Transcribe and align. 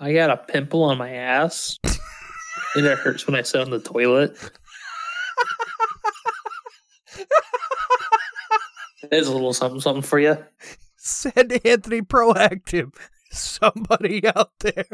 I 0.00 0.12
got 0.12 0.30
a 0.30 0.36
pimple 0.36 0.84
on 0.84 0.98
my 0.98 1.10
ass, 1.10 1.78
and 2.74 2.86
it 2.86 2.98
hurts 2.98 3.26
when 3.26 3.34
I 3.34 3.42
sit 3.42 3.60
on 3.60 3.70
the 3.70 3.80
toilet. 3.80 4.36
There's 9.10 9.26
a 9.26 9.32
little 9.32 9.52
something, 9.52 9.80
something 9.80 10.02
for 10.02 10.18
you. 10.18 10.38
Send 10.96 11.52
Anthony 11.64 12.02
Proactiv. 12.02 12.94
Somebody 13.30 14.26
out 14.26 14.52
there. 14.60 14.86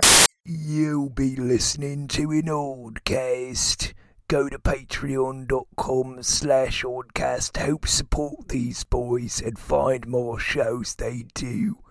You'll 0.45 1.11
be 1.11 1.36
listening 1.36 2.09
to 2.09 2.30
an 2.30 2.46
Oddcast. 2.46 3.93
Go 4.29 4.48
to 4.48 4.59
patreon.com 4.59 6.23
slash 6.23 6.82
oddcast. 6.82 7.57
Help 7.57 7.86
support 7.86 8.48
these 8.48 8.84
boys 8.84 9.41
and 9.41 9.59
find 9.59 10.07
more 10.07 10.39
shows 10.39 10.95
they 10.95 11.27
do. 11.34 11.84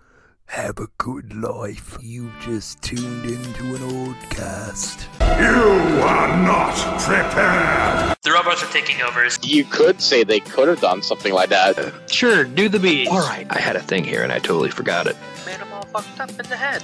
Have 0.46 0.78
a 0.78 0.86
good 0.98 1.34
life. 1.34 1.98
You 2.00 2.30
just 2.40 2.80
tuned 2.80 3.24
into 3.24 3.74
an 3.74 3.82
old 3.82 4.14
cast. 4.30 5.08
You 5.20 6.00
are 6.02 6.28
not 6.44 6.74
prepared. 7.00 8.16
The 8.22 8.30
robots 8.30 8.62
are 8.62 8.70
taking 8.70 9.02
over. 9.02 9.26
You 9.42 9.64
could 9.64 10.00
say 10.00 10.22
they 10.22 10.38
could 10.40 10.68
have 10.68 10.80
done 10.80 11.02
something 11.02 11.32
like 11.32 11.48
that. 11.48 11.92
Sure, 12.08 12.44
do 12.44 12.68
the 12.68 12.78
beat. 12.78 13.08
All 13.08 13.18
right, 13.18 13.46
I 13.50 13.58
had 13.58 13.74
a 13.74 13.80
thing 13.80 14.04
here 14.04 14.22
and 14.22 14.32
I 14.32 14.38
totally 14.38 14.70
forgot 14.70 15.06
it. 15.08 15.16
Man, 15.44 15.60
I'm 15.60 15.72
all 15.72 15.82
fucked 15.82 16.20
up 16.20 16.30
in 16.30 16.48
the 16.48 16.56
head. 16.56 16.82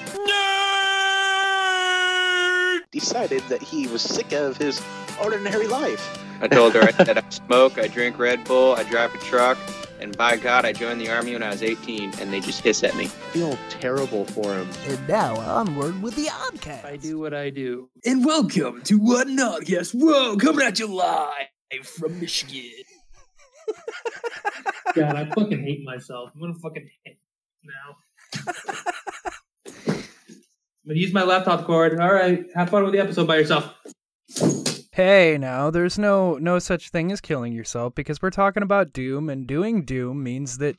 Decided 2.90 3.42
that 3.44 3.62
he 3.62 3.86
was 3.86 4.02
sick 4.02 4.32
of 4.32 4.56
his 4.56 4.82
ordinary 5.22 5.68
life. 5.68 6.18
I 6.40 6.48
told 6.48 6.74
her 6.74 6.90
that 6.92 7.18
I 7.18 7.28
smoke, 7.28 7.78
I 7.78 7.86
drink 7.86 8.18
Red 8.18 8.42
Bull, 8.44 8.74
I 8.74 8.82
drive 8.82 9.14
a 9.14 9.18
truck, 9.18 9.58
and 10.00 10.16
by 10.16 10.36
God, 10.36 10.64
I 10.64 10.72
joined 10.72 11.00
the 11.00 11.10
army 11.10 11.34
when 11.34 11.42
I 11.42 11.50
was 11.50 11.62
18, 11.62 12.14
and 12.20 12.32
they 12.32 12.40
just 12.40 12.62
hiss 12.62 12.82
at 12.82 12.96
me. 12.96 13.04
I 13.04 13.08
feel 13.08 13.58
terrible 13.68 14.24
for 14.24 14.54
him. 14.54 14.68
And 14.86 15.08
now 15.08 15.36
onward 15.36 16.02
with 16.02 16.16
the 16.16 16.26
Oddcast. 16.26 16.84
I 16.84 16.96
do 16.96 17.18
what 17.18 17.34
I 17.34 17.50
do. 17.50 17.90
And 18.04 18.24
welcome 18.24 18.82
to 18.82 18.96
What 18.96 19.28
Not 19.28 19.68
Yes. 19.68 19.92
Whoa, 19.92 20.36
coming 20.36 20.66
at 20.66 20.78
you 20.78 20.86
live 20.86 21.30
from 21.84 22.18
Michigan. 22.18 22.84
God, 24.94 25.16
I 25.16 25.26
fucking 25.26 25.62
hate 25.62 25.84
myself. 25.84 26.30
I'm 26.34 26.40
gonna 26.40 26.54
fucking 26.54 26.88
hit 27.04 27.18
now. 27.62 27.96
I'm 29.86 30.02
gonna 30.86 30.98
use 30.98 31.12
my 31.12 31.22
laptop 31.22 31.64
cord. 31.66 32.00
All 32.00 32.12
right, 32.12 32.44
have 32.54 32.70
fun 32.70 32.84
with 32.84 32.92
the 32.92 33.00
episode 33.00 33.26
by 33.26 33.36
yourself. 33.36 33.74
Hey, 34.92 35.38
now 35.38 35.70
there's 35.70 35.98
no 35.98 36.34
no 36.34 36.58
such 36.58 36.90
thing 36.90 37.12
as 37.12 37.20
killing 37.20 37.52
yourself 37.52 37.94
because 37.94 38.20
we're 38.20 38.30
talking 38.30 38.64
about 38.64 38.92
doom, 38.92 39.28
and 39.28 39.46
doing 39.46 39.84
doom 39.84 40.22
means 40.22 40.58
that 40.58 40.76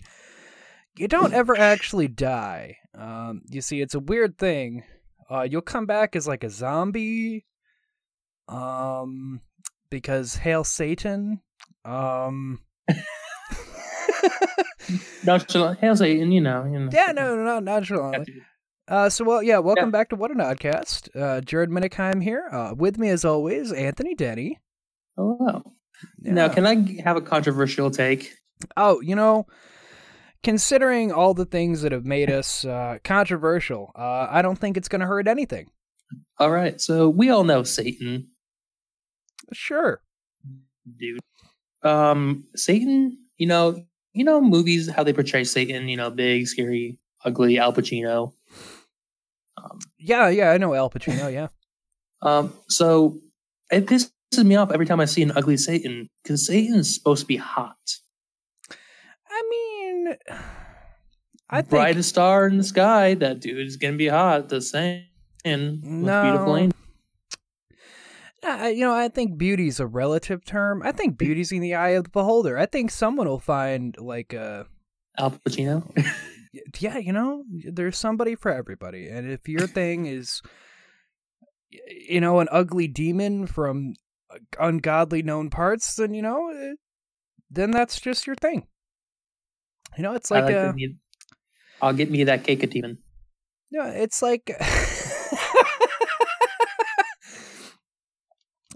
you 0.97 1.07
don't 1.07 1.33
ever 1.33 1.57
actually 1.57 2.09
die. 2.09 2.77
Um, 2.93 3.41
you 3.49 3.61
see, 3.61 3.79
it's 3.79 3.95
a 3.95 3.99
weird 3.99 4.37
thing. 4.37 4.83
Uh, 5.29 5.47
you'll 5.49 5.61
come 5.61 5.85
back 5.85 6.15
as 6.15 6.27
like 6.27 6.43
a 6.43 6.49
zombie. 6.49 7.45
Um, 8.49 9.39
because 9.89 10.35
hail 10.35 10.63
Satan. 10.65 11.39
Um. 11.85 12.59
Nonchalant, 15.23 15.79
hail 15.79 15.95
Satan, 15.95 16.33
you 16.33 16.41
know, 16.41 16.65
you 16.65 16.79
know. 16.79 16.89
Yeah, 16.91 17.13
no, 17.13 17.35
no, 17.35 17.43
no, 17.45 17.59
nonchalantly. 17.59 18.41
Uh, 18.91 19.09
so 19.09 19.23
well, 19.23 19.41
yeah, 19.41 19.57
welcome 19.57 19.85
Yeah. 19.85 19.91
back 19.91 20.09
to 20.09 20.17
What 20.17 20.31
an 20.31 20.37
Oddcast. 20.39 21.09
Uh, 21.15 21.39
Jared 21.41 21.69
Minikheim 21.69 22.21
here. 22.21 22.47
Uh, 22.51 22.73
with 22.77 22.97
me 22.99 23.07
as 23.09 23.23
always, 23.23 23.71
Anthony 23.71 24.15
Denny. 24.15 24.59
Hello. 25.15 25.63
Now, 26.19 26.49
can 26.49 26.65
I 26.67 27.01
have 27.01 27.15
a 27.15 27.21
controversial 27.21 27.89
take? 27.89 28.33
Oh, 28.75 28.99
you 29.01 29.15
know, 29.15 29.47
considering 30.43 31.11
all 31.11 31.33
the 31.33 31.45
things 31.45 31.83
that 31.83 31.91
have 31.93 32.05
made 32.05 32.29
us 32.29 32.65
uh, 32.65 32.97
controversial, 33.03 33.91
uh, 33.95 34.27
I 34.29 34.41
don't 34.41 34.57
think 34.57 34.75
it's 34.75 34.89
going 34.89 34.99
to 35.01 35.07
hurt 35.07 35.27
anything. 35.27 35.69
All 36.37 36.51
right, 36.51 36.81
so 36.81 37.07
we 37.07 37.29
all 37.29 37.43
know 37.45 37.63
Satan, 37.63 38.27
Sure. 39.53 40.01
dude. 40.97 41.19
Um, 41.83 42.43
Satan, 42.55 43.17
you 43.37 43.47
know, 43.47 43.85
you 44.13 44.25
know 44.25 44.41
movies 44.41 44.89
how 44.89 45.03
they 45.03 45.13
portray 45.13 45.45
Satan, 45.45 45.87
you 45.87 45.95
know, 45.97 46.09
big, 46.09 46.47
scary, 46.47 46.97
ugly 47.23 47.57
Al 47.57 47.71
Pacino. 47.73 48.33
Um, 49.63 49.79
Yeah, 49.97 50.29
yeah, 50.29 50.51
I 50.51 50.57
know 50.57 50.73
Al 50.73 50.89
Pacino. 50.89 51.31
Yeah. 51.31 51.47
um, 52.21 52.53
so 52.67 53.19
it 53.71 53.85
pisses 53.85 54.11
me 54.43 54.55
off 54.55 54.71
every 54.71 54.85
time 54.85 54.99
I 54.99 55.05
see 55.05 55.21
an 55.23 55.31
ugly 55.35 55.57
Satan 55.57 56.09
because 56.23 56.45
Satan's 56.45 56.93
supposed 56.93 57.21
to 57.21 57.27
be 57.27 57.37
hot, 57.37 57.77
I 59.29 59.43
mean, 59.49 60.15
I 61.49 61.61
think 61.61 61.69
brightest 61.69 62.09
star 62.09 62.47
in 62.47 62.57
the 62.57 62.63
sky. 62.63 63.13
That 63.15 63.39
dude 63.39 63.65
is 63.65 63.77
gonna 63.77 63.97
be 63.97 64.07
hot. 64.07 64.49
The 64.49 64.61
same, 64.61 65.05
and 65.43 65.83
No. 65.83 66.21
beautiful 66.23 66.57
angel. 66.57 66.77
You 68.43 68.85
know, 68.85 68.93
I 68.93 69.07
think 69.09 69.37
beauty's 69.37 69.79
a 69.79 69.85
relative 69.85 70.43
term. 70.43 70.81
I 70.83 70.91
think 70.91 71.17
beauty's 71.17 71.51
in 71.51 71.61
the 71.61 71.75
eye 71.75 71.89
of 71.89 72.05
the 72.05 72.09
beholder. 72.09 72.57
I 72.57 72.65
think 72.65 72.89
someone 72.89 73.27
will 73.27 73.39
find 73.39 73.95
like 73.99 74.33
a 74.33 74.65
Al 75.17 75.31
Pacino. 75.31 75.83
yeah, 76.79 76.97
you 76.97 77.13
know, 77.13 77.43
there's 77.49 77.97
somebody 77.97 78.35
for 78.35 78.51
everybody. 78.51 79.07
And 79.07 79.29
if 79.29 79.47
your 79.47 79.67
thing 79.67 80.05
is, 80.05 80.41
you 81.69 82.19
know, 82.19 82.39
an 82.39 82.49
ugly 82.51 82.87
demon 82.87 83.47
from 83.47 83.93
ungodly 84.59 85.23
known 85.23 85.49
parts, 85.49 85.95
then, 85.95 86.13
you 86.13 86.21
know, 86.21 86.49
eh, 86.49 86.73
then 87.49 87.71
that's 87.71 87.99
just 87.99 88.27
your 88.27 88.35
thing. 88.35 88.67
You 89.97 90.03
know, 90.03 90.13
it's 90.13 90.31
like, 90.31 90.45
like 90.45 90.55
a, 90.55 90.73
I'll 91.81 91.93
get 91.93 92.11
me 92.11 92.23
that 92.25 92.43
cake 92.43 92.63
of 92.63 92.69
demon. 92.69 92.97
no, 93.71 93.83
it's 93.85 94.21
like, 94.21 94.51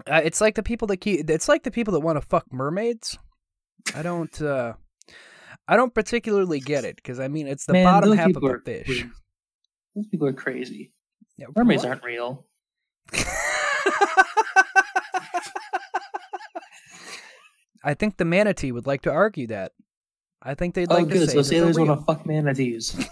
uh, 0.06 0.20
it's 0.24 0.40
like 0.40 0.54
the 0.54 0.62
people 0.62 0.88
that 0.88 0.98
keep, 0.98 1.28
it's 1.28 1.48
like 1.48 1.62
the 1.62 1.70
people 1.70 1.92
that 1.92 2.00
want 2.00 2.20
to 2.20 2.26
fuck 2.26 2.46
mermaids. 2.52 3.18
I 3.94 4.02
don't, 4.02 4.40
uh, 4.42 4.74
I 5.68 5.76
don't 5.76 5.92
particularly 5.94 6.60
get 6.60 6.84
it 6.84 6.96
because 6.96 7.18
I 7.20 7.28
mean, 7.28 7.46
it's 7.48 7.66
the 7.66 7.72
Man, 7.74 7.84
bottom 7.84 8.16
half 8.16 8.30
of 8.36 8.42
a 8.44 8.58
fish. 8.60 8.86
crazy. 8.86 9.10
Those 9.94 10.06
people 10.06 10.26
are 10.28 10.32
crazy. 10.32 10.92
Yeah, 11.38 11.46
Mermaids 11.56 11.82
what? 11.82 11.88
aren't 11.90 12.04
real. 12.04 12.46
I 17.84 17.94
think 17.94 18.16
the 18.16 18.24
manatee 18.24 18.72
would 18.72 18.86
like 18.86 19.02
to 19.02 19.10
argue 19.12 19.46
that. 19.48 19.72
I 20.42 20.54
think 20.54 20.74
they'd 20.74 20.90
Oh, 20.90 20.94
like 20.96 21.08
to 21.08 21.26
say 21.26 21.32
So 21.34 21.42
sailors 21.42 21.78
want 21.78 21.90
to 21.98 22.04
fuck 22.04 22.26
manatees. 22.26 22.96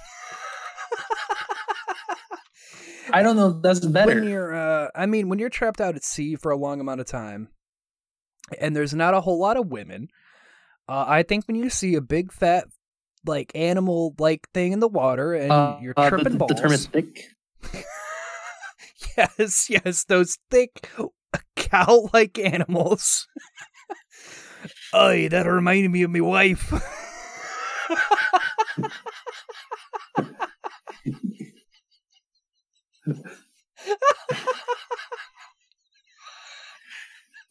I 3.13 3.23
don't 3.23 3.37
know. 3.37 3.53
That's 3.53 3.81
better. 3.81 4.15
When 4.17 4.25
you're, 4.29 4.55
uh, 4.55 4.89
I 4.95 5.07
mean, 5.07 5.29
when 5.29 5.39
you're 5.39 5.49
trapped 5.51 5.81
out 5.81 5.95
at 5.95 6.03
sea 6.05 6.35
for 6.35 6.51
a 6.51 6.57
long 6.57 6.81
amount 6.81 7.01
of 7.01 7.07
time, 7.07 7.49
and 8.61 8.75
there's 8.75 8.93
not 8.95 9.15
a 9.15 9.21
whole 9.21 9.39
lot 9.39 9.57
of 9.57 9.69
women, 9.69 10.09
uh, 10.89 11.05
I 11.07 11.23
think 11.23 11.47
when 11.47 11.57
you 11.57 11.71
see 11.71 11.95
a 11.95 12.01
big 12.01 12.33
fat, 12.33 12.65
like 13.27 13.53
animal 13.55 14.15
like 14.19 14.49
thing 14.53 14.73
in 14.73 14.81
the 14.81 14.89
water 14.89 15.35
and 15.35 15.53
Uh, 15.53 15.79
you're 15.81 15.95
uh, 15.97 16.09
tripping 16.11 16.33
the, 16.35 16.39
balls. 16.39 16.51
the 16.51 16.61
term 16.61 16.73
is 16.73 16.87
thick. 16.87 17.29
yes, 19.17 19.71
yes, 19.71 20.05
those 20.05 20.37
thick 20.51 20.89
cow 21.57 22.09
like 22.13 22.39
animals. 22.39 23.27
Oy, 24.95 25.29
that 25.29 25.47
reminded 25.47 25.91
me 25.91 26.03
of 26.03 26.11
my 26.11 26.21
wife. 26.21 26.73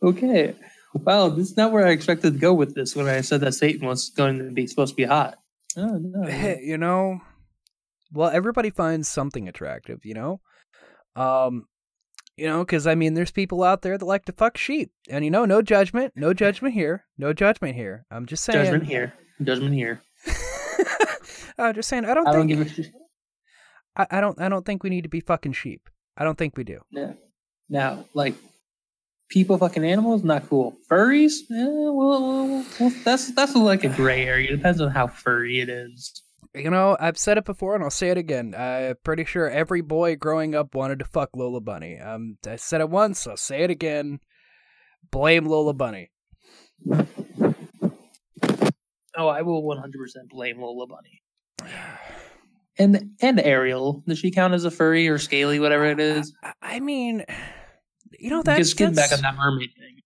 Okay. 0.02 0.54
Wow, 0.94 1.30
this 1.30 1.52
is 1.52 1.58
not 1.58 1.72
where 1.72 1.88
I 1.88 1.92
expected 1.92 2.34
to 2.34 2.40
go 2.40 2.54
with 2.54 2.76
this 2.76 2.96
when 2.96 3.08
I 3.08 3.22
said 3.22 3.42
that 3.42 3.54
Satan 3.54 3.88
was 3.88 4.09
going 4.09 4.38
to 4.40 4.52
be 4.52 4.68
supposed 4.68 4.92
to 4.92 4.96
be 4.96 5.06
hot. 5.06 5.38
Oh, 5.76 5.98
no. 5.98 6.28
hey, 6.28 6.62
you 6.64 6.78
know, 6.78 7.20
well, 8.12 8.30
everybody 8.30 8.70
finds 8.70 9.08
something 9.08 9.48
attractive, 9.48 10.06
you 10.06 10.14
know? 10.14 10.40
Um, 11.16 11.66
you 12.38 12.48
know, 12.48 12.60
because 12.60 12.88
I 12.88 12.95
mean, 12.95 13.13
there's 13.13 13.31
people 13.31 13.63
out 13.63 13.81
there 13.81 13.98
that 13.98 14.06
like 14.06 14.25
to 14.25 14.31
fuck 14.31 14.57
sheep, 14.57 14.92
and 15.10 15.24
you 15.24 15.30
know, 15.31 15.45
no 15.45 15.62
judgment, 15.62 16.13
no 16.16 16.34
judgment 16.34 16.74
here, 16.74 17.06
no 17.18 17.31
judgment 17.31 17.75
here. 17.75 18.06
I'm 18.10 18.25
just 18.25 18.44
saying. 18.44 18.66
Judgment 18.66 18.88
here. 18.88 19.13
Judgment 19.42 19.75
here. 19.75 20.01
I'm 21.60 21.75
just 21.75 21.90
saying. 21.90 22.06
I 22.06 22.16
don't 22.16 22.28
I 22.28 22.34
don't 22.34 22.48
think. 22.48 22.60
give 22.60 22.68
a 22.68 22.69
shit. 22.69 22.92
I, 23.95 24.07
I 24.10 24.22
don't. 24.22 24.42
I 24.42 24.50
don't 24.50 24.66
think 24.66 24.84
we 24.84 24.90
need 24.90 25.04
to 25.04 25.10
be 25.10 25.19
fucking 25.19 25.54
sheep. 25.54 25.90
I 26.18 26.24
don't 26.24 26.38
think 26.38 26.57
we 26.57 26.63
do. 26.63 26.80
No. 26.92 27.16
Now, 27.69 28.06
like, 28.16 28.36
people 29.30 29.58
fucking 29.58 29.84
animals, 29.86 30.24
not 30.24 30.48
cool. 30.50 30.75
Furries, 30.90 31.40
eh, 31.52 31.66
well, 31.66 32.48
well, 32.48 32.66
well, 32.80 32.94
that's 33.04 33.34
that's 33.34 33.56
like 33.56 33.84
a 33.84 33.90
gray 33.90 34.25
area. 34.25 34.50
It 34.52 34.58
depends 34.58 34.81
on 34.81 34.92
how 34.92 35.08
furry 35.08 35.60
it 35.60 35.70
is. 35.70 36.22
You 36.56 36.70
know, 36.70 36.96
I've 37.00 37.18
said 37.18 37.40
it 37.40 37.46
before, 37.46 37.74
and 37.74 37.84
I'll 37.84 37.90
say 37.90 38.10
it 38.10 38.18
again. 38.18 38.54
I'm 38.56 38.96
pretty 39.04 39.25
sure 39.25 39.50
every 39.50 39.81
boy 39.81 40.16
growing 40.16 40.54
up 40.54 40.75
wanted 40.75 41.00
to 41.00 41.06
fuck 41.06 41.30
Lola 41.36 41.62
Bunny. 41.62 41.98
Um, 41.98 42.38
I 42.48 42.58
said 42.58 42.80
it 42.81 42.90
once. 42.92 43.25
I'll 43.25 43.38
say 43.38 43.64
it 43.64 43.72
again. 43.72 44.20
Blame 45.10 45.46
Lola 45.46 45.74
Bunny. 45.74 46.12
Oh, 49.16 49.28
I 49.28 49.42
will 49.44 49.64
100% 49.64 49.92
blame 50.30 50.60
Lola 50.60 50.88
Bunny. 50.88 51.22
And 52.80 53.12
and 53.22 53.40
Ariel, 53.40 54.04
does 54.08 54.18
she 54.18 54.31
count 54.31 54.56
as 54.56 54.66
a 54.66 54.72
furry 54.72 55.08
or 55.08 55.19
scaly, 55.19 55.60
whatever 55.60 55.86
it 55.86 56.00
is? 56.00 56.34
I- 56.44 56.54
I 56.62 56.80
mean, 56.80 57.24
you 58.19 58.30
know 58.30 58.44
that's, 58.44 58.60
Just 58.60 58.77
getting 58.77 58.95
back 58.95 59.12
on 59.12 59.21
that 59.21 59.36
mermaid 59.36 59.71
thing. 59.77 60.00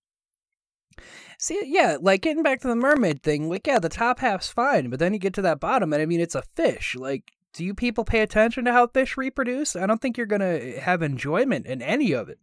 See, 1.40 1.62
yeah, 1.66 1.98
like 2.02 2.22
getting 2.22 2.42
back 2.42 2.62
to 2.62 2.68
the 2.68 2.76
mermaid 2.76 3.22
thing, 3.22 3.48
like, 3.48 3.68
yeah, 3.68 3.78
the 3.78 3.90
top 3.90 4.20
half's 4.20 4.50
fine, 4.50 4.90
but 4.90 5.00
then 5.00 5.14
you 5.14 5.20
get 5.20 5.34
to 5.36 5.42
that 5.44 5.60
bottom, 5.60 5.94
and 5.94 6.02
I 6.02 6.08
mean, 6.08 6.20
it's 6.20 6.34
a 6.34 6.42
fish. 6.42 6.96
Like, 6.96 7.32
do 7.54 7.64
you 7.64 7.76
people 7.76 8.04
pay 8.04 8.22
attention 8.22 8.66
to 8.66 8.74
how 8.74 8.88
fish 8.88 9.18
reproduce? 9.18 9.76
I 9.76 9.86
don't 9.86 10.02
think 10.02 10.18
you're 10.18 10.26
gonna 10.26 10.80
have 10.80 11.04
enjoyment 11.04 11.68
in 11.68 11.82
any 11.82 12.12
of 12.12 12.30
it. 12.30 12.40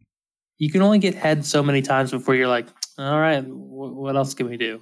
You 0.58 0.70
can 0.70 0.82
only 0.82 1.00
get 1.00 1.16
head 1.16 1.44
so 1.44 1.62
many 1.62 1.82
times 1.82 2.12
before 2.12 2.36
you're 2.36 2.48
like, 2.48 2.68
all 2.96 3.18
right, 3.18 3.42
wh- 3.42 3.96
what 3.96 4.14
else 4.14 4.34
can 4.34 4.48
we 4.48 4.56
do? 4.56 4.80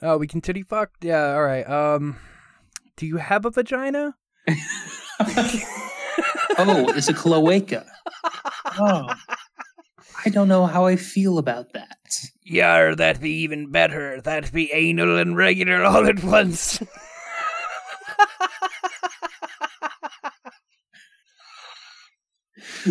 Oh, 0.00 0.16
we 0.16 0.26
can 0.26 0.40
titty 0.40 0.62
fuck? 0.62 0.90
Yeah, 1.02 1.34
all 1.34 1.42
right. 1.42 1.68
Um, 1.68 2.16
do 2.96 3.06
you 3.06 3.18
have 3.18 3.44
a 3.44 3.50
vagina? 3.50 4.14
oh, 6.58 6.92
it's 6.94 7.08
a 7.08 7.14
cloaca. 7.14 7.86
Oh, 8.78 9.08
I 10.24 10.28
don't 10.30 10.48
know 10.48 10.66
how 10.66 10.86
I 10.86 10.96
feel 10.96 11.38
about 11.38 11.72
that. 11.72 11.96
Yar, 12.42 12.94
that'd 12.94 13.22
be 13.22 13.42
even 13.42 13.70
better. 13.70 14.20
That'd 14.20 14.52
be 14.52 14.72
anal 14.72 15.18
and 15.18 15.36
regular 15.36 15.82
all 15.84 16.06
at 16.06 16.22
once. 16.22 16.82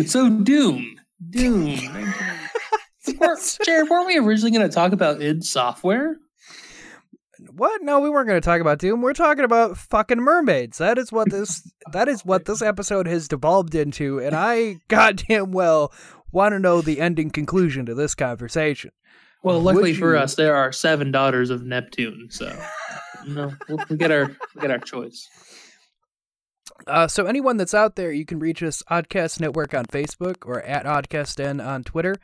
So 0.06 0.28
Doom, 0.30 0.96
Doom. 1.30 1.76
We're- 3.18 3.36
Jared, 3.64 3.88
weren't 3.88 4.06
we 4.06 4.18
originally 4.18 4.56
going 4.56 4.68
to 4.68 4.74
talk 4.74 4.92
about 4.92 5.20
id 5.22 5.44
Software? 5.44 6.16
What? 7.52 7.82
No, 7.82 8.00
we 8.00 8.10
weren't 8.10 8.28
going 8.28 8.40
to 8.40 8.44
talk 8.44 8.60
about 8.60 8.78
Doom. 8.78 9.00
We're 9.00 9.14
talking 9.14 9.44
about 9.44 9.76
fucking 9.76 10.18
mermaids. 10.20 10.78
That 10.78 10.98
is 10.98 11.10
what 11.10 11.30
this 11.30 11.68
that 11.92 12.08
is 12.08 12.24
what 12.24 12.44
this 12.44 12.60
episode 12.62 13.06
has 13.06 13.28
devolved 13.28 13.74
into, 13.74 14.18
and 14.20 14.34
I 14.36 14.76
goddamn 14.88 15.50
well 15.52 15.92
want 16.32 16.52
to 16.52 16.58
know 16.58 16.80
the 16.80 17.00
ending 17.00 17.30
conclusion 17.30 17.86
to 17.86 17.94
this 17.94 18.14
conversation. 18.14 18.90
Well, 19.42 19.60
luckily 19.60 19.92
Would 19.92 19.98
for 19.98 20.16
us, 20.16 20.34
there 20.34 20.54
are 20.54 20.70
seven 20.72 21.10
daughters 21.10 21.50
of 21.50 21.64
Neptune, 21.64 22.28
so 22.30 22.46
you 23.26 23.34
know 23.34 23.52
we'll, 23.68 23.78
we 23.88 23.96
get 23.96 24.10
our 24.10 24.26
we 24.54 24.60
get 24.60 24.70
our 24.70 24.78
choice. 24.78 25.28
Uh, 26.86 27.06
so 27.06 27.26
anyone 27.26 27.56
that's 27.56 27.74
out 27.74 27.96
there, 27.96 28.10
you 28.12 28.24
can 28.24 28.38
reach 28.38 28.62
us 28.62 28.82
Oddcast 28.90 29.40
Network 29.40 29.74
on 29.74 29.84
Facebook 29.86 30.46
or 30.46 30.62
at 30.62 30.84
OddcastN 30.86 31.64
on 31.64 31.84
Twitter. 31.84 32.16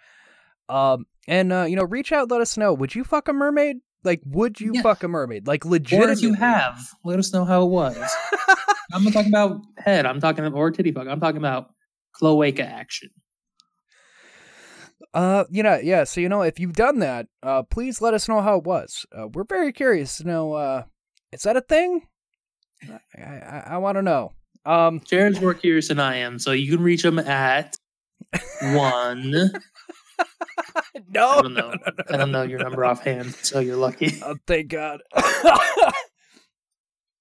Um, 0.68 1.06
and 1.28 1.52
uh, 1.52 1.66
you 1.68 1.76
know, 1.76 1.84
reach 1.84 2.12
out, 2.12 2.30
let 2.30 2.40
us 2.40 2.56
know. 2.56 2.72
Would 2.74 2.94
you 2.94 3.04
fuck 3.04 3.28
a 3.28 3.32
mermaid? 3.32 3.76
Like, 4.04 4.20
would 4.24 4.60
you 4.60 4.72
Yeah. 4.74 4.82
fuck 4.82 5.02
a 5.02 5.08
mermaid? 5.08 5.46
Like, 5.46 5.66
Or 5.66 5.76
if 5.76 6.22
you 6.22 6.32
have, 6.34 6.78
let 7.04 7.18
us 7.18 7.32
know 7.32 7.44
how 7.44 7.62
it 7.64 7.70
was. 7.70 7.96
I'm 8.92 9.02
not 9.02 9.12
talking 9.12 9.32
about 9.32 9.60
head. 9.78 10.06
I'm 10.06 10.20
talking 10.20 10.44
about 10.44 10.56
or 10.56 10.70
titty 10.70 10.92
fuck. 10.92 11.08
I'm 11.08 11.18
talking 11.20 11.38
about 11.38 11.70
cloaca 12.12 12.64
action. 12.64 13.10
Uh, 15.12 15.44
you 15.50 15.62
know, 15.62 15.78
yeah. 15.82 16.04
So 16.04 16.20
you 16.20 16.28
know, 16.28 16.42
if 16.42 16.58
you've 16.58 16.72
done 16.72 16.98
that, 17.00 17.26
uh, 17.42 17.62
please 17.62 18.00
let 18.00 18.14
us 18.14 18.28
know 18.28 18.40
how 18.40 18.58
it 18.58 18.64
was. 18.64 19.06
Uh, 19.16 19.28
we're 19.28 19.44
very 19.44 19.72
curious 19.72 20.16
to 20.18 20.24
know. 20.24 20.54
Uh, 20.54 20.84
is 21.32 21.42
that 21.42 21.56
a 21.56 21.60
thing? 21.60 22.06
I 23.16 23.22
I, 23.22 23.64
I 23.70 23.78
want 23.78 23.96
to 23.96 24.02
know. 24.02 24.32
Um, 24.64 25.00
Jared's 25.04 25.40
more 25.40 25.54
curious 25.54 25.88
than 25.88 26.00
I 26.00 26.16
am, 26.16 26.38
so 26.38 26.52
you 26.52 26.76
can 26.76 26.84
reach 26.84 27.04
him 27.04 27.18
at 27.18 27.76
one. 28.62 29.30
no, 31.08 31.28
I 31.28 31.42
don't 31.42 31.54
know. 31.54 31.74
I 32.10 32.16
don't 32.16 32.32
know 32.32 32.42
your 32.42 32.58
number 32.58 32.84
offhand, 32.84 33.34
so 33.34 33.60
you're 33.60 33.76
lucky. 33.76 34.18
Oh, 34.24 34.36
thank 34.46 34.68
God. 34.68 35.02
oh, 35.14 35.92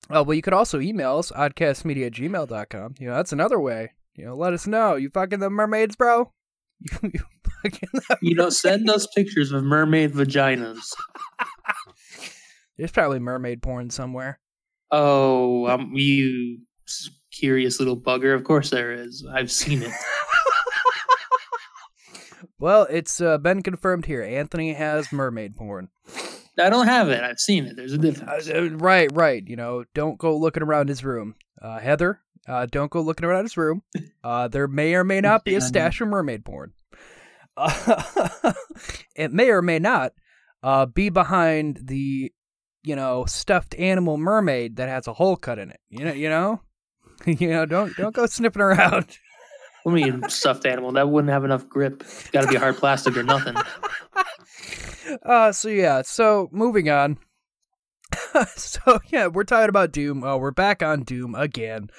well, 0.09 0.33
you 0.33 0.41
could 0.41 0.53
also 0.53 0.79
email 0.79 1.19
us, 1.19 1.31
oddcastmedia 1.31 2.07
at 2.07 2.13
gmail.com. 2.13 2.95
You 2.99 3.09
know, 3.09 3.15
that's 3.15 3.33
another 3.33 3.59
way. 3.59 3.91
You 4.15 4.25
know, 4.25 4.35
let 4.35 4.53
us 4.53 4.65
know. 4.65 4.95
You 4.95 5.09
fucking 5.09 5.39
the 5.39 5.49
mermaids, 5.49 5.95
bro? 5.95 6.31
You, 6.79 6.97
you 7.13 7.19
fucking 7.63 7.89
You 8.21 8.35
know, 8.35 8.49
send 8.49 8.89
us 8.89 9.07
pictures 9.15 9.51
of 9.51 9.63
mermaid 9.63 10.13
vaginas. 10.13 10.83
There's 12.77 12.91
probably 12.91 13.19
mermaid 13.19 13.61
porn 13.61 13.89
somewhere. 13.89 14.39
Oh, 14.91 15.67
um, 15.67 15.91
you 15.93 16.59
curious 17.31 17.79
little 17.79 17.99
bugger. 17.99 18.35
Of 18.35 18.43
course 18.43 18.69
there 18.69 18.91
is. 18.91 19.25
I've 19.33 19.51
seen 19.51 19.81
it. 19.81 19.91
Well, 22.57 22.87
it's 22.89 23.19
uh, 23.19 23.37
been 23.37 23.61
confirmed 23.63 24.05
here. 24.05 24.23
Anthony 24.23 24.73
has 24.73 25.11
mermaid 25.11 25.57
porn. 25.57 25.89
I 26.57 26.69
don't 26.69 26.87
have 26.87 27.09
it. 27.09 27.21
I've 27.21 27.37
seen 27.39 27.65
it. 27.65 27.75
There's 27.75 27.91
a 27.93 27.97
Uh, 27.97 28.01
difference. 28.01 28.49
uh, 28.49 28.69
right, 28.77 29.09
right. 29.13 29.43
You 29.45 29.57
know, 29.57 29.83
don't 29.93 30.17
go 30.17 30.37
looking 30.37 30.63
around 30.63 30.87
his 30.87 31.03
room. 31.03 31.35
Uh, 31.61 31.79
Heather, 31.79 32.21
uh, 32.47 32.65
don't 32.67 32.91
go 32.91 33.01
looking 33.01 33.25
around 33.25 33.43
his 33.43 33.57
room. 33.57 33.81
Uh, 34.23 34.47
there 34.47 34.67
may 34.67 34.95
or 34.95 35.03
may 35.03 35.21
not 35.21 35.45
be 35.45 35.55
a 35.55 35.61
stash 35.61 36.01
of 36.01 36.07
mermaid 36.07 36.45
porn. 36.45 36.73
Uh, 37.57 38.53
it 39.15 39.31
may 39.31 39.49
or 39.49 39.61
may 39.61 39.79
not 39.79 40.13
uh, 40.63 40.85
be 40.85 41.09
behind 41.09 41.79
the, 41.83 42.31
you 42.83 42.95
know, 42.95 43.25
stuffed 43.25 43.75
animal 43.75 44.17
mermaid 44.17 44.75
that 44.77 44.89
has 44.89 45.07
a 45.07 45.13
hole 45.13 45.35
cut 45.35 45.59
in 45.59 45.69
it. 45.71 45.79
You 45.89 46.05
know, 46.05 46.13
you 46.13 46.29
know, 46.29 46.61
you 47.25 47.49
know. 47.49 47.65
Don't 47.65 47.95
don't 47.95 48.15
go 48.15 48.25
sniffing 48.25 48.61
around. 48.61 49.17
What 49.83 49.95
do 49.95 49.99
you 49.99 50.13
mean 50.13 50.29
stuffed 50.29 50.65
animal? 50.65 50.91
That 50.93 51.09
wouldn't 51.09 51.31
have 51.31 51.45
enough 51.45 51.69
grip. 51.69 52.03
Got 52.31 52.41
to 52.41 52.47
be 52.47 52.55
hard 52.55 52.77
plastic 52.77 53.15
or 53.15 53.23
nothing. 53.23 53.55
Uh, 55.23 55.51
so 55.51 55.69
yeah, 55.69 56.01
so 56.01 56.49
moving 56.51 56.89
on. 56.89 57.17
so 58.47 58.99
yeah, 59.09 59.27
we're 59.27 59.43
talking 59.43 59.69
about 59.69 59.91
Doom. 59.91 60.23
Uh, 60.23 60.37
we're 60.37 60.51
back 60.51 60.81
on 60.81 61.03
Doom 61.03 61.35
again. 61.35 61.89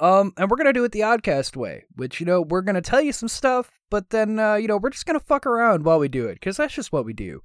Um, 0.00 0.32
and 0.36 0.50
we're 0.50 0.56
gonna 0.56 0.72
do 0.72 0.84
it 0.84 0.92
the 0.92 1.00
Oddcast 1.00 1.56
way, 1.56 1.84
which 1.96 2.20
you 2.20 2.26
know 2.26 2.42
we're 2.42 2.62
gonna 2.62 2.80
tell 2.80 3.00
you 3.00 3.12
some 3.12 3.28
stuff, 3.28 3.80
but 3.90 4.10
then 4.10 4.38
uh, 4.38 4.54
you 4.54 4.68
know 4.68 4.76
we're 4.76 4.90
just 4.90 5.06
gonna 5.06 5.20
fuck 5.20 5.46
around 5.46 5.84
while 5.84 5.98
we 5.98 6.08
do 6.08 6.26
it, 6.26 6.34
because 6.34 6.56
that's 6.56 6.74
just 6.74 6.92
what 6.92 7.04
we 7.04 7.12
do. 7.12 7.42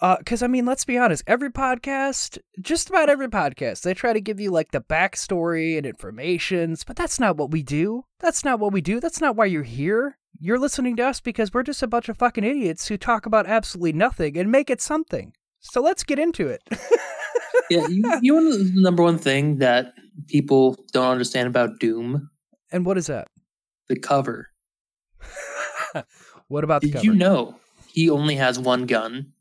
Uh, 0.00 0.16
because 0.18 0.42
I 0.42 0.46
mean, 0.46 0.64
let's 0.64 0.84
be 0.84 0.98
honest, 0.98 1.24
every 1.26 1.50
podcast, 1.50 2.38
just 2.60 2.90
about 2.90 3.08
every 3.08 3.28
podcast, 3.28 3.82
they 3.82 3.94
try 3.94 4.12
to 4.12 4.20
give 4.20 4.40
you 4.40 4.50
like 4.50 4.70
the 4.70 4.80
backstory 4.80 5.76
and 5.76 5.86
informations, 5.86 6.84
but 6.84 6.96
that's 6.96 7.18
not 7.18 7.36
what 7.36 7.50
we 7.50 7.62
do. 7.62 8.04
That's 8.20 8.44
not 8.44 8.60
what 8.60 8.72
we 8.72 8.80
do. 8.80 9.00
That's 9.00 9.20
not 9.20 9.36
why 9.36 9.46
you're 9.46 9.62
here. 9.62 10.18
You're 10.38 10.58
listening 10.58 10.96
to 10.96 11.06
us 11.06 11.20
because 11.20 11.52
we're 11.52 11.62
just 11.62 11.82
a 11.82 11.88
bunch 11.88 12.08
of 12.08 12.18
fucking 12.18 12.44
idiots 12.44 12.88
who 12.88 12.96
talk 12.96 13.26
about 13.26 13.46
absolutely 13.46 13.92
nothing 13.92 14.36
and 14.36 14.50
make 14.50 14.70
it 14.70 14.80
something. 14.80 15.32
So 15.60 15.80
let's 15.80 16.04
get 16.04 16.18
into 16.18 16.48
it. 16.48 16.62
Yeah, 17.72 17.86
you, 17.88 18.18
you 18.22 18.40
know 18.40 18.56
the 18.56 18.80
number 18.80 19.02
one 19.02 19.18
thing 19.18 19.58
that 19.58 19.94
people 20.28 20.76
don't 20.92 21.10
understand 21.10 21.46
about 21.48 21.78
Doom? 21.80 22.28
and 22.70 22.86
what 22.86 22.96
is 22.98 23.06
that? 23.06 23.28
The 23.88 23.98
cover. 23.98 24.48
What 26.48 26.64
about 26.64 26.82
the 26.82 26.88
Did 26.88 26.94
cover? 26.94 27.04
you 27.06 27.14
know 27.14 27.56
he 27.92 28.10
only 28.10 28.36
has 28.36 28.58
one 28.58 28.84
gun? 28.86 29.32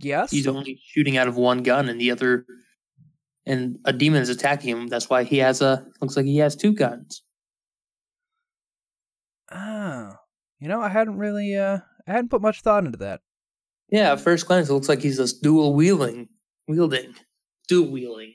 Yes. 0.00 0.30
He's 0.30 0.46
only 0.46 0.80
shooting 0.82 1.16
out 1.16 1.28
of 1.28 1.36
one 1.36 1.62
gun, 1.62 1.88
and 1.88 2.00
the 2.00 2.10
other, 2.10 2.46
and 3.44 3.78
a 3.84 3.92
demon 3.92 4.22
is 4.22 4.28
attacking 4.28 4.70
him. 4.70 4.86
That's 4.86 5.10
why 5.10 5.24
he 5.24 5.38
has 5.38 5.60
a. 5.60 5.84
Looks 6.00 6.16
like 6.16 6.24
he 6.26 6.38
has 6.38 6.56
two 6.56 6.72
guns. 6.72 7.22
Oh, 9.50 10.12
you 10.60 10.68
know, 10.68 10.80
I 10.80 10.88
hadn't 10.88 11.18
really, 11.18 11.56
uh, 11.56 11.78
I 12.06 12.12
hadn't 12.12 12.30
put 12.30 12.42
much 12.42 12.60
thought 12.62 12.84
into 12.84 12.98
that. 12.98 13.20
Yeah, 13.90 14.12
at 14.12 14.20
first 14.20 14.46
glance, 14.46 14.68
it 14.68 14.72
looks 14.74 14.88
like 14.88 15.00
he's 15.00 15.16
just 15.16 15.42
dual 15.42 15.74
wheeling, 15.74 16.28
wielding, 16.66 17.14
dual 17.68 17.90
wheeling. 17.90 18.34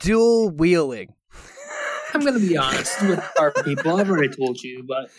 Dual 0.00 0.50
wheeling. 0.50 1.08
I'm 2.14 2.24
gonna 2.24 2.38
be 2.40 2.56
honest 2.56 3.00
with 3.02 3.24
our 3.38 3.52
people. 3.52 3.96
I've 3.96 4.10
already 4.10 4.34
told 4.34 4.60
you, 4.62 4.84
but 4.86 5.10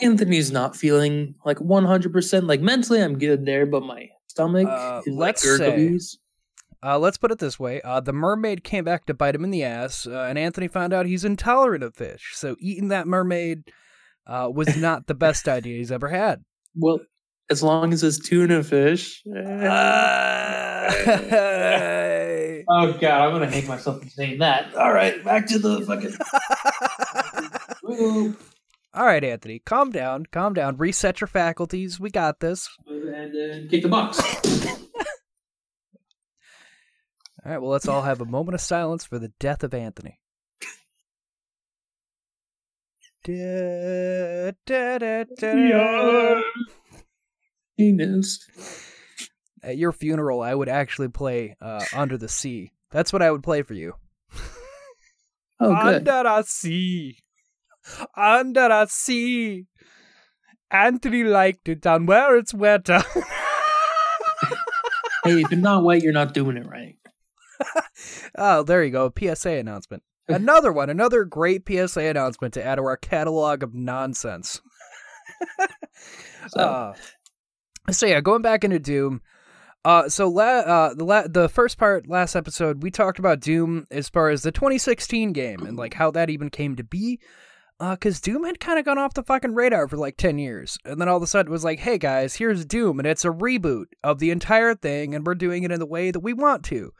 Anthony's 0.00 0.50
not 0.50 0.74
feeling 0.76 1.34
like 1.44 1.60
100. 1.60 2.12
percent 2.12 2.46
Like 2.46 2.60
mentally, 2.60 3.02
I'm 3.02 3.18
good 3.18 3.44
there, 3.44 3.66
but 3.66 3.82
my 3.82 4.08
stomach 4.28 4.66
Uh, 4.68 5.02
is 5.06 5.14
let's 5.14 5.46
like 5.46 5.58
say- 5.58 5.98
Uh, 6.82 6.98
let's 6.98 7.16
put 7.18 7.30
it 7.30 7.38
this 7.38 7.58
way: 7.58 7.80
uh, 7.82 8.00
the 8.00 8.12
mermaid 8.12 8.62
came 8.64 8.84
back 8.84 9.06
to 9.06 9.14
bite 9.14 9.34
him 9.34 9.44
in 9.44 9.50
the 9.50 9.64
ass, 9.64 10.06
uh, 10.06 10.26
and 10.28 10.38
Anthony 10.38 10.68
found 10.68 10.92
out 10.92 11.06
he's 11.06 11.24
intolerant 11.24 11.82
of 11.84 11.94
fish. 11.94 12.32
So 12.34 12.56
eating 12.60 12.88
that 12.88 13.06
mermaid 13.06 13.64
uh, 14.26 14.50
was 14.54 14.76
not 14.76 15.06
the 15.06 15.14
best 15.14 15.48
idea 15.48 15.78
he's 15.78 15.92
ever 15.92 16.08
had. 16.08 16.42
Well, 16.76 17.00
as 17.50 17.62
long 17.62 17.92
as 17.92 18.02
it's 18.02 18.18
tuna 18.18 18.62
fish. 18.64 19.22
Oh 22.66 22.92
god, 22.94 23.20
I'm 23.20 23.32
gonna 23.32 23.50
hate 23.50 23.68
myself 23.68 24.02
for 24.02 24.08
saying 24.08 24.38
that. 24.38 24.74
All 24.74 24.92
right, 24.92 25.22
back 25.24 25.46
to 25.48 25.58
the 25.58 25.80
fucking. 25.82 26.16
All 28.94 29.04
right, 29.04 29.24
Anthony, 29.24 29.58
calm 29.58 29.90
down, 29.90 30.24
calm 30.30 30.54
down, 30.54 30.76
reset 30.76 31.20
your 31.20 31.28
faculties. 31.28 31.98
We 32.00 32.10
got 32.10 32.40
this. 32.40 32.68
and 32.86 33.34
then 33.34 33.68
kick 33.68 33.82
the 33.82 33.88
box. 33.88 34.18
All 37.44 37.52
right, 37.52 37.58
well, 37.60 37.70
let's 37.72 37.88
all 37.88 38.02
have 38.02 38.22
a 38.22 38.24
moment 38.24 38.54
of 38.54 38.60
silence 38.62 39.04
for 39.04 39.18
the 39.18 39.32
death 39.38 39.62
of 39.62 39.74
Anthony. 39.74 40.18
Da, 43.24 44.52
da, 44.64 44.98
da, 44.98 45.24
da, 45.24 45.24
da. 45.38 46.42
Penis. 47.76 48.46
At 49.62 49.78
your 49.78 49.92
funeral, 49.92 50.42
I 50.42 50.54
would 50.54 50.68
actually 50.68 51.08
play 51.08 51.56
uh, 51.60 51.84
"Under 51.94 52.18
the 52.18 52.28
Sea" 52.28 52.72
That's 52.94 53.12
what 53.12 53.22
I 53.22 53.30
would 53.32 53.42
play 53.42 53.62
for 53.62 53.74
you. 53.74 53.94
Oh, 55.60 55.74
good. 55.82 56.08
Under 56.08 56.22
the 56.22 56.42
sea. 56.42 57.18
Under 58.16 58.68
the 58.68 58.86
sea. 58.86 59.66
Anthony 60.70 61.24
liked 61.24 61.68
it 61.68 61.80
down 61.80 62.06
where 62.06 62.36
it's 62.36 62.54
wetter. 62.54 62.98
hey, 65.24 65.40
if 65.40 65.50
you're 65.50 65.60
not 65.60 65.82
white, 65.82 66.02
you're 66.02 66.12
not 66.12 66.34
doing 66.34 66.56
it 66.56 66.66
right. 66.66 66.96
oh, 68.36 68.62
there 68.62 68.84
you 68.84 68.90
go. 68.90 69.12
PSA 69.16 69.50
announcement. 69.50 70.02
Another 70.28 70.72
one. 70.72 70.88
Another 70.90 71.24
great 71.24 71.62
PSA 71.68 72.02
announcement 72.02 72.54
to 72.54 72.64
add 72.64 72.76
to 72.76 72.82
our 72.82 72.96
catalog 72.96 73.62
of 73.62 73.74
nonsense. 73.74 74.60
So, 76.48 76.60
Uh, 76.60 76.94
so 77.90 78.06
yeah, 78.06 78.20
going 78.20 78.42
back 78.42 78.64
into 78.64 78.78
Doom. 78.78 79.20
Uh, 79.84 80.08
so 80.08 80.28
la- 80.28 80.42
uh, 80.42 80.94
the 80.94 81.04
la- 81.04 81.26
the 81.28 81.48
first 81.48 81.76
part 81.76 82.08
last 82.08 82.34
episode 82.34 82.82
we 82.82 82.90
talked 82.90 83.18
about 83.18 83.40
Doom 83.40 83.86
as 83.90 84.08
far 84.08 84.30
as 84.30 84.42
the 84.42 84.50
2016 84.50 85.32
game 85.32 85.60
and 85.66 85.76
like 85.76 85.94
how 85.94 86.10
that 86.10 86.30
even 86.30 86.48
came 86.48 86.74
to 86.76 86.84
be. 86.84 87.20
Uh, 87.80 87.96
cause 87.96 88.20
Doom 88.20 88.44
had 88.44 88.60
kind 88.60 88.78
of 88.78 88.84
gone 88.84 88.98
off 88.98 89.14
the 89.14 89.22
fucking 89.22 89.54
radar 89.54 89.88
for 89.88 89.96
like 89.96 90.16
10 90.16 90.38
years. 90.38 90.78
And 90.84 91.00
then 91.00 91.08
all 91.08 91.16
of 91.16 91.22
a 91.22 91.26
sudden 91.26 91.50
it 91.50 91.52
was 91.52 91.64
like, 91.64 91.80
hey 91.80 91.98
guys, 91.98 92.36
here's 92.36 92.64
Doom 92.64 92.98
and 92.98 93.06
it's 93.06 93.24
a 93.24 93.30
reboot 93.30 93.86
of 94.02 94.20
the 94.20 94.30
entire 94.30 94.74
thing 94.74 95.14
and 95.14 95.26
we're 95.26 95.34
doing 95.34 95.64
it 95.64 95.72
in 95.72 95.80
the 95.80 95.86
way 95.86 96.10
that 96.10 96.20
we 96.20 96.32
want 96.32 96.64
to. 96.66 96.92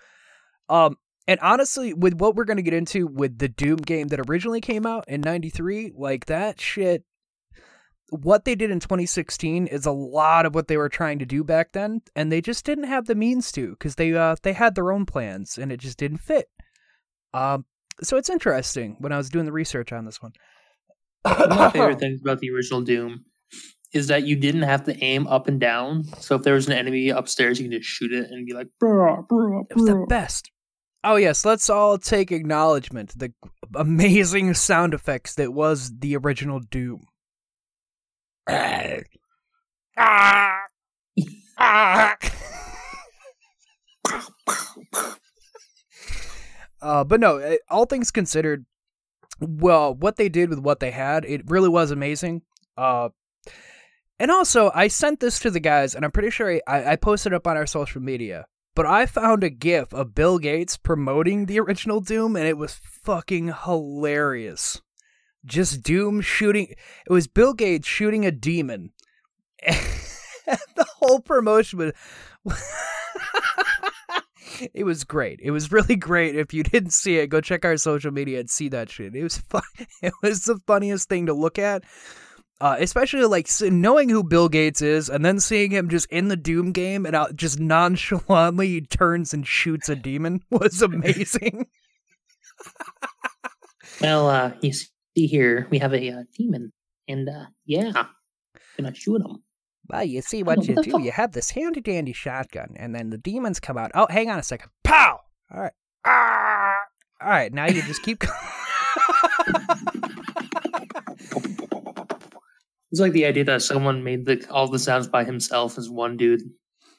Um, 0.68 0.98
and 1.26 1.40
honestly, 1.40 1.94
with 1.94 2.14
what 2.14 2.34
we're 2.34 2.44
to 2.44 2.60
get 2.60 2.74
into 2.74 3.06
with 3.06 3.38
the 3.38 3.48
Doom 3.48 3.76
game 3.76 4.08
that 4.08 4.28
originally 4.28 4.60
came 4.60 4.84
out 4.84 5.04
in 5.08 5.22
93, 5.22 5.92
like 5.96 6.26
that 6.26 6.60
shit 6.60 7.04
what 8.10 8.44
they 8.44 8.54
did 8.54 8.70
in 8.70 8.80
2016 8.80 9.66
is 9.66 9.86
a 9.86 9.92
lot 9.92 10.46
of 10.46 10.54
what 10.54 10.68
they 10.68 10.76
were 10.76 10.88
trying 10.88 11.18
to 11.18 11.26
do 11.26 11.42
back 11.42 11.72
then, 11.72 12.02
and 12.14 12.30
they 12.30 12.40
just 12.40 12.64
didn't 12.64 12.84
have 12.84 13.06
the 13.06 13.14
means 13.14 13.50
to 13.52 13.70
because 13.70 13.96
they 13.96 14.14
uh 14.14 14.36
they 14.42 14.52
had 14.52 14.74
their 14.74 14.92
own 14.92 15.06
plans 15.06 15.58
and 15.58 15.72
it 15.72 15.78
just 15.78 15.98
didn't 15.98 16.18
fit. 16.18 16.48
Um, 17.32 17.64
so 18.02 18.16
it's 18.16 18.30
interesting 18.30 18.96
when 18.98 19.12
I 19.12 19.16
was 19.16 19.30
doing 19.30 19.46
the 19.46 19.52
research 19.52 19.92
on 19.92 20.04
this 20.04 20.22
one. 20.22 20.32
one 21.22 21.52
of 21.52 21.58
my 21.58 21.70
favorite 21.70 21.98
things 22.00 22.20
about 22.20 22.40
the 22.40 22.50
original 22.50 22.80
Doom 22.80 23.24
is 23.92 24.08
that 24.08 24.24
you 24.24 24.36
didn't 24.36 24.62
have 24.62 24.84
to 24.84 25.04
aim 25.04 25.26
up 25.28 25.46
and 25.46 25.60
down. 25.60 26.04
So 26.18 26.34
if 26.34 26.42
there 26.42 26.54
was 26.54 26.66
an 26.66 26.72
enemy 26.72 27.10
upstairs, 27.10 27.60
you 27.60 27.66
can 27.68 27.78
just 27.78 27.88
shoot 27.88 28.12
it 28.12 28.28
and 28.30 28.44
be 28.44 28.52
like, 28.52 28.66
bruh, 28.82 29.26
bruh, 29.28 29.62
It 29.70 29.76
was 29.76 29.86
the 29.86 30.06
best. 30.08 30.50
Oh 31.04 31.16
yes, 31.16 31.44
let's 31.44 31.70
all 31.70 31.98
take 31.98 32.32
acknowledgement 32.32 33.16
the 33.16 33.32
amazing 33.74 34.54
sound 34.54 34.94
effects 34.94 35.34
that 35.34 35.52
was 35.52 35.92
the 35.98 36.16
original 36.16 36.60
Doom. 36.60 37.06
Uh, 46.82 47.02
but 47.04 47.18
no, 47.20 47.56
all 47.70 47.86
things 47.86 48.10
considered, 48.10 48.66
well, 49.40 49.94
what 49.94 50.16
they 50.16 50.28
did 50.28 50.50
with 50.50 50.58
what 50.58 50.80
they 50.80 50.90
had, 50.90 51.24
it 51.24 51.48
really 51.50 51.68
was 51.68 51.90
amazing. 51.90 52.42
Uh, 52.76 53.08
and 54.20 54.30
also, 54.30 54.70
I 54.74 54.88
sent 54.88 55.20
this 55.20 55.38
to 55.40 55.50
the 55.50 55.60
guys, 55.60 55.94
and 55.94 56.04
I'm 56.04 56.12
pretty 56.12 56.30
sure 56.30 56.60
I, 56.66 56.92
I 56.92 56.96
posted 56.96 57.32
up 57.32 57.46
on 57.46 57.56
our 57.56 57.66
social 57.66 58.02
media. 58.02 58.46
But 58.76 58.86
I 58.86 59.06
found 59.06 59.44
a 59.44 59.50
GIF 59.50 59.94
of 59.94 60.14
Bill 60.14 60.38
Gates 60.38 60.76
promoting 60.76 61.46
the 61.46 61.60
original 61.60 62.00
Doom, 62.00 62.36
and 62.36 62.46
it 62.46 62.58
was 62.58 62.80
fucking 62.82 63.54
hilarious. 63.64 64.82
Just 65.44 65.82
Doom 65.82 66.20
shooting. 66.20 66.74
It 67.06 67.12
was 67.12 67.26
Bill 67.26 67.54
Gates 67.54 67.86
shooting 67.86 68.24
a 68.24 68.30
demon. 68.30 68.92
The 70.46 70.86
whole 70.98 71.20
promotion 71.20 71.78
was. 71.78 71.92
it 74.74 74.84
was 74.84 75.04
great. 75.04 75.40
It 75.42 75.50
was 75.50 75.72
really 75.72 75.96
great. 75.96 76.36
If 76.36 76.52
you 76.52 76.62
didn't 76.62 76.92
see 76.92 77.18
it, 77.18 77.28
go 77.28 77.40
check 77.40 77.64
our 77.64 77.76
social 77.76 78.10
media 78.10 78.40
and 78.40 78.50
see 78.50 78.68
that 78.68 78.90
shit. 78.90 79.14
It 79.14 79.22
was 79.22 79.38
fun. 79.50 79.62
It 80.02 80.12
was 80.22 80.44
the 80.44 80.58
funniest 80.66 81.08
thing 81.08 81.26
to 81.26 81.32
look 81.32 81.58
at. 81.58 81.84
Uh, 82.60 82.76
especially 82.78 83.24
like 83.24 83.48
knowing 83.60 84.08
who 84.08 84.22
Bill 84.22 84.48
Gates 84.48 84.80
is, 84.80 85.10
and 85.10 85.24
then 85.24 85.40
seeing 85.40 85.72
him 85.72 85.88
just 85.88 86.06
in 86.10 86.28
the 86.28 86.36
Doom 86.36 86.72
game 86.72 87.04
and 87.04 87.14
out 87.14 87.34
just 87.34 87.58
nonchalantly 87.58 88.82
turns 88.82 89.34
and 89.34 89.46
shoots 89.46 89.88
a 89.88 89.96
demon 89.96 90.40
was 90.50 90.80
amazing. 90.80 91.66
Well, 94.00 94.28
uh, 94.28 94.52
you 94.62 94.72
see 95.16 95.26
here, 95.26 95.66
we 95.70 95.78
have 95.78 95.94
a 95.94 96.10
uh, 96.10 96.22
demon. 96.36 96.72
And 97.08 97.28
uh, 97.28 97.46
yeah, 97.66 98.06
gonna 98.76 98.94
shoot 98.94 99.20
him. 99.20 99.42
Well, 99.88 100.04
you 100.04 100.22
see 100.22 100.42
what 100.42 100.66
you 100.66 100.74
what 100.74 100.84
do. 100.84 100.92
fuck? 100.92 101.02
You 101.02 101.12
have 101.12 101.32
this 101.32 101.50
handy 101.50 101.82
dandy 101.82 102.14
shotgun, 102.14 102.74
and 102.76 102.94
then 102.94 103.10
the 103.10 103.18
demons 103.18 103.60
come 103.60 103.76
out. 103.76 103.90
Oh, 103.94 104.06
hang 104.08 104.30
on 104.30 104.38
a 104.38 104.42
second. 104.42 104.70
Pow! 104.82 105.20
All 105.52 105.60
right. 105.60 105.72
Ah! 106.06 106.78
All 107.20 107.28
right, 107.28 107.52
now 107.52 107.66
you 107.66 107.82
just 107.82 108.02
keep. 108.02 108.20
Going 108.20 108.32
It's 112.94 113.00
like 113.00 113.12
the 113.12 113.26
idea 113.26 113.42
that 113.42 113.60
someone 113.60 114.04
made 114.04 114.24
the 114.24 114.46
all 114.50 114.68
the 114.68 114.78
sounds 114.78 115.08
by 115.08 115.24
himself 115.24 115.76
as 115.78 115.90
one 115.90 116.16
dude. 116.16 116.42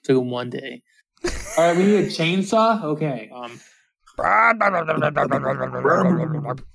Took 0.03 0.17
him 0.17 0.29
one 0.29 0.50
day. 0.50 0.84
All 1.57 1.69
right, 1.69 1.77
we 1.77 1.86
need 1.86 2.03
a 2.03 2.07
chainsaw. 2.07 2.84
Okay. 2.84 3.31
Um, 3.34 3.57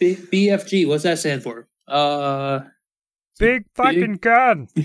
B- 0.00 0.16
BFG. 0.16 0.88
What's 0.88 1.04
that 1.04 1.18
stand 1.20 1.42
for? 1.44 1.68
Uh, 1.86 2.60
Big 3.38 3.64
fucking 3.74 4.14
gun. 4.16 4.68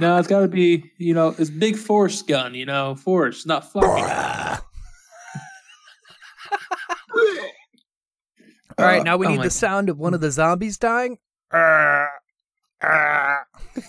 no, 0.00 0.16
it's 0.18 0.28
got 0.28 0.40
to 0.40 0.48
be. 0.48 0.84
You 0.98 1.14
know, 1.14 1.34
it's 1.38 1.50
big 1.50 1.76
force 1.76 2.22
gun. 2.22 2.54
You 2.54 2.64
know, 2.66 2.94
force, 2.94 3.44
not 3.46 3.70
fucking. 3.72 3.88
All 8.78 8.86
right, 8.86 9.04
now 9.04 9.16
we 9.18 9.26
Oh 9.26 9.30
need 9.30 9.36
my- 9.38 9.42
the 9.44 9.50
sound 9.50 9.88
of 9.90 9.98
one 9.98 10.14
of 10.14 10.20
the 10.20 10.30
zombies 10.30 10.78
dying. 10.78 11.18
Ah, 11.52 12.06
ah. 12.82 13.44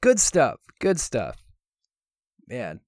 good 0.00 0.18
stuff. 0.18 0.60
Good 0.80 0.98
stuff. 0.98 1.36
Man, 2.48 2.80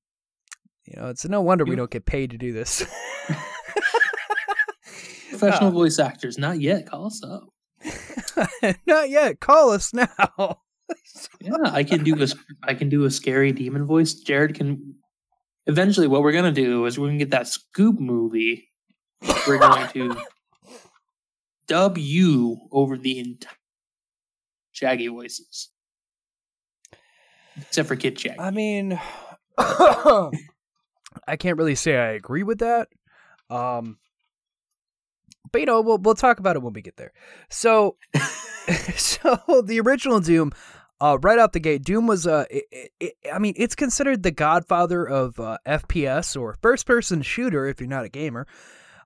you 0.85 1.01
know, 1.01 1.09
it's 1.09 1.25
no 1.29 1.41
wonder 1.41 1.65
we 1.65 1.77
don't 1.77 1.91
get 1.91 2.07
paid 2.07 2.31
to 2.31 2.39
do 2.39 2.53
this. 2.53 2.85
Professional 5.31 5.71
voice 5.71 5.99
actors, 5.99 6.39
not 6.39 6.61
yet. 6.61 6.87
Call 6.87 7.07
us 7.07 7.23
up. 7.25 7.49
Not 8.87 9.11
yet. 9.11 9.41
Call 9.41 9.71
us 9.73 9.93
now. 9.93 10.07
Yeah, 11.41 11.57
I 11.65 11.83
can 11.83 12.05
do 12.05 12.23
a 12.23 12.29
I 12.63 12.75
can 12.75 12.89
do 12.89 13.05
a 13.05 13.11
scary 13.11 13.51
demon 13.51 13.87
voice. 13.87 14.15
Jared 14.15 14.55
can. 14.55 14.95
Eventually, 15.67 16.07
what 16.07 16.23
we're 16.23 16.33
gonna 16.33 16.53
do 16.53 16.87
is 16.87 16.99
we're 16.99 17.09
gonna 17.09 17.19
get 17.19 17.31
that 17.31 17.47
Scoob 17.47 17.99
movie. 17.99 18.69
We're 19.47 19.59
going 19.59 19.89
to 19.89 20.17
dub 21.67 21.99
you 21.99 22.59
over 22.71 22.97
the 22.97 23.19
entire 23.19 23.57
Shaggy 24.73 25.09
voices, 25.09 25.69
except 27.57 27.89
for 27.89 27.97
Kid 27.97 28.19
Shaggy. 28.19 28.41
I 28.41 28.51
mean, 28.51 29.01
I 31.27 31.37
can't 31.37 31.59
really 31.59 31.75
say 31.75 31.97
I 31.97 32.11
agree 32.13 32.43
with 32.43 32.59
that. 32.59 32.89
Um, 33.51 33.99
but 35.51 35.61
you 35.61 35.67
know, 35.67 35.81
we'll 35.81 35.99
we'll 35.99 36.15
talk 36.15 36.39
about 36.39 36.57
it 36.57 36.63
when 36.63 36.73
we 36.73 36.83
get 36.83 36.97
there. 36.97 37.13
So, 37.51 37.97
so 38.97 39.63
the 39.65 39.81
original 39.81 40.21
Doom, 40.21 40.53
uh, 41.01 41.19
right 41.21 41.39
out 41.39 41.53
the 41.53 41.61
gate, 41.61 41.85
Doom 41.85 42.07
was 42.07 42.27
uh, 42.27 42.45
it, 42.51 42.91
it, 43.01 43.15
I 43.33 43.39
mean, 43.39 43.55
it's 43.57 43.75
considered 43.75 44.23
the 44.23 44.31
godfather 44.31 45.05
of 45.05 45.39
uh, 45.41 45.59
FPS 45.67 46.41
or 46.41 46.57
first-person 46.63 47.23
shooter 47.23 47.67
if 47.67 47.81
you're 47.81 47.89
not 47.89 48.05
a 48.05 48.09
gamer. 48.09 48.47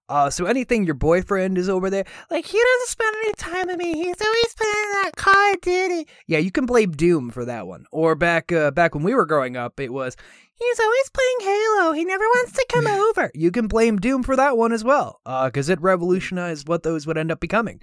Uh, 0.08 0.30
so 0.30 0.46
anything 0.46 0.84
your 0.84 0.94
boyfriend 0.94 1.58
is 1.58 1.68
over 1.68 1.90
there, 1.90 2.04
like 2.30 2.46
he 2.46 2.58
doesn't 2.58 2.88
spend 2.88 3.16
any 3.24 3.32
time 3.32 3.66
with 3.66 3.76
me. 3.76 3.94
He's 3.94 4.20
always 4.20 4.54
playing 4.54 4.92
that 5.02 5.10
Call 5.16 5.52
of 5.52 5.60
Duty. 5.60 6.08
Yeah, 6.26 6.38
you 6.38 6.52
can 6.52 6.66
blame 6.66 6.92
Doom 6.92 7.30
for 7.30 7.44
that 7.44 7.66
one. 7.66 7.86
Or 7.90 8.14
back 8.14 8.52
uh, 8.52 8.70
back 8.70 8.94
when 8.94 9.02
we 9.04 9.14
were 9.14 9.26
growing 9.26 9.56
up, 9.56 9.80
it 9.80 9.92
was 9.92 10.16
he's 10.54 10.80
always 10.80 11.10
playing 11.10 11.54
Halo. 11.54 11.92
He 11.92 12.04
never 12.04 12.24
wants 12.24 12.52
to 12.52 12.66
come 12.72 12.86
over. 13.08 13.30
You 13.34 13.50
can 13.50 13.66
blame 13.66 13.96
Doom 13.96 14.22
for 14.22 14.36
that 14.36 14.56
one 14.56 14.72
as 14.72 14.84
well, 14.84 15.20
because 15.24 15.68
it 15.68 15.80
revolutionized 15.80 16.68
what 16.68 16.84
those 16.84 17.06
would 17.06 17.18
end 17.18 17.32
up 17.32 17.40
becoming. 17.40 17.82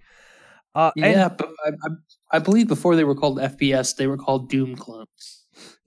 Uh, 0.75 0.91
and 0.95 1.13
yeah, 1.13 1.29
but 1.29 1.49
I, 1.65 1.69
I, 1.69 1.89
I 2.37 2.39
believe 2.39 2.67
before 2.67 2.95
they 2.95 3.03
were 3.03 3.15
called 3.15 3.37
FPS, 3.37 3.95
they 3.95 4.07
were 4.07 4.17
called 4.17 4.49
Doom 4.49 4.75
clones. 4.75 5.45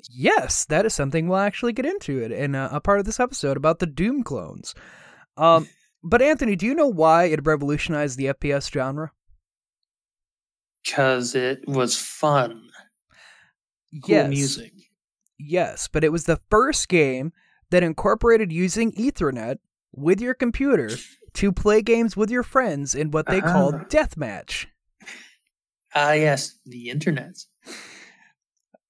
Yes, 0.08 0.64
that 0.66 0.86
is 0.86 0.94
something 0.94 1.26
we'll 1.28 1.38
actually 1.38 1.72
get 1.72 1.86
into 1.86 2.22
it 2.22 2.30
in 2.30 2.54
a, 2.54 2.68
a 2.72 2.80
part 2.80 3.00
of 3.00 3.04
this 3.04 3.18
episode 3.18 3.56
about 3.56 3.80
the 3.80 3.86
Doom 3.86 4.22
clones. 4.22 4.74
Um, 5.36 5.68
but 6.08 6.22
Anthony, 6.22 6.56
do 6.56 6.66
you 6.66 6.75
know 6.75 6.86
why 6.88 7.25
it 7.25 7.44
revolutionized 7.44 8.16
the 8.18 8.26
FPS 8.26 8.70
genre? 8.72 9.12
Because 10.84 11.34
it 11.34 11.66
was 11.66 11.96
fun. 11.96 12.62
Cool 14.04 14.14
yes, 14.14 14.28
music. 14.28 14.72
yes, 15.38 15.88
but 15.92 16.04
it 16.04 16.12
was 16.12 16.25
the 16.25 16.38
first 16.50 16.88
game 16.88 17.32
that 17.70 17.82
incorporated 17.82 18.52
using 18.52 18.92
Ethernet 18.92 19.56
with 19.92 20.20
your 20.20 20.34
computer 20.34 20.90
to 21.34 21.52
play 21.52 21.82
games 21.82 22.16
with 22.16 22.30
your 22.30 22.42
friends 22.42 22.94
in 22.94 23.10
what 23.10 23.26
they 23.26 23.40
called 23.40 23.75
Ah. 23.75 23.84
deathmatch. 23.88 24.66
Ah, 25.94 26.12
yes, 26.12 26.58
the 26.66 26.90
internet. 26.90 27.36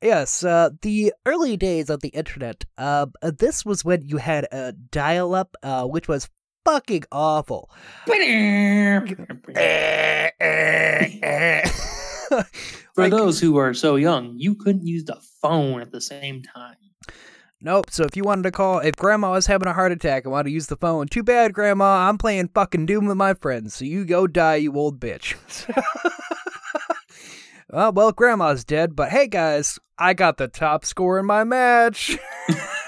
Yes, 0.02 0.44
uh, 0.44 0.70
the 0.82 1.12
early 1.24 1.56
days 1.56 1.88
of 1.88 2.00
the 2.00 2.08
internet. 2.08 2.64
Uh, 2.76 3.06
this 3.22 3.64
was 3.64 3.84
when 3.84 4.02
you 4.02 4.18
had 4.18 4.46
a 4.52 4.72
dial-up, 4.72 5.56
uh, 5.62 5.86
which 5.86 6.08
was 6.08 6.28
fucking 6.66 7.04
awful. 7.12 7.70
For 12.94 13.08
those 13.08 13.40
who 13.40 13.56
are 13.56 13.72
so 13.72 13.96
young, 13.96 14.34
you 14.36 14.54
couldn't 14.56 14.86
use 14.86 15.04
the 15.04 15.20
phone 15.40 15.80
at 15.80 15.92
the 15.92 16.00
same 16.00 16.42
time. 16.42 16.76
Nope. 17.60 17.90
So 17.90 18.04
if 18.04 18.16
you 18.16 18.24
wanted 18.24 18.42
to 18.42 18.50
call, 18.50 18.80
if 18.80 18.96
Grandma 18.96 19.30
was 19.30 19.46
having 19.46 19.68
a 19.68 19.72
heart 19.72 19.92
attack 19.92 20.24
and 20.24 20.32
wanted 20.32 20.50
to 20.50 20.54
use 20.54 20.66
the 20.66 20.76
phone, 20.76 21.06
too 21.08 21.22
bad, 21.22 21.54
Grandma. 21.54 22.08
I'm 22.08 22.18
playing 22.18 22.50
fucking 22.54 22.86
Doom 22.86 23.06
with 23.06 23.16
my 23.16 23.34
friends. 23.34 23.74
So 23.74 23.84
you 23.84 24.04
go 24.04 24.26
die, 24.26 24.56
you 24.56 24.74
old 24.74 25.00
bitch. 25.00 25.36
oh, 27.72 27.90
well, 27.94 28.12
Grandma's 28.12 28.64
dead, 28.64 28.94
but 28.94 29.10
hey, 29.10 29.26
guys, 29.26 29.78
I 29.98 30.14
got 30.14 30.36
the 30.36 30.48
top 30.48 30.84
score 30.84 31.18
in 31.18 31.26
my 31.26 31.44
match. 31.44 32.18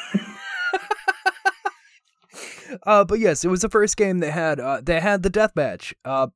uh, 2.84 3.04
but 3.04 3.18
yes, 3.18 3.44
it 3.44 3.48
was 3.48 3.62
the 3.62 3.68
first 3.68 3.96
game 3.96 4.18
that 4.18 4.32
had 4.32 4.60
uh, 4.60 4.80
that 4.82 5.02
had 5.02 5.22
the 5.22 5.30
death 5.30 5.52
match. 5.54 5.94
Uh, 6.04 6.28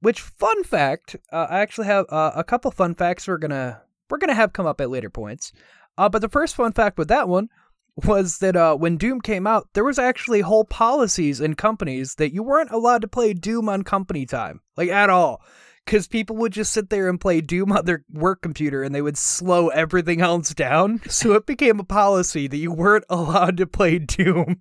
which 0.00 0.20
fun 0.20 0.64
fact? 0.64 1.16
Uh, 1.32 1.46
I 1.50 1.60
actually 1.60 1.86
have 1.86 2.06
uh, 2.08 2.32
a 2.34 2.44
couple 2.44 2.70
fun 2.70 2.94
facts 2.94 3.28
we're 3.28 3.38
gonna 3.38 3.82
we're 4.08 4.18
gonna 4.18 4.34
have 4.34 4.52
come 4.52 4.66
up 4.66 4.80
at 4.80 4.90
later 4.90 5.10
points. 5.10 5.52
Uh, 5.98 6.08
but 6.08 6.22
the 6.22 6.28
first 6.28 6.54
fun 6.54 6.72
fact 6.72 6.98
with 6.98 7.08
that 7.08 7.28
one 7.28 7.48
was 7.96 8.38
that 8.38 8.56
uh, 8.56 8.74
when 8.74 8.96
Doom 8.96 9.20
came 9.20 9.46
out, 9.46 9.68
there 9.74 9.84
was 9.84 9.98
actually 9.98 10.40
whole 10.40 10.64
policies 10.64 11.40
in 11.40 11.54
companies 11.54 12.14
that 12.14 12.32
you 12.32 12.42
weren't 12.42 12.70
allowed 12.70 13.02
to 13.02 13.08
play 13.08 13.34
Doom 13.34 13.68
on 13.68 13.82
company 13.82 14.26
time, 14.26 14.60
like 14.76 14.88
at 14.88 15.10
all, 15.10 15.42
because 15.84 16.06
people 16.06 16.36
would 16.36 16.52
just 16.52 16.72
sit 16.72 16.90
there 16.90 17.08
and 17.08 17.20
play 17.20 17.40
Doom 17.40 17.72
on 17.72 17.84
their 17.84 18.04
work 18.12 18.42
computer, 18.42 18.82
and 18.82 18.94
they 18.94 19.02
would 19.02 19.18
slow 19.18 19.68
everything 19.68 20.20
else 20.20 20.54
down. 20.54 21.00
So 21.10 21.32
it 21.32 21.46
became 21.46 21.80
a 21.80 21.84
policy 21.84 22.46
that 22.48 22.56
you 22.56 22.72
weren't 22.72 23.04
allowed 23.10 23.56
to 23.58 23.66
play 23.66 23.98
Doom. 23.98 24.60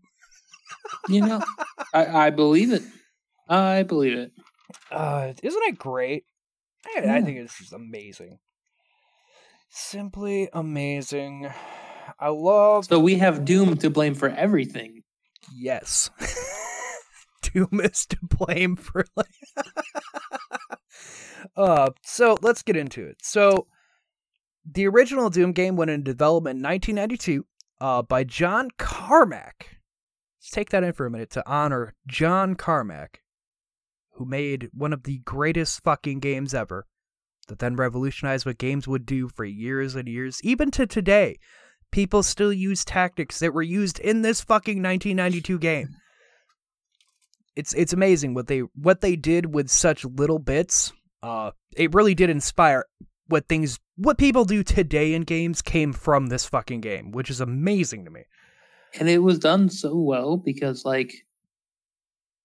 You 1.07 1.21
know, 1.21 1.41
I, 1.93 2.27
I 2.27 2.29
believe 2.29 2.71
it. 2.71 2.83
I 3.47 3.83
believe 3.83 4.17
it. 4.17 4.31
Uh, 4.91 5.33
isn't 5.41 5.63
it 5.63 5.77
great? 5.77 6.25
I, 6.85 7.17
I 7.17 7.21
think 7.21 7.39
it's 7.39 7.57
just 7.57 7.73
amazing. 7.73 8.39
Simply 9.69 10.49
amazing. 10.53 11.49
I 12.19 12.29
love 12.29 12.85
So 12.85 12.99
we 12.99 13.15
have 13.15 13.45
Doom 13.45 13.77
to 13.77 13.89
blame 13.89 14.15
for 14.15 14.29
everything. 14.29 15.03
Yes. 15.55 16.09
Doom 17.41 17.79
is 17.83 18.05
to 18.07 18.17
blame 18.21 18.75
for 18.75 19.05
like 19.15 19.27
Uh 21.55 21.89
so 22.03 22.37
let's 22.41 22.61
get 22.63 22.75
into 22.75 23.05
it. 23.05 23.17
So 23.21 23.67
the 24.69 24.87
original 24.87 25.29
Doom 25.29 25.53
game 25.53 25.75
went 25.75 25.91
into 25.91 26.11
development 26.11 26.57
in 26.57 26.63
1992 26.63 27.45
uh 27.79 28.01
by 28.01 28.23
John 28.23 28.69
Carmack. 28.77 29.78
Let's 30.39 30.51
take 30.51 30.69
that 30.69 30.83
in 30.83 30.93
for 30.93 31.05
a 31.05 31.11
minute 31.11 31.31
to 31.31 31.49
honor 31.49 31.95
John 32.07 32.55
Carmack 32.55 33.21
who 34.13 34.25
made 34.25 34.69
one 34.73 34.93
of 34.93 35.03
the 35.03 35.19
greatest 35.19 35.81
fucking 35.83 36.19
games 36.19 36.53
ever 36.53 36.85
that 37.47 37.59
then 37.59 37.75
revolutionized 37.75 38.45
what 38.45 38.57
games 38.57 38.87
would 38.87 39.05
do 39.05 39.29
for 39.29 39.45
years 39.45 39.95
and 39.95 40.07
years 40.07 40.39
even 40.43 40.71
to 40.71 40.85
today 40.85 41.37
people 41.91 42.23
still 42.23 42.53
use 42.53 42.85
tactics 42.85 43.39
that 43.39 43.53
were 43.53 43.61
used 43.61 43.99
in 43.99 44.21
this 44.21 44.41
fucking 44.41 44.81
1992 44.81 45.59
game. 45.59 45.95
It's 47.55 47.73
it's 47.73 47.93
amazing 47.93 48.33
what 48.33 48.47
they 48.47 48.59
what 48.59 49.01
they 49.01 49.15
did 49.15 49.53
with 49.53 49.69
such 49.69 50.05
little 50.05 50.39
bits. 50.39 50.93
Uh, 51.21 51.51
it 51.75 51.93
really 51.93 52.15
did 52.15 52.29
inspire 52.29 52.85
what 53.27 53.47
things 53.47 53.79
what 53.95 54.17
people 54.17 54.45
do 54.45 54.63
today 54.63 55.13
in 55.13 55.23
games 55.23 55.61
came 55.61 55.91
from 55.91 56.27
this 56.27 56.45
fucking 56.45 56.81
game, 56.81 57.11
which 57.11 57.29
is 57.29 57.41
amazing 57.41 58.05
to 58.05 58.11
me. 58.11 58.23
And 58.97 59.09
it 59.09 59.19
was 59.19 59.39
done 59.39 59.69
so 59.69 59.95
well 59.95 60.37
because, 60.37 60.85
like, 60.85 61.13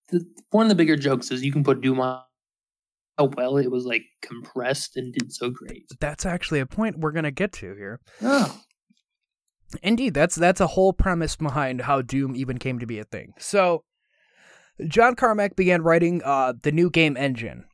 the, 0.09 0.25
one 0.51 0.67
of 0.67 0.69
the 0.69 0.75
bigger 0.75 0.97
jokes 0.97 1.31
is 1.31 1.43
you 1.43 1.53
can 1.53 1.65
put 1.65 1.81
Doom 1.81 2.01
on 2.01 2.21
how 3.18 3.31
well 3.37 3.57
it 3.57 3.71
was, 3.71 3.87
like, 3.87 4.03
compressed 4.23 4.97
and 4.97 5.14
did 5.14 5.33
so 5.33 5.51
great. 5.51 5.87
That's 6.01 6.27
actually 6.27 6.61
a 6.61 6.66
point 6.66 6.99
we're 6.99 7.12
gonna 7.12 7.31
get 7.31 7.53
to 7.55 7.75
here. 7.75 8.01
Oh. 8.23 8.61
Indeed, 9.83 10.14
that's 10.14 10.37
that's 10.37 10.61
a 10.61 10.68
whole 10.68 10.92
premise 10.92 11.37
behind 11.37 11.83
how 11.83 12.03
Doom 12.03 12.37
even 12.37 12.59
came 12.59 12.79
to 12.79 12.87
be 12.87 12.99
a 12.99 13.05
thing. 13.05 13.33
So, 13.38 13.83
John 14.87 15.14
Carmack 15.16 15.57
began 15.57 15.83
writing 15.83 16.23
uh, 16.25 16.55
the 16.62 16.73
new 16.73 16.90
game 16.90 17.16
engine. 17.16 17.64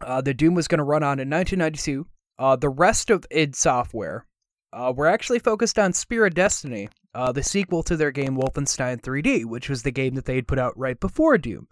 Uh, 0.00 0.20
the 0.20 0.34
Doom 0.34 0.54
was 0.54 0.68
going 0.68 0.78
to 0.78 0.84
run 0.84 1.02
on 1.02 1.18
in 1.20 1.30
1992. 1.30 2.06
Uh, 2.38 2.56
the 2.56 2.68
rest 2.68 3.10
of 3.10 3.24
id 3.30 3.54
Software 3.54 4.26
uh, 4.72 4.92
were 4.94 5.06
actually 5.06 5.38
focused 5.38 5.78
on 5.78 5.92
Spear 5.92 6.26
of 6.26 6.34
Destiny, 6.34 6.88
uh, 7.14 7.32
the 7.32 7.42
sequel 7.42 7.82
to 7.84 7.96
their 7.96 8.10
game 8.10 8.36
Wolfenstein 8.36 9.00
3D, 9.00 9.44
which 9.44 9.68
was 9.68 9.82
the 9.82 9.90
game 9.90 10.14
that 10.14 10.24
they 10.24 10.36
had 10.36 10.48
put 10.48 10.58
out 10.58 10.76
right 10.78 10.98
before 10.98 11.38
Doom. 11.38 11.68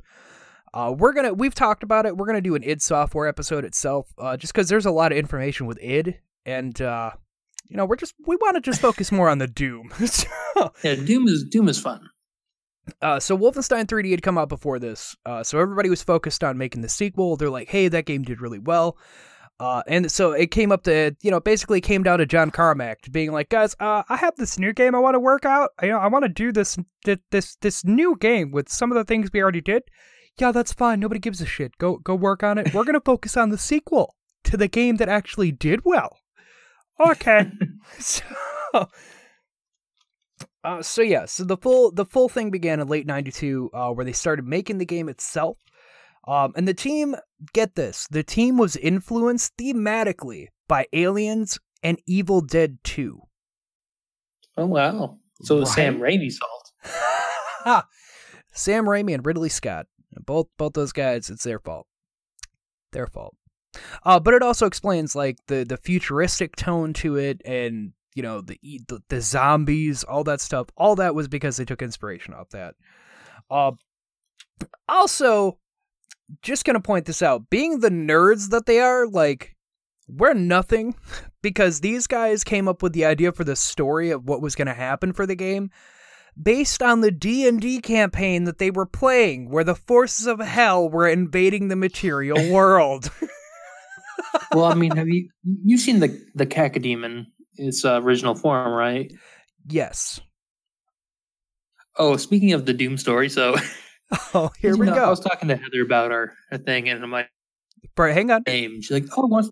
Uh, 0.75 0.95
we're 0.97 1.13
gonna 1.13 1.35
we've 1.35 1.55
talked 1.55 1.83
about 1.83 2.07
it. 2.07 2.17
We're 2.17 2.27
gonna 2.27 2.41
do 2.41 2.55
an 2.55 2.65
id 2.65 2.81
Software 2.81 3.27
episode 3.27 3.65
itself, 3.65 4.13
uh, 4.19 4.37
just 4.37 4.55
because 4.55 4.69
there's 4.69 4.87
a 4.87 4.91
lot 4.91 5.13
of 5.13 5.19
information 5.19 5.67
with 5.67 5.79
id, 5.83 6.19
and 6.47 6.81
uh, 6.81 7.11
you 7.69 7.77
know 7.77 7.85
we're 7.85 7.97
just 7.97 8.15
we 8.27 8.37
want 8.37 8.55
to 8.55 8.61
just 8.63 8.81
focus 8.81 9.13
more 9.13 9.29
on 9.29 9.39
the 9.39 9.47
Doom. 9.47 9.91
so, 10.07 10.29
Yeah, 10.83 10.95
Doom 10.95 11.29
is 11.29 11.45
Doom 11.45 11.69
is 11.69 11.79
fun. 11.79 12.09
uh, 13.03 13.21
so 13.21 13.37
Wolfenstein 13.37 13.85
3D 13.85 14.13
had 14.13 14.23
come 14.23 14.39
out 14.39 14.49
before 14.49 14.79
this, 14.79 15.15
uh, 15.27 15.43
so 15.43 15.59
everybody 15.59 15.91
was 15.91 16.03
focused 16.03 16.43
on 16.43 16.57
making 16.57 16.81
the 16.81 16.89
sequel. 16.89 17.37
They're 17.37 17.51
like, 17.51 17.69
"Hey, 17.69 17.89
that 17.89 18.07
game 18.07 18.23
did 18.23 18.41
really 18.41 18.59
well," 18.59 18.97
uh, 19.63 19.81
and 19.87 20.11
so 20.11 20.33
it 20.33 20.51
came 20.51 20.73
up 20.73 20.83
to 20.83 21.15
you 21.23 21.31
know 21.31 21.39
basically 21.39 21.81
came 21.81 22.03
down 22.03 22.19
to 22.19 22.27
John 22.27 22.51
Carmack 22.51 22.99
being 23.13 23.31
like, 23.31 23.49
"Guys, 23.49 23.77
uh, 23.79 24.03
I 24.09 24.17
have 24.17 24.35
this 24.35 24.59
new 24.59 24.73
game 24.73 24.93
I 24.97 24.99
want 24.99 25.15
to 25.15 25.21
work 25.21 25.45
out. 25.45 25.71
You 25.81 25.91
know, 25.91 25.99
I 25.99 26.09
want 26.09 26.25
to 26.25 26.29
do 26.29 26.51
this 26.51 26.77
this 27.31 27.57
this 27.61 27.85
new 27.85 28.17
game 28.19 28.51
with 28.51 28.69
some 28.69 28.91
of 28.91 28.97
the 28.97 29.05
things 29.05 29.31
we 29.33 29.41
already 29.41 29.61
did. 29.61 29.85
Yeah, 30.37 30.51
that's 30.51 30.73
fine. 30.73 30.99
Nobody 30.99 31.21
gives 31.21 31.41
a 31.41 31.47
shit. 31.47 31.79
Go 31.79 31.99
go 31.99 32.17
work 32.17 32.43
on 32.43 32.59
it. 32.59 32.75
We're 32.75 32.83
gonna 32.83 33.01
focus 33.05 33.37
on 33.37 33.51
the 33.51 33.59
sequel 33.59 34.17
to 34.45 34.57
the 34.57 34.67
game 34.67 34.97
that 34.97 35.09
actually 35.09 35.53
did 35.53 35.83
well. 35.85 36.19
Okay, 36.99 37.49
so." 38.01 38.25
Uh, 40.65 40.81
so 40.81 41.03
yeah, 41.03 41.25
so 41.25 41.45
the 41.45 41.57
full 41.57 41.93
the 41.93 42.05
full 42.05 42.29
thing 42.29 42.51
began 42.51 42.81
in 42.81 42.89
late 42.89 43.07
'92, 43.07 43.71
uh, 43.73 43.91
where 43.91 44.05
they 44.05 44.13
started 44.13 44.45
making 44.45 44.79
the 44.79 44.85
game 44.85 45.09
itself. 45.09 45.59
Um, 46.27 46.53
and 46.57 46.69
the 46.69 46.75
team, 46.75 47.17
get 47.53 47.75
this, 47.75 48.07
the 48.11 48.23
team 48.23 48.57
was 48.57 48.77
influenced 48.77 49.57
thematically 49.57 50.47
by 50.69 50.87
Aliens 50.93 51.59
and 51.83 52.01
Evil 52.07 52.41
Dead 52.41 52.79
2. 52.85 53.21
Oh 54.57 54.67
wow! 54.67 55.19
So 55.43 55.63
it's 55.63 55.75
Sam 55.75 56.01
Right. 56.01 56.15
Raimi's 56.15 56.39
fault. 56.39 57.87
Sam 58.53 58.85
Raimi 58.85 59.15
and 59.15 59.25
Ridley 59.25 59.49
Scott, 59.49 59.87
both 60.27 60.49
both 60.59 60.75
those 60.75 60.93
guys, 60.93 61.31
it's 61.31 61.45
their 61.45 61.59
fault. 61.59 61.87
Their 62.93 63.07
fault. 63.07 63.35
Uh, 64.05 64.21
but 64.21 64.35
it 64.35 64.43
also 64.43 64.67
explains 64.67 65.17
like 65.17 65.39
the 65.47 65.65
the 65.65 65.79
futuristic 65.79 66.55
tone 66.57 66.93
to 66.95 67.17
it, 67.17 67.41
and 67.47 67.93
you 68.15 68.23
know 68.23 68.43
the 68.43 68.59
the, 68.63 69.01
the 69.09 69.21
zombies, 69.23 70.05
all 70.05 70.25
that 70.25 70.41
stuff. 70.43 70.67
All 70.77 70.97
that 70.97 71.15
was 71.15 71.29
because 71.29 71.57
they 71.57 71.65
took 71.65 71.81
inspiration 71.81 72.35
off 72.35 72.51
that. 72.51 72.75
Uh, 73.51 73.73
also, 74.87 75.59
just 76.41 76.65
gonna 76.65 76.81
point 76.81 77.07
this 77.07 77.23
out: 77.23 77.51
being 77.51 77.81
the 77.81 77.91
nerds 77.91 78.51
that 78.51 78.67
they 78.67 78.81
are, 78.81 79.07
like 79.07 79.57
we're 80.09 80.35
nothing 80.35 80.95
because 81.43 81.81
these 81.81 82.07
guys 82.07 82.45
came 82.45 82.69
up 82.69 82.83
with 82.83 82.93
the 82.93 83.05
idea 83.05 83.33
for 83.33 83.45
the 83.45 83.57
story 83.57 84.11
of 84.11 84.25
what 84.25 84.43
was 84.43 84.55
gonna 84.55 84.75
happen 84.75 85.13
for 85.13 85.27
the 85.27 85.35
game 85.37 85.71
based 86.41 86.83
on 86.83 87.01
the 87.01 87.11
D&D 87.11 87.81
campaign 87.81 88.45
that 88.45 88.59
they 88.59 88.71
were 88.71 88.87
playing 88.87 89.51
where 89.51 89.65
the 89.65 89.75
forces 89.75 90.27
of 90.27 90.41
hell 90.41 90.89
were 90.89 91.07
invading 91.07 91.69
the 91.69 91.77
material 91.77 92.51
world. 92.51 93.11
well, 94.53 94.65
I 94.65 94.75
mean, 94.75 94.97
have 94.97 95.09
you 95.09 95.29
you 95.65 95.79
seen 95.79 96.01
the 96.01 96.19
the 96.35 96.47
Cacodemon? 96.47 97.27
Its 97.57 97.85
uh, 97.85 98.01
original 98.03 98.35
form, 98.35 98.73
right? 98.73 99.13
yes. 99.69 100.21
Oh, 101.99 102.17
speaking 102.17 102.55
of 102.55 102.65
the 102.65 102.73
Doom 102.73 102.97
story, 102.97 103.29
so 103.29 103.57
Oh, 104.35 104.51
here 104.59 104.77
we 104.77 104.87
know, 104.87 104.95
I 104.95 105.11
was 105.11 105.21
talking 105.21 105.49
to 105.49 105.57
Heather 105.57 105.83
about 105.83 106.11
our, 106.11 106.33
our 106.51 106.59
thing, 106.59 106.89
and 106.89 107.03
I'm 107.03 107.11
like, 107.11 107.29
hang 107.97 108.31
on. 108.31 108.43
name. 108.47 108.81
She's 108.81 108.91
like, 108.91 109.05
oh, 109.17 109.27
what's 109.27 109.51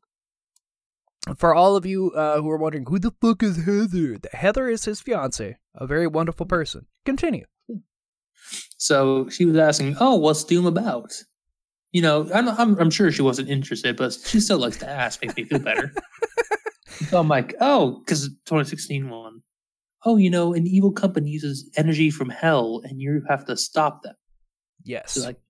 For 1.37 1.55
all 1.55 1.77
of 1.77 1.85
you 1.85 2.13
uh, 2.13 2.41
who 2.41 2.51
are 2.51 2.57
wondering, 2.57 2.87
who 2.87 2.99
the 2.99 3.13
fuck 3.21 3.43
is 3.43 3.65
Heather? 3.65 4.19
Heather 4.33 4.69
is 4.69 4.85
his 4.85 5.01
fiance, 5.01 5.57
a 5.75 5.87
very 5.87 6.07
wonderful 6.07 6.47
person. 6.47 6.87
Continue. 7.05 7.45
So 8.79 9.29
she 9.29 9.45
was 9.45 9.57
asking, 9.57 9.97
"Oh, 10.01 10.17
what's 10.17 10.45
Doom 10.45 10.67
about?" 10.67 11.13
You 11.93 12.03
know, 12.03 12.29
I'm, 12.33 12.49
I'm 12.49 12.79
I'm 12.79 12.91
sure 12.91 13.11
she 13.13 13.23
wasn't 13.23 13.49
interested, 13.49 13.97
but 13.97 14.13
she 14.25 14.41
still 14.41 14.59
likes 14.59 14.79
to 14.79 14.89
ask. 14.89 15.21
Makes 15.23 15.37
me 15.37 15.45
feel 15.45 15.59
better. 15.59 15.93
so 17.09 17.19
I'm 17.19 17.29
like, 17.29 17.55
"Oh, 17.61 18.01
because 18.01 18.29
2016 18.47 19.09
one. 19.11 19.43
Oh, 20.05 20.17
you 20.17 20.31
know, 20.31 20.55
an 20.55 20.67
evil 20.67 20.93
company 20.93 21.31
uses 21.31 21.71
energy 21.77 22.11
from 22.11 22.31
hell, 22.31 22.81
and 22.85 23.01
you 23.01 23.23
have 23.29 23.45
to 23.47 23.57
stop 23.57 24.03
them." 24.03 24.15
Yes. 24.85 25.13
So 25.13 25.23
like, 25.23 25.41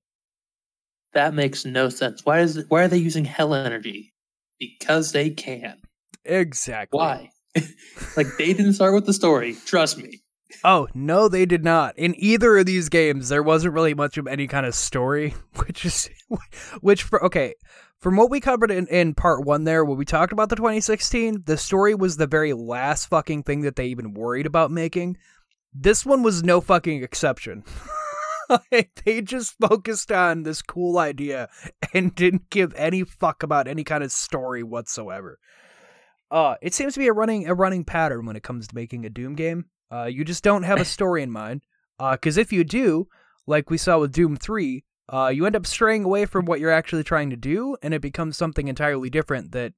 that 1.13 1.35
makes 1.35 1.65
no 1.65 1.89
sense. 1.89 2.25
Why 2.25 2.41
is 2.41 2.65
why 2.69 2.83
are 2.83 2.89
they 2.89 2.99
using 2.99 3.25
hell 3.25 3.55
energy? 3.55 4.13
Because 4.59 5.13
they 5.13 5.31
can. 5.31 5.81
Exactly. 6.25 6.99
Why? 6.99 7.31
like 8.17 8.27
they 8.39 8.53
didn't 8.53 8.75
start 8.75 8.95
with 8.95 9.07
the 9.07 9.13
story. 9.13 9.57
Trust 9.67 9.99
me. 9.99 10.21
Oh, 10.65 10.89
no, 10.95 11.29
they 11.29 11.47
did 11.47 11.65
not. 11.65 11.97
In 11.97 12.15
either 12.19 12.59
of 12.59 12.67
these 12.67 12.89
games, 12.89 13.29
there 13.29 13.43
wasn't 13.43 13.75
really 13.75 13.95
much 13.95 14.19
of 14.19 14.27
any 14.27 14.47
kind 14.47 14.67
of 14.67 14.75
story, 14.75 15.35
which 15.57 15.85
is, 15.85 16.11
which 16.81 17.03
for, 17.03 17.25
okay, 17.25 17.55
from 18.01 18.17
what 18.17 18.31
we 18.31 18.41
covered 18.41 18.71
in, 18.71 18.87
in 18.89 19.15
part 19.15 19.45
one 19.45 19.65
there, 19.65 19.85
when 19.85 19.99
we 19.99 20.05
talked 20.05 20.33
about 20.33 20.49
the 20.49 20.57
2016, 20.57 21.45
the 21.47 21.57
story 21.57 21.95
was 21.95 22.17
the 22.17 22.27
very 22.27 22.53
last 22.53 23.07
fucking 23.07 23.43
thing 23.43 23.63
that 23.63 23.77
they 23.77 23.87
even 23.87 24.15
worried 24.15 24.47
about 24.47 24.71
making. 24.71 25.17
This 25.73 26.05
one 26.05 26.23
was 26.23 26.43
no 26.43 26.61
fucking 26.61 27.03
exception. 27.03 27.65
Like, 28.51 28.91
they 29.05 29.21
just 29.23 29.55
focused 29.61 30.13
on 30.13 30.43
this 30.43 30.63
cool 30.63 30.99
idea 30.99 31.49
and 31.95 32.15
didn't 32.15 32.51
give 32.51 32.75
any 32.75 33.05
fuck 33.05 33.43
about 33.43 33.69
any 33.69 33.85
kind 33.85 34.05
of 34.05 34.13
story 34.13 34.63
whatsoever. 34.63 35.39
Uh, 36.31 36.55
it 36.63 36.75
seems 36.75 36.95
to 36.95 37.01
be 37.01 37.09
a 37.09 37.13
running 37.13 37.49
a 37.49 37.55
running 37.55 37.85
pattern 37.85 38.27
when 38.27 38.37
it 38.37 38.43
comes 38.43 38.69
to 38.69 38.75
making 38.75 39.05
a 39.05 39.11
Doom 39.11 39.35
game. 39.35 39.67
Uh, 39.91 40.05
you 40.05 40.25
just 40.25 40.45
don't 40.45 40.63
have 40.63 40.81
a 40.81 40.85
story 40.97 41.23
in 41.23 41.31
mind. 41.31 41.63
Because 41.99 42.39
if 42.39 42.51
you 42.51 42.65
do, 42.65 43.09
like 43.47 43.69
we 43.69 43.77
saw 43.77 43.99
with 43.99 44.13
Doom 44.13 44.37
3, 44.37 44.85
uh, 45.13 45.31
you 45.35 45.45
end 45.45 45.55
up 45.57 45.67
straying 45.67 46.05
away 46.05 46.25
from 46.25 46.47
what 46.47 46.59
you're 46.59 46.71
actually 46.71 47.05
trying 47.05 47.29
to 47.29 47.37
do, 47.37 47.77
and 47.83 47.93
it 47.93 48.01
becomes 48.01 48.39
something 48.39 48.69
entirely 48.69 49.11
different 49.11 49.53
that 49.53 49.75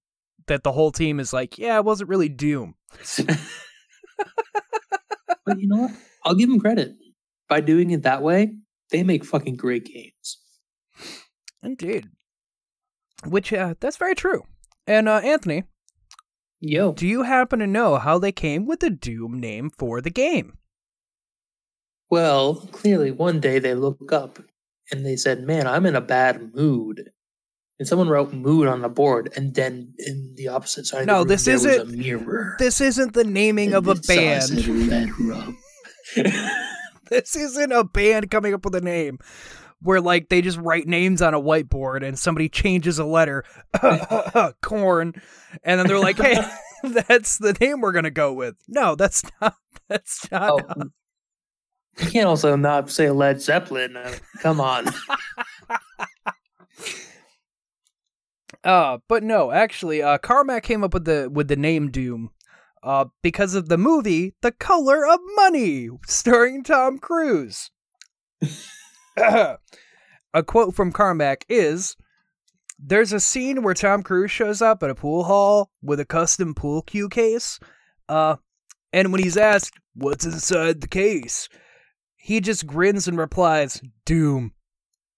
that 0.47 0.63
the 0.63 0.73
whole 0.73 0.91
team 0.91 1.21
is 1.21 1.33
like, 1.33 1.57
yeah, 1.59 1.77
it 1.77 1.85
wasn't 1.85 2.11
really 2.11 2.29
Doom. 2.29 2.75
But 5.45 5.61
you 5.61 5.69
know 5.69 5.77
what? 5.83 5.93
I'll 6.25 6.35
give 6.35 6.49
them 6.49 6.61
credit. 6.61 6.95
By 7.49 7.61
doing 7.61 7.91
it 7.91 8.03
that 8.03 8.23
way, 8.23 8.55
they 8.93 9.03
make 9.03 9.25
fucking 9.25 9.57
great 9.57 9.87
games. 9.87 10.39
Indeed. 11.63 12.09
Which, 13.27 13.53
uh, 13.53 13.75
that's 13.81 13.97
very 13.97 14.15
true. 14.15 14.45
And, 14.87 15.09
uh, 15.09 15.17
Anthony, 15.25 15.65
Yo. 16.61 16.93
do 16.93 17.07
you 17.07 17.23
happen 17.25 17.59
to 17.59 17.67
know 17.67 17.97
how 17.97 18.19
they 18.19 18.33
came 18.33 18.67
with 18.67 18.81
the 18.81 18.91
Doom 18.91 19.41
name 19.41 19.71
for 19.77 20.01
the 20.01 20.11
game? 20.11 20.59
Well, 22.11 22.57
clearly 22.73 23.11
one 23.11 23.41
day 23.41 23.59
they 23.59 23.75
look 23.75 24.13
up 24.13 24.39
and 24.91 25.05
they 25.07 25.17
said, 25.17 25.43
Man, 25.45 25.67
I'm 25.67 25.87
in 25.87 25.97
a 25.97 26.01
bad 26.01 26.55
mood. 26.55 27.11
And 27.79 27.89
someone 27.89 28.09
wrote 28.09 28.33
mood 28.33 28.69
on 28.69 28.83
the 28.83 28.89
board, 28.89 29.33
and 29.35 29.55
then 29.55 29.95
in 29.99 30.35
the 30.37 30.47
opposite 30.49 30.87
side 30.87 31.07
No, 31.07 31.23
of 31.23 31.27
the 31.27 31.27
room, 31.27 31.29
this 31.29 31.45
there 31.47 31.55
was 31.55 31.65
isn't- 31.65 31.89
a 31.95 31.97
mirror. 31.97 32.55
This 32.61 32.81
isn't 32.81 33.15
the 33.15 33.25
naming 33.25 33.73
of 33.73 33.89
a 33.89 33.93
And 33.93 33.99
it 33.99 34.05
saw 34.05 34.15
band. 36.17 36.69
Said 37.13 37.17
Red 37.17 37.21
Rub. 37.21 37.25
This 37.25 37.37
isn't 37.37 37.73
a 37.73 37.85
band 37.85 38.31
coming 38.31 38.55
up 38.55 38.65
with 38.65 38.75
a 38.75 38.81
name 38.81 39.19
where 39.81 40.01
like 40.01 40.29
they 40.29 40.41
just 40.41 40.59
write 40.59 40.87
names 40.87 41.21
on 41.21 41.35
a 41.35 41.41
whiteboard 41.41 42.07
and 42.07 42.19
somebody 42.19 42.49
changes 42.49 42.99
a 42.99 43.05
letter, 43.05 43.45
Korn, 44.63 45.15
and 45.65 45.81
then 45.81 45.87
they're 45.87 45.99
like, 45.99 46.19
"Hey, 46.19 46.39
that's 46.83 47.39
the 47.39 47.53
name 47.61 47.81
we're 47.81 47.93
gonna 47.93 48.11
go 48.11 48.33
with." 48.33 48.57
No, 48.69 48.95
that's 48.95 49.23
not. 49.41 49.57
That's 49.89 50.31
not. 50.31 50.63
Oh, 50.77 50.83
you 51.99 52.11
can't 52.11 52.27
also 52.27 52.57
not 52.57 52.91
say 52.91 53.11
Led 53.11 53.43
Zeppelin. 53.43 53.97
Uh, 53.97 54.15
come 54.41 54.61
on. 54.61 54.87
Uh, 58.65 58.99
but 59.09 59.25
no, 59.25 59.51
actually, 59.51 60.03
uh, 60.03 60.19
Carmack 60.19 60.63
came 60.63 60.85
up 60.85 60.95
with 60.95 61.05
the 61.05 61.29
with 61.33 61.49
the 61.49 61.57
name 61.57 61.91
Doom, 61.91 62.31
uh, 62.83 63.07
because 63.23 63.55
of 63.55 63.69
the 63.69 63.79
movie 63.79 64.35
The 64.43 64.53
Color 64.53 65.07
of 65.07 65.21
Money, 65.37 65.89
starring 66.07 66.65
Tom 66.65 66.99
Cruise. 66.99 67.71
a 69.17 69.59
quote 70.45 70.75
from 70.75 70.93
Carmack 70.93 71.45
is. 71.49 71.97
There's 72.79 73.13
a 73.13 73.21
scene 73.21 73.63
where 73.63 73.75
Tom 73.75 74.03
Cruise 74.03 74.31
shows 74.31 74.61
up 74.61 74.83
at 74.83 74.91
a 74.91 74.95
pool 74.95 75.25
hall 75.25 75.71
with 75.83 76.01
a 76.01 76.05
custom 76.05 76.55
pool 76.55 76.83
cue 76.83 77.09
case. 77.09 77.61
Uh, 78.09 78.37
and 78.93 79.13
when 79.13 79.23
he's 79.23 79.37
asked, 79.37 79.79
What's 79.95 80.25
inside 80.25 80.81
the 80.81 80.89
case? 80.89 81.49
He 82.17 82.41
just 82.41 82.67
grins 82.67 83.07
and 83.07 83.19
replies, 83.19 83.83
Doom. 84.05 84.53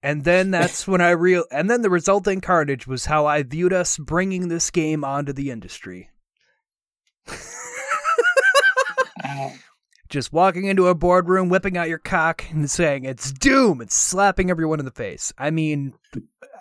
And 0.03 0.25
then 0.25 0.51
that's 0.51 0.87
when 0.87 1.01
I 1.01 1.11
real 1.11 1.45
and 1.51 1.71
then 1.71 1.81
the 1.81 1.89
resulting 1.89 2.43
carnage 2.43 2.87
was 2.87 3.07
how 3.07 3.25
I 3.25 3.43
viewed 3.43 3.73
us 3.73 3.97
bringing 3.97 4.49
this 4.49 4.71
game 4.71 5.03
onto 5.03 5.33
the 5.33 5.51
industry. 5.51 6.11
Just 10.09 10.33
walking 10.33 10.67
into 10.67 10.87
a 10.87 10.95
boardroom, 10.95 11.49
whipping 11.49 11.77
out 11.77 11.89
your 11.89 11.99
cock 11.99 12.45
and 12.51 12.71
saying 12.71 13.05
it's 13.05 13.33
doom 13.33 13.81
and 13.81 13.91
slapping 13.91 14.51
everyone 14.51 14.79
in 14.79 14.85
the 14.85 14.93
face. 14.93 15.33
I 15.37 15.51
mean, 15.51 15.95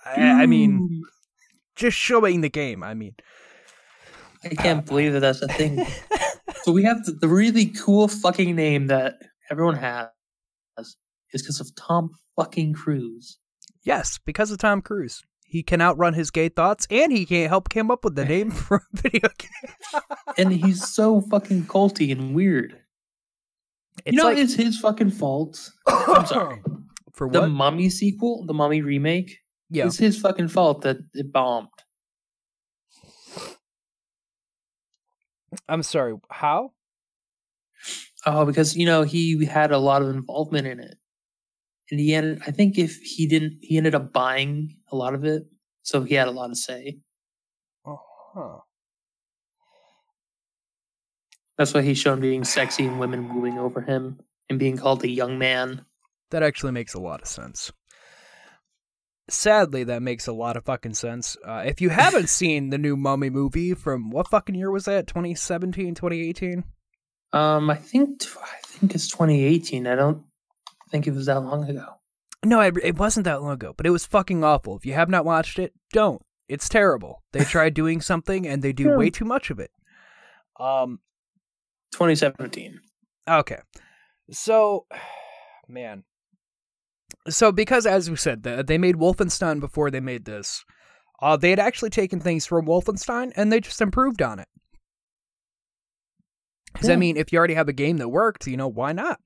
I, 0.06 0.44
I 0.44 0.46
mean, 0.48 1.04
just 1.76 1.98
showing 1.98 2.42
the 2.42 2.50
game. 2.50 2.84
I 2.84 2.94
mean, 2.94 3.16
I 4.44 4.50
can't 4.50 4.80
ah. 4.80 4.88
believe 4.88 5.14
that 5.14 5.20
that's 5.20 5.42
a 5.42 5.48
thing. 5.50 5.86
so 6.64 6.72
we 6.72 6.84
have 6.84 7.04
the, 7.06 7.12
the 7.12 7.28
really 7.28 7.68
cool 7.68 8.08
fucking 8.08 8.56
name 8.56 8.88
that 8.88 9.16
everyone 9.52 9.76
has 9.76 10.08
is 10.80 11.42
because 11.42 11.60
of 11.60 11.70
Tom 11.76 12.10
fucking 12.36 12.74
Cruise. 12.74 13.38
yes, 13.84 14.20
because 14.26 14.52
of 14.52 14.58
Tom 14.58 14.82
Cruise, 14.82 15.22
he 15.46 15.64
can 15.64 15.82
outrun 15.82 16.14
his 16.14 16.32
gay 16.32 16.50
thoughts, 16.50 16.88
and 16.90 17.12
he 17.12 17.26
can't 17.26 17.50
help 17.50 17.70
come 17.70 17.92
up 17.92 18.04
with 18.04 18.16
the 18.16 18.26
name 18.26 18.52
for 18.52 18.78
a 18.78 18.98
video 18.98 19.30
game. 19.38 20.02
And 20.38 20.52
he's 20.52 20.88
so 20.88 21.22
fucking 21.22 21.64
culty 21.64 22.12
and 22.12 22.34
weird. 22.34 22.80
It's 24.06 24.16
you 24.16 24.18
know, 24.18 24.30
like 24.30 24.38
it's 24.38 24.56
his 24.56 24.80
fucking 24.80 25.12
fault. 25.12 25.72
I'm 25.88 26.26
sorry. 26.26 26.62
for 27.14 27.30
The? 27.30 27.48
Mummy 27.48 27.90
sequel, 27.90 28.46
the 28.46 28.54
Mummy 28.54 28.82
remake, 28.82 29.38
yeah, 29.70 29.86
it's 29.86 29.98
his 29.98 30.20
fucking 30.20 30.50
fault 30.50 30.82
that 30.82 30.98
it 31.14 31.32
bombed. 31.32 31.70
I'm 35.68 35.84
sorry. 35.84 36.16
How? 36.30 36.74
Oh, 38.26 38.46
because 38.46 38.76
you 38.76 38.86
know 38.86 39.04
he 39.04 39.46
had 39.46 39.72
a 39.72 39.78
lot 39.78 40.02
of 40.02 40.10
involvement 40.10 40.68
in 40.68 40.80
it, 40.80 40.96
and 41.92 42.00
he 42.00 42.14
ended. 42.14 42.42
I 42.48 42.52
think 42.52 42.78
if 42.78 42.98
he 42.98 43.28
didn't, 43.28 43.60
he 43.62 43.78
ended 43.78 43.96
up 43.96 44.14
buying 44.14 44.78
a 44.92 44.96
lot 44.96 45.14
of 45.14 45.26
it, 45.26 45.44
so 45.82 46.04
he 46.04 46.16
had 46.16 46.28
a 46.28 46.32
lot 46.32 46.48
to 46.48 46.56
say. 46.56 47.00
Oh, 47.86 48.00
huh. 48.34 48.58
That's 51.58 51.74
why 51.74 51.82
he's 51.82 52.00
shown 52.00 52.20
being 52.20 52.44
sexy 52.44 52.86
and 52.86 53.00
women 53.00 53.36
wooing 53.36 53.60
over 53.60 53.82
him 53.82 54.20
and 54.50 54.58
being 54.58 54.78
called 54.78 55.04
a 55.04 55.10
young 55.10 55.38
man. 55.38 55.86
That 56.32 56.44
actually 56.44 56.72
makes 56.72 56.94
a 56.94 57.00
lot 57.00 57.22
of 57.22 57.28
sense. 57.28 57.72
Sadly, 59.30 59.84
that 59.86 60.02
makes 60.02 60.28
a 60.28 60.34
lot 60.34 60.58
of 60.58 60.66
fucking 60.66 60.96
sense. 60.96 61.38
Uh, 61.46 61.64
if 61.66 61.80
you 61.80 61.90
haven't 61.90 62.28
seen 62.30 62.70
the 62.70 62.78
new 62.78 62.98
Mummy 62.98 63.30
movie 63.30 63.74
from 63.74 64.10
what 64.10 64.28
fucking 64.28 64.56
year 64.56 64.72
was 64.72 64.86
that? 64.86 65.08
2017, 65.08 65.96
2018? 65.96 66.64
Um, 67.32 67.70
I 67.70 67.76
think 67.76 68.24
I 68.42 68.58
think 68.64 68.94
it's 68.94 69.08
2018. 69.08 69.88
I 69.88 69.96
don't 69.96 70.24
think 70.94 71.08
it 71.08 71.14
was 71.14 71.26
that 71.26 71.40
long 71.40 71.68
ago. 71.68 71.86
No, 72.46 72.62
it, 72.62 72.78
it 72.84 72.98
wasn't 73.00 73.24
that 73.26 73.42
long 73.42 73.54
ago, 73.54 73.74
but 73.76 73.86
it 73.88 73.90
was 73.90 74.06
fucking 74.06 74.44
awful. 74.44 74.78
If 74.78 74.86
you 74.86 74.94
have 74.94 75.10
not 75.10 75.26
watched 75.26 75.58
it, 75.58 75.74
don't. 75.92 76.22
It's 76.48 76.70
terrible. 76.70 77.24
They 77.32 77.44
try 77.44 77.70
doing 77.72 78.00
something 78.00 78.48
and 78.48 78.62
they 78.62 78.74
do 78.74 78.90
Yeah. 78.90 78.96
way 78.98 79.10
too 79.10 79.26
much 79.26 79.50
of 79.50 79.60
it. 79.60 79.72
Um, 80.60 81.00
2017. 81.94 82.80
Okay. 83.28 83.58
So, 84.32 84.86
man. 85.68 86.04
So, 87.28 87.52
because 87.52 87.86
as 87.88 88.10
we 88.10 88.18
said, 88.18 88.44
the, 88.44 88.64
they 88.64 88.78
made 88.78 88.96
Wolfenstein 88.98 89.60
before 89.60 89.90
they 89.90 90.02
made 90.02 90.26
this, 90.26 90.64
uh, 91.22 91.38
they 91.38 91.50
had 91.50 91.60
actually 91.60 91.90
taken 91.90 92.20
things 92.20 92.46
from 92.46 92.66
Wolfenstein 92.68 93.32
and 93.36 93.52
they 93.52 93.62
just 93.62 93.82
improved 93.82 94.22
on 94.22 94.38
it. 94.40 94.48
Because, 96.74 96.90
I 96.90 96.96
mean, 96.98 97.18
if 97.18 97.32
you 97.32 97.38
already 97.40 97.54
have 97.54 97.70
a 97.70 97.74
game 97.74 97.98
that 97.98 98.10
worked, 98.10 98.46
you 98.48 98.58
know, 98.58 98.68
why 98.68 98.92
not? 98.94 99.20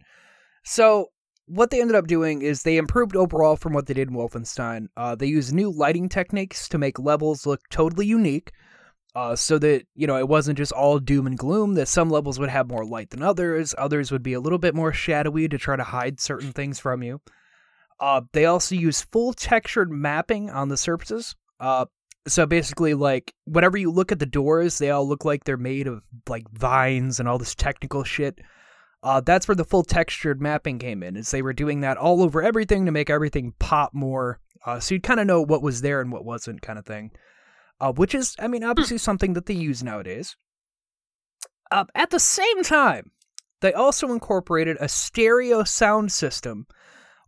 So, 0.66 1.08
what 1.48 1.70
they 1.72 1.82
ended 1.82 1.96
up 1.96 2.08
doing 2.08 2.42
is 2.42 2.64
they 2.64 2.78
improved 2.78 3.16
overall 3.16 3.56
from 3.56 3.74
what 3.74 3.88
they 3.88 3.94
did 3.94 4.10
in 4.10 4.16
Wolfenstein. 4.16 4.88
Uh, 4.96 5.16
they 5.16 5.28
used 5.28 5.54
new 5.54 5.72
lighting 5.72 6.10
techniques 6.10 6.68
to 6.70 6.78
make 6.78 7.00
levels 7.00 7.46
look 7.46 7.62
totally 7.70 8.06
unique. 8.06 8.52
Uh, 9.16 9.36
so 9.36 9.58
that 9.58 9.84
you 9.96 10.06
know 10.06 10.18
it 10.18 10.28
wasn't 10.28 10.56
just 10.56 10.72
all 10.74 11.00
doom 11.00 11.26
and 11.26 11.40
gloom. 11.40 11.74
That 11.74 11.88
some 11.88 12.12
levels 12.12 12.38
would 12.38 12.50
have 12.50 12.70
more 12.70 12.86
light 12.86 13.10
than 13.10 13.24
others. 13.24 13.74
Others 13.76 14.12
would 14.12 14.22
be 14.22 14.34
a 14.34 14.40
little 14.40 14.60
bit 14.60 14.76
more 14.76 14.94
shadowy 14.94 15.48
to 15.48 15.58
try 15.58 15.76
to 15.76 15.84
hide 15.84 16.20
certain 16.20 16.52
things 16.52 16.78
from 16.78 17.02
you. 17.02 17.20
Uh, 18.00 18.22
they 18.34 18.46
also 18.46 18.76
use 18.76 19.02
full 19.02 19.34
textured 19.34 19.90
mapping 19.90 20.52
on 20.52 20.70
the 20.70 20.78
surfaces. 20.78 21.36
Uh, 21.60 21.86
so 22.28 22.46
basically, 22.46 22.94
like 22.94 23.34
whenever 23.46 23.78
you 23.78 23.90
look 23.90 24.12
at 24.12 24.20
the 24.20 24.28
doors, 24.28 24.78
they 24.78 24.92
all 24.92 25.08
look 25.08 25.26
like 25.26 25.46
they're 25.46 25.58
made 25.58 25.88
of 25.88 26.04
like 26.30 26.48
vines 26.52 27.20
and 27.20 27.28
all 27.28 27.40
this 27.40 27.56
technical 27.56 28.04
shit. 28.04 28.40
Uh, 29.08 29.22
that's 29.22 29.48
where 29.48 29.56
the 29.56 29.64
full 29.64 29.84
textured 29.84 30.42
mapping 30.42 30.80
came 30.80 31.02
in, 31.02 31.16
is 31.16 31.32
they 31.32 31.42
were 31.42 31.54
doing 31.54 31.82
that 31.82 31.98
all 31.98 32.22
over 32.22 32.44
everything 32.44 32.86
to 32.86 32.92
make 32.92 33.10
everything 33.10 33.54
pop 33.60 33.94
more. 33.94 34.40
Uh, 34.66 34.80
so 34.80 34.96
you'd 34.96 35.04
kind 35.04 35.20
of 35.20 35.28
know 35.28 35.42
what 35.42 35.62
was 35.62 35.82
there 35.82 36.02
and 36.02 36.12
what 36.12 36.26
wasn't, 36.26 36.62
kind 36.62 36.78
of 36.78 36.86
thing 36.86 37.12
uh, 37.80 37.92
which 37.94 38.16
is, 38.16 38.36
I 38.40 38.48
mean, 38.48 38.64
obviously 38.64 38.98
something 38.98 39.34
that 39.34 39.46
they 39.46 39.54
use 39.54 39.84
nowadays. 39.84 40.36
Uh, 41.72 41.86
at 41.96 42.10
the 42.10 42.20
same 42.20 42.64
time, 42.64 43.12
they 43.62 43.74
also 43.74 44.12
incorporated 44.12 44.78
a 44.80 44.88
stereo 44.88 45.64
sound 45.64 46.12
system, 46.12 46.66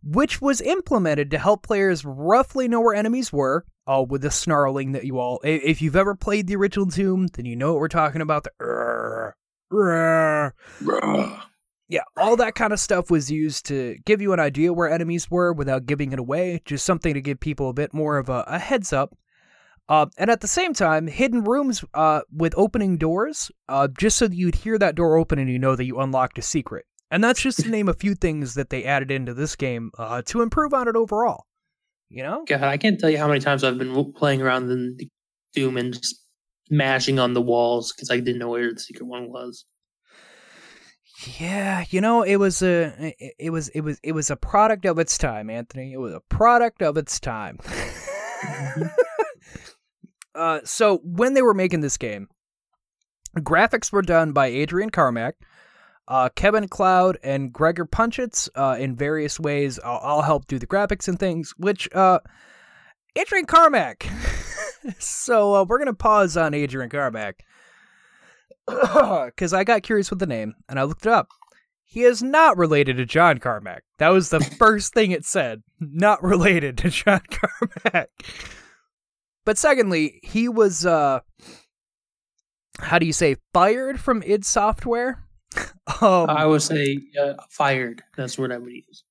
which 0.02 0.40
was 0.40 0.60
implemented 0.60 1.30
to 1.30 1.38
help 1.38 1.62
players 1.62 2.04
roughly 2.04 2.68
know 2.68 2.80
where 2.80 2.94
enemies 2.94 3.32
were, 3.32 3.64
uh, 3.86 4.04
with 4.08 4.22
the 4.22 4.30
snarling 4.30 4.92
that 4.92 5.04
you 5.04 5.18
all, 5.18 5.40
if 5.44 5.82
you've 5.82 5.96
ever 5.96 6.14
played 6.14 6.46
the 6.46 6.56
original 6.56 6.86
Doom, 6.86 7.26
then 7.28 7.44
you 7.44 7.56
know 7.56 7.72
what 7.72 7.80
we're 7.80 7.88
talking 7.88 8.22
about. 8.22 8.44
The 8.44 8.52
"Rrr, 9.72 10.52
rrr." 10.82 11.42
Yeah, 11.90 12.02
all 12.16 12.36
that 12.36 12.54
kind 12.54 12.72
of 12.72 12.78
stuff 12.78 13.10
was 13.10 13.32
used 13.32 13.66
to 13.66 13.98
give 14.06 14.22
you 14.22 14.32
an 14.32 14.38
idea 14.38 14.72
where 14.72 14.88
enemies 14.88 15.28
were 15.28 15.52
without 15.52 15.86
giving 15.86 16.12
it 16.12 16.20
away. 16.20 16.62
Just 16.64 16.86
something 16.86 17.14
to 17.14 17.20
give 17.20 17.40
people 17.40 17.68
a 17.68 17.74
bit 17.74 17.92
more 17.92 18.16
of 18.16 18.28
a, 18.28 18.44
a 18.46 18.60
heads 18.60 18.92
up. 18.92 19.16
Uh, 19.88 20.06
and 20.16 20.30
at 20.30 20.40
the 20.40 20.46
same 20.46 20.72
time, 20.72 21.08
hidden 21.08 21.42
rooms 21.42 21.84
uh, 21.94 22.20
with 22.32 22.54
opening 22.56 22.96
doors, 22.96 23.50
uh, 23.68 23.88
just 23.98 24.18
so 24.18 24.28
that 24.28 24.36
you'd 24.36 24.54
hear 24.54 24.78
that 24.78 24.94
door 24.94 25.16
open 25.16 25.40
and 25.40 25.50
you 25.50 25.58
know 25.58 25.74
that 25.74 25.84
you 25.84 25.98
unlocked 25.98 26.38
a 26.38 26.42
secret. 26.42 26.86
And 27.10 27.24
that's 27.24 27.42
just 27.42 27.58
to 27.64 27.68
name 27.70 27.88
a 27.88 27.94
few 27.94 28.14
things 28.14 28.54
that 28.54 28.70
they 28.70 28.84
added 28.84 29.10
into 29.10 29.34
this 29.34 29.56
game 29.56 29.90
uh, 29.98 30.22
to 30.26 30.42
improve 30.42 30.72
on 30.72 30.86
it 30.86 30.94
overall. 30.94 31.46
You 32.08 32.22
know? 32.22 32.44
God, 32.46 32.62
I 32.62 32.76
can't 32.76 33.00
tell 33.00 33.10
you 33.10 33.18
how 33.18 33.26
many 33.26 33.40
times 33.40 33.64
I've 33.64 33.78
been 33.78 34.12
playing 34.12 34.42
around 34.42 34.70
in 34.70 34.96
the 34.96 35.08
Doom 35.54 35.76
and 35.76 35.92
just 35.92 36.24
mashing 36.70 37.18
on 37.18 37.34
the 37.34 37.42
walls 37.42 37.92
because 37.92 38.12
I 38.12 38.20
didn't 38.20 38.38
know 38.38 38.50
where 38.50 38.72
the 38.72 38.78
secret 38.78 39.06
one 39.06 39.28
was. 39.32 39.64
Yeah, 41.26 41.84
you 41.90 42.00
know, 42.00 42.22
it 42.22 42.36
was 42.36 42.62
a 42.62 43.14
it, 43.38 43.50
was 43.50 43.68
it 43.70 43.82
was 43.82 43.98
it 44.02 44.12
was 44.12 44.30
a 44.30 44.36
product 44.36 44.86
of 44.86 44.98
its 44.98 45.18
time, 45.18 45.50
Anthony. 45.50 45.92
It 45.92 45.98
was 45.98 46.14
a 46.14 46.20
product 46.20 46.82
of 46.82 46.96
its 46.96 47.20
time. 47.20 47.58
uh, 50.34 50.60
so 50.64 51.00
when 51.04 51.34
they 51.34 51.42
were 51.42 51.52
making 51.52 51.80
this 51.80 51.98
game, 51.98 52.28
graphics 53.38 53.92
were 53.92 54.02
done 54.02 54.32
by 54.32 54.46
Adrian 54.46 54.88
Carmack, 54.88 55.34
uh, 56.08 56.30
Kevin 56.34 56.68
Cloud, 56.68 57.18
and 57.22 57.52
Gregor 57.52 57.84
Punchatz 57.84 58.48
uh, 58.54 58.76
in 58.78 58.96
various 58.96 59.38
ways. 59.38 59.78
I'll, 59.84 60.00
I'll 60.02 60.22
help 60.22 60.46
do 60.46 60.58
the 60.58 60.66
graphics 60.66 61.06
and 61.06 61.18
things. 61.18 61.52
Which 61.58 61.92
uh, 61.92 62.20
Adrian 63.14 63.46
Carmack. 63.46 64.08
so 64.98 65.54
uh, 65.54 65.64
we're 65.64 65.78
gonna 65.78 65.92
pause 65.92 66.38
on 66.38 66.54
Adrian 66.54 66.88
Carmack 66.88 67.44
because 69.26 69.52
I 69.52 69.64
got 69.64 69.82
curious 69.82 70.10
with 70.10 70.18
the 70.18 70.26
name 70.26 70.54
and 70.68 70.78
I 70.78 70.84
looked 70.84 71.06
it 71.06 71.12
up. 71.12 71.28
He 71.84 72.04
is 72.04 72.22
not 72.22 72.56
related 72.56 72.98
to 72.98 73.04
John 73.04 73.38
Carmack. 73.38 73.82
That 73.98 74.10
was 74.10 74.30
the 74.30 74.40
first 74.58 74.94
thing 74.94 75.10
it 75.10 75.24
said. 75.24 75.62
Not 75.80 76.22
related 76.22 76.78
to 76.78 76.90
John 76.90 77.20
Carmack. 77.30 78.10
But 79.44 79.58
secondly, 79.58 80.20
he 80.22 80.48
was 80.48 80.86
uh 80.86 81.20
how 82.78 82.98
do 82.98 83.06
you 83.06 83.12
say 83.12 83.36
fired 83.52 84.00
from 84.00 84.22
id 84.22 84.44
Software? 84.44 85.24
um, 86.00 86.30
I 86.30 86.46
would 86.46 86.62
say 86.62 86.98
uh, 87.20 87.34
fired. 87.50 88.02
That's 88.16 88.38
what 88.38 88.52
I 88.52 88.58
would 88.58 88.72
use. 88.72 89.02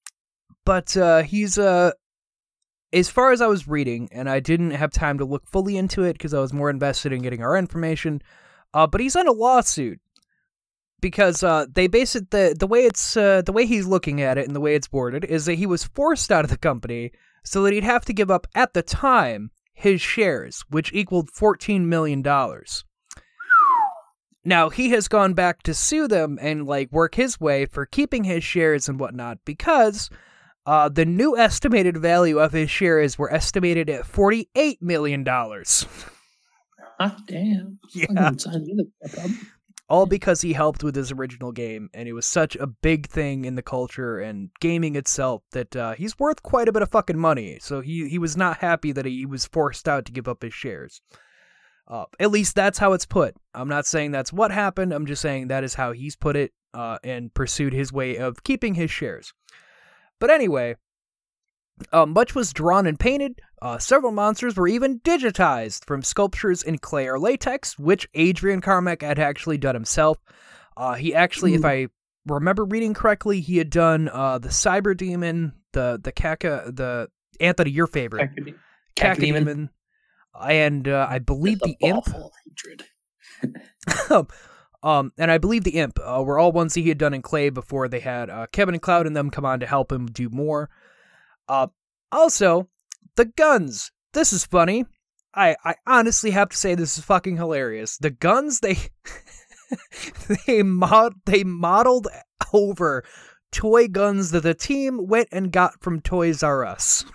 but 0.66 0.96
uh 0.96 1.24
he's 1.24 1.58
uh 1.58 1.92
as 2.92 3.10
far 3.10 3.32
as 3.32 3.42
I 3.42 3.48
was 3.48 3.68
reading, 3.68 4.10
and 4.12 4.28
I 4.30 4.40
didn't 4.40 4.72
have 4.72 4.92
time 4.92 5.20
to 5.20 5.26
look 5.26 5.46
fully 5.48 5.78
into 5.78 6.04
it 6.04 6.14
because 6.14 6.34
I 6.34 6.40
was 6.40 6.54
more 6.54 6.70
invested 6.72 7.14
in 7.14 7.22
getting 7.22 7.44
our 7.44 7.56
information. 7.56 8.22
Uh, 8.74 8.88
but 8.88 9.02
he's 9.02 9.16
on 9.16 9.28
a 9.28 9.32
lawsuit 9.32 10.00
because 11.02 11.44
uh, 11.44 11.66
they 11.74 11.88
base 11.88 12.16
it 12.16 12.32
the 12.32 12.56
the 12.58 12.68
way 12.68 12.86
it's 12.86 13.16
uh, 13.18 13.42
the 13.42 13.52
way 13.52 13.66
he's 13.66 13.88
looking 13.88 14.22
at 14.22 14.38
it 14.38 14.46
and 14.46 14.56
the 14.56 14.60
way 14.60 14.76
it's 14.76 14.92
worded 14.92 15.24
is 15.26 15.46
that 15.46 15.56
he 15.56 15.66
was 15.66 15.84
forced 15.84 16.32
out 16.32 16.44
of 16.44 16.52
the 16.52 16.58
company 16.58 17.12
so 17.44 17.64
that 17.64 17.74
he'd 17.74 17.84
have 17.84 18.06
to 18.06 18.14
give 18.14 18.30
up 18.30 18.48
at 18.54 18.74
the 18.74 18.84
time 18.84 19.52
his 19.74 20.02
shares, 20.02 20.64
which 20.70 20.94
equaled 20.94 21.30
fourteen 21.32 21.88
million 21.90 22.22
dollars. 22.22 22.84
Now 24.46 24.70
he 24.70 24.90
has 24.92 25.08
gone 25.08 25.34
back 25.34 25.64
to 25.64 25.74
sue 25.74 26.08
them 26.08 26.38
and 26.42 26.66
like 26.66 26.92
work 26.92 27.16
his 27.16 27.40
way 27.40 27.66
for 27.66 27.86
keeping 27.86 28.24
his 28.24 28.44
shares 28.44 28.88
and 28.88 29.00
whatnot 29.00 29.40
because 29.46 30.10
uh, 30.66 30.90
the 30.90 31.06
new 31.06 31.38
estimated 31.38 31.98
value 31.98 32.40
of 32.40 32.52
his 32.52 32.70
shares 32.70 33.18
were 33.18 33.34
estimated 33.34 33.90
at 33.90 34.06
forty-eight 34.06 34.82
million 34.82 35.24
dollars. 35.24 35.86
Ah, 37.00 37.16
damn. 37.28 37.80
Yeah. 37.94 38.06
Fucking 38.14 38.40
sign 38.40 38.64
me 38.66 38.74
the 38.76 39.10
fuck 39.10 39.26
up. 39.26 39.32
all 39.90 40.06
because 40.06 40.42
he 40.42 40.54
helped 40.54 40.84
with 40.84 40.96
his 40.96 41.12
original 41.12 41.52
game 41.52 41.90
and 41.94 42.08
it 42.08 42.14
was 42.14 42.26
such 42.26 42.56
a 42.58 42.68
big 42.68 43.08
thing 43.08 43.46
in 43.46 43.56
the 43.56 43.62
culture 43.64 44.20
and 44.20 44.50
gaming 44.60 44.96
itself 44.96 45.42
that 45.52 45.76
uh, 45.76 45.94
he's 45.94 46.20
worth 46.20 46.44
quite 46.44 46.68
a 46.68 46.72
bit 46.72 46.82
of 46.84 46.92
fucking 46.92 47.18
money 47.18 47.58
so 47.62 47.82
he, 47.82 48.08
he 48.10 48.20
was 48.20 48.36
not 48.38 48.58
happy 48.58 48.92
that 48.92 49.06
he 49.06 49.26
was 49.26 49.46
forced 49.48 49.88
out 49.90 50.06
to 50.06 50.12
give 50.12 50.28
up 50.28 50.44
his 50.44 50.54
shares 50.54 51.02
uh, 51.88 52.06
at 52.20 52.30
least 52.30 52.54
that's 52.56 52.78
how 52.78 52.94
it's 52.94 53.06
put 53.08 53.34
i'm 53.56 53.68
not 53.70 53.86
saying 53.86 54.12
that's 54.12 54.32
what 54.32 54.52
happened 54.52 54.94
i'm 54.94 55.08
just 55.08 55.22
saying 55.24 55.48
that 55.48 55.64
is 55.64 55.74
how 55.74 55.92
he's 55.92 56.16
put 56.16 56.36
it 56.36 56.52
uh, 56.76 57.00
and 57.04 57.34
pursued 57.34 57.74
his 57.74 57.92
way 57.92 58.18
of 58.18 58.44
keeping 58.44 58.76
his 58.76 58.92
shares 58.92 59.34
but 60.20 60.30
anyway 60.30 60.76
uh, 61.92 62.06
much 62.06 62.36
was 62.36 62.54
drawn 62.54 62.86
and 62.86 63.00
painted. 63.00 63.40
Uh, 63.62 63.78
several 63.78 64.12
monsters 64.12 64.56
were 64.56 64.68
even 64.68 65.00
digitized 65.02 65.86
from 65.86 66.02
sculptures 66.02 66.64
in 66.64 66.78
clay 66.78 67.08
or 67.08 67.20
latex, 67.20 67.78
which 67.78 68.08
Adrian 68.14 68.62
Carmack 68.62 69.02
had 69.02 69.20
actually 69.20 69.58
done 69.58 69.76
himself. 69.76 70.18
Uh, 70.78 70.94
he 70.94 71.14
actually, 71.14 71.56
if 71.56 71.66
I 71.66 71.88
remember 72.26 72.64
reading 72.66 72.94
correctly, 72.94 73.42
he 73.42 73.58
had 73.58 73.70
done 73.70 74.10
uh, 74.10 74.38
the 74.38 74.50
Cyber 74.50 74.96
Demon, 74.96 75.54
the 75.74 76.00
the 76.02 76.12
Kaka, 76.12 76.72
the 76.74 77.10
Anthony, 77.40 77.72
your 77.72 77.88
favorite, 77.88 78.32
Cacodemon. 78.36 78.56
Kaka 78.96 79.22
Cacodemon. 79.22 79.34
Demon, 79.34 79.70
and 80.42 80.88
uh, 80.88 81.08
I 81.10 81.20
believe 81.20 81.60
the 81.60 81.76
Imp. 81.82 82.06
hatred. 82.46 82.86
um, 84.84 85.12
and 85.18 85.32
I 85.32 85.38
believe 85.38 85.64
the 85.64 85.78
Imp 85.78 86.00
uh, 86.02 86.22
were 86.24 86.40
all 86.40 86.52
ones 86.52 86.74
that 86.74 86.82
he 86.82 86.90
had 86.90 86.98
done 86.98 87.14
in 87.14 87.22
clay 87.22 87.50
before 87.50 87.88
they 87.88 88.00
had 88.00 88.30
uh, 88.30 88.48
Kevin 88.52 88.76
and 88.76 88.82
Cloud 88.82 89.08
and 89.08 89.16
them 89.16 89.30
come 89.30 89.46
on 89.46 89.60
to 89.60 89.66
help 89.66 89.92
him 89.92 90.08
do 90.08 90.30
more. 90.30 90.70
Uh, 91.50 91.68
also, 92.12 92.70
the 93.18 93.26
guns. 93.26 93.92
This 94.14 94.32
is 94.32 94.46
funny. 94.46 94.86
I, 95.36 95.58
I 95.66 95.76
honestly 95.86 96.32
have 96.32 96.50
to 96.50 96.58
say 96.58 96.76
this 96.76 96.98
is 96.98 97.04
fucking 97.04 97.36
hilarious. 97.38 97.98
The 97.98 98.10
guns 98.12 98.62
they 98.62 98.78
they 100.48 100.64
mod 100.64 101.14
they 101.26 101.44
modeled 101.44 102.08
over 102.54 103.04
toy 103.52 103.88
guns 103.88 104.32
that 104.32 104.42
the 104.44 104.54
team 104.56 105.08
went 105.08 105.28
and 105.32 105.52
got 105.52 105.82
from 105.82 106.02
Toys 106.02 106.42
R 106.42 106.66
Us. 106.66 107.06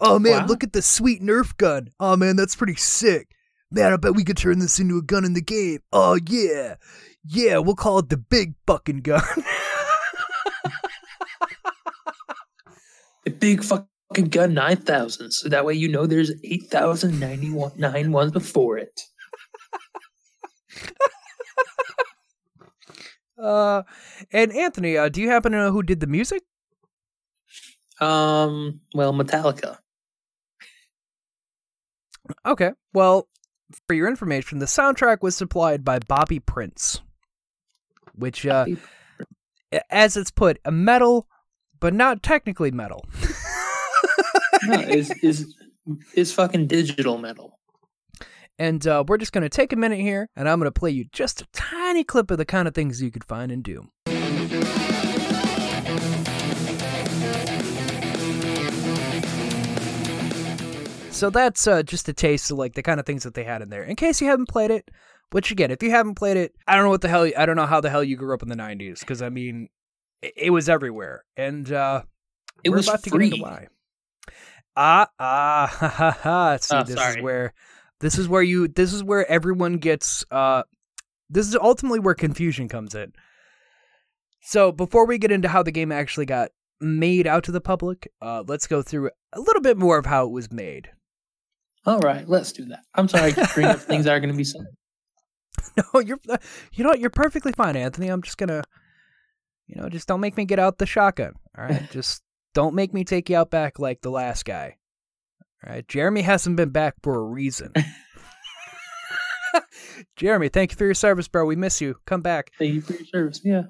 oh 0.00 0.18
man, 0.18 0.42
Wow. 0.42 0.46
look 0.46 0.64
at 0.64 0.72
the 0.72 0.82
sweet 0.82 1.22
Nerf 1.22 1.56
gun. 1.56 1.88
Oh 2.00 2.16
man, 2.16 2.36
that's 2.36 2.56
pretty 2.56 2.76
sick. 2.76 3.28
Man, 3.70 3.92
I 3.92 3.96
bet 3.96 4.14
we 4.14 4.24
could 4.24 4.36
turn 4.36 4.58
this 4.58 4.78
into 4.78 4.98
a 4.98 5.02
gun 5.02 5.24
in 5.24 5.32
the 5.34 5.42
game. 5.42 5.80
Oh 5.92 6.18
yeah. 6.26 6.76
Yeah, 7.24 7.58
we'll 7.58 7.76
call 7.76 8.00
it 8.00 8.08
the 8.08 8.16
big 8.16 8.54
fucking 8.66 9.02
gun. 9.02 9.22
A 13.26 13.30
big 13.30 13.62
fucking 13.62 14.28
gun 14.28 14.54
9000. 14.54 15.30
So 15.30 15.48
that 15.48 15.64
way 15.64 15.74
you 15.74 15.88
know 15.88 16.06
there's 16.06 16.32
8,091 16.44 18.12
ones 18.12 18.32
before 18.32 18.78
it. 18.78 19.00
uh 23.42 23.82
and 24.32 24.52
Anthony, 24.52 24.96
uh, 24.96 25.08
do 25.08 25.20
you 25.20 25.28
happen 25.28 25.52
to 25.52 25.58
know 25.58 25.72
who 25.72 25.82
did 25.82 26.00
the 26.00 26.06
music? 26.06 26.42
Um, 28.00 28.80
well, 28.94 29.12
Metallica. 29.12 29.78
Okay. 32.44 32.72
Well, 32.92 33.28
for 33.86 33.94
your 33.94 34.08
information, 34.08 34.58
the 34.58 34.66
soundtrack 34.66 35.22
was 35.22 35.36
supplied 35.36 35.84
by 35.84 35.98
Bobby 36.00 36.40
Prince, 36.40 37.00
which, 38.14 38.44
uh, 38.44 38.66
as 39.90 40.16
it's 40.16 40.30
put, 40.30 40.58
a 40.64 40.72
metal, 40.72 41.28
but 41.82 41.92
not 41.92 42.22
technically 42.22 42.70
metal. 42.70 43.04
No, 44.64 44.78
is 44.78 45.10
is 45.24 45.56
is 46.14 46.32
fucking 46.32 46.68
digital 46.68 47.18
metal. 47.18 47.58
and 48.60 48.86
uh, 48.86 49.02
we're 49.08 49.18
just 49.18 49.32
going 49.32 49.42
to 49.42 49.48
take 49.48 49.72
a 49.72 49.76
minute 49.76 49.98
here, 49.98 50.28
and 50.36 50.48
I'm 50.48 50.60
going 50.60 50.70
to 50.70 50.78
play 50.78 50.90
you 50.90 51.06
just 51.10 51.40
a 51.40 51.48
tiny 51.52 52.04
clip 52.04 52.30
of 52.30 52.38
the 52.38 52.44
kind 52.44 52.68
of 52.68 52.74
things 52.74 53.02
you 53.02 53.10
could 53.10 53.24
find 53.24 53.50
in 53.50 53.62
Doom. 53.62 53.90
So 61.10 61.30
that's 61.30 61.66
uh, 61.66 61.82
just 61.82 62.08
a 62.08 62.12
taste 62.12 62.52
of 62.52 62.58
like 62.58 62.74
the 62.74 62.84
kind 62.84 63.00
of 63.00 63.06
things 63.06 63.24
that 63.24 63.34
they 63.34 63.42
had 63.42 63.62
in 63.62 63.70
there. 63.70 63.82
In 63.82 63.96
case 63.96 64.20
you 64.20 64.28
haven't 64.28 64.48
played 64.48 64.70
it, 64.70 64.92
which 65.32 65.50
again, 65.50 65.72
if 65.72 65.82
you 65.82 65.90
haven't 65.90 66.14
played 66.14 66.36
it, 66.36 66.54
I 66.68 66.76
don't 66.76 66.84
know 66.84 66.90
what 66.90 67.00
the 67.00 67.08
hell. 67.08 67.28
I 67.36 67.46
don't 67.46 67.56
know 67.56 67.66
how 67.66 67.80
the 67.80 67.90
hell 67.90 68.04
you 68.04 68.16
grew 68.16 68.32
up 68.34 68.42
in 68.42 68.48
the 68.48 68.54
'90s 68.54 69.00
because 69.00 69.22
I 69.22 69.28
mean, 69.28 69.68
it, 70.22 70.50
was 70.50 70.68
everywhere, 70.68 71.24
and 71.36 71.70
uh, 71.72 72.02
It 72.64 72.70
we're 72.70 72.76
was 72.76 72.88
about 72.88 73.02
to 73.04 73.10
free. 73.10 73.30
get 73.30 73.34
into 73.38 73.42
why. 73.44 73.66
Ah 74.76 75.08
ah 75.18 75.66
ha 75.80 75.88
ha 75.88 76.10
ha! 76.22 76.56
See, 76.60 76.76
Oh, 76.76 76.82
this 76.82 76.94
sorry. 76.96 77.16
is 77.18 77.22
where 77.22 77.52
this 78.00 78.18
is 78.18 78.28
where 78.28 78.42
you 78.42 78.68
this 78.68 78.92
is 78.92 79.04
where 79.04 79.30
everyone 79.30 79.76
gets 79.78 80.24
uh 80.30 80.62
this 81.28 81.46
is 81.46 81.56
ultimately 81.56 82.00
where 82.00 82.14
confusion 82.14 82.68
comes 82.68 82.94
in. 82.94 83.12
So 84.42 84.72
before 84.72 85.06
we 85.06 85.18
get 85.18 85.30
into 85.30 85.48
how 85.48 85.62
the 85.62 85.72
game 85.72 85.92
actually 85.92 86.26
got 86.26 86.50
made 86.80 87.26
out 87.26 87.44
to 87.44 87.52
the 87.52 87.60
public, 87.60 88.08
uh, 88.20 88.42
let's 88.46 88.66
go 88.66 88.82
through 88.82 89.10
a 89.32 89.40
little 89.40 89.62
bit 89.62 89.76
more 89.78 89.98
of 89.98 90.06
how 90.06 90.24
it 90.26 90.30
was 90.32 90.50
made. 90.50 90.90
All 91.86 92.00
right, 92.00 92.28
let's 92.28 92.52
do 92.52 92.64
that. 92.66 92.80
I'm 92.94 93.08
sorry 93.08 93.32
to 93.32 93.48
bring 93.54 93.66
up 93.66 93.78
things 93.80 94.04
that 94.04 94.12
are 94.12 94.20
going 94.20 94.32
to 94.32 94.36
be 94.36 94.44
said. 94.44 94.62
No, 95.76 96.00
you're 96.00 96.18
you 96.72 96.82
know 96.84 96.90
what, 96.90 96.98
you're 97.00 97.08
perfectly 97.10 97.52
fine, 97.52 97.76
Anthony. 97.76 98.08
I'm 98.08 98.20
just 98.22 98.36
gonna 98.36 98.62
you 99.72 99.80
know, 99.80 99.88
just 99.88 100.06
don't 100.06 100.20
make 100.20 100.36
me 100.36 100.44
get 100.44 100.58
out 100.58 100.78
the 100.78 100.86
shotgun. 100.86 101.32
All 101.56 101.64
right, 101.64 101.88
just 101.92 102.22
don't 102.54 102.74
make 102.74 102.92
me 102.92 103.04
take 103.04 103.30
you 103.30 103.36
out 103.36 103.50
back 103.50 103.78
like 103.78 104.02
the 104.02 104.10
last 104.10 104.44
guy. 104.44 104.76
All 105.64 105.72
right, 105.72 105.86
Jeremy 105.88 106.22
hasn't 106.22 106.56
been 106.56 106.70
back 106.70 106.94
for 107.02 107.14
a 107.14 107.22
reason. 107.22 107.72
Jeremy, 110.16 110.48
thank 110.48 110.72
you 110.72 110.76
for 110.76 110.84
your 110.84 110.94
service, 110.94 111.28
bro. 111.28 111.44
We 111.44 111.56
miss 111.56 111.80
you. 111.80 111.96
Come 112.06 112.20
back. 112.20 112.50
Thank 112.58 112.74
you 112.74 112.80
for 112.80 112.92
your 112.94 113.04
service. 113.06 113.40
Yeah. 113.44 113.62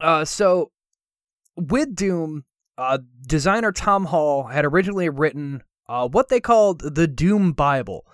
Uh, 0.00 0.24
so 0.24 0.72
with 1.56 1.94
Doom, 1.94 2.44
uh, 2.76 2.98
designer 3.26 3.72
Tom 3.72 4.06
Hall 4.06 4.44
had 4.44 4.64
originally 4.64 5.08
written 5.08 5.62
uh, 5.88 6.08
what 6.08 6.28
they 6.28 6.40
called 6.40 6.94
the 6.94 7.06
Doom 7.06 7.52
Bible, 7.52 8.04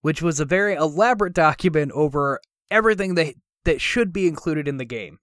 which 0.00 0.22
was 0.22 0.40
a 0.40 0.44
very 0.44 0.74
elaborate 0.74 1.34
document 1.34 1.92
over 1.92 2.40
everything 2.70 3.14
that 3.16 3.34
that 3.64 3.80
should 3.80 4.12
be 4.12 4.26
included 4.26 4.66
in 4.66 4.78
the 4.78 4.84
game. 4.84 5.18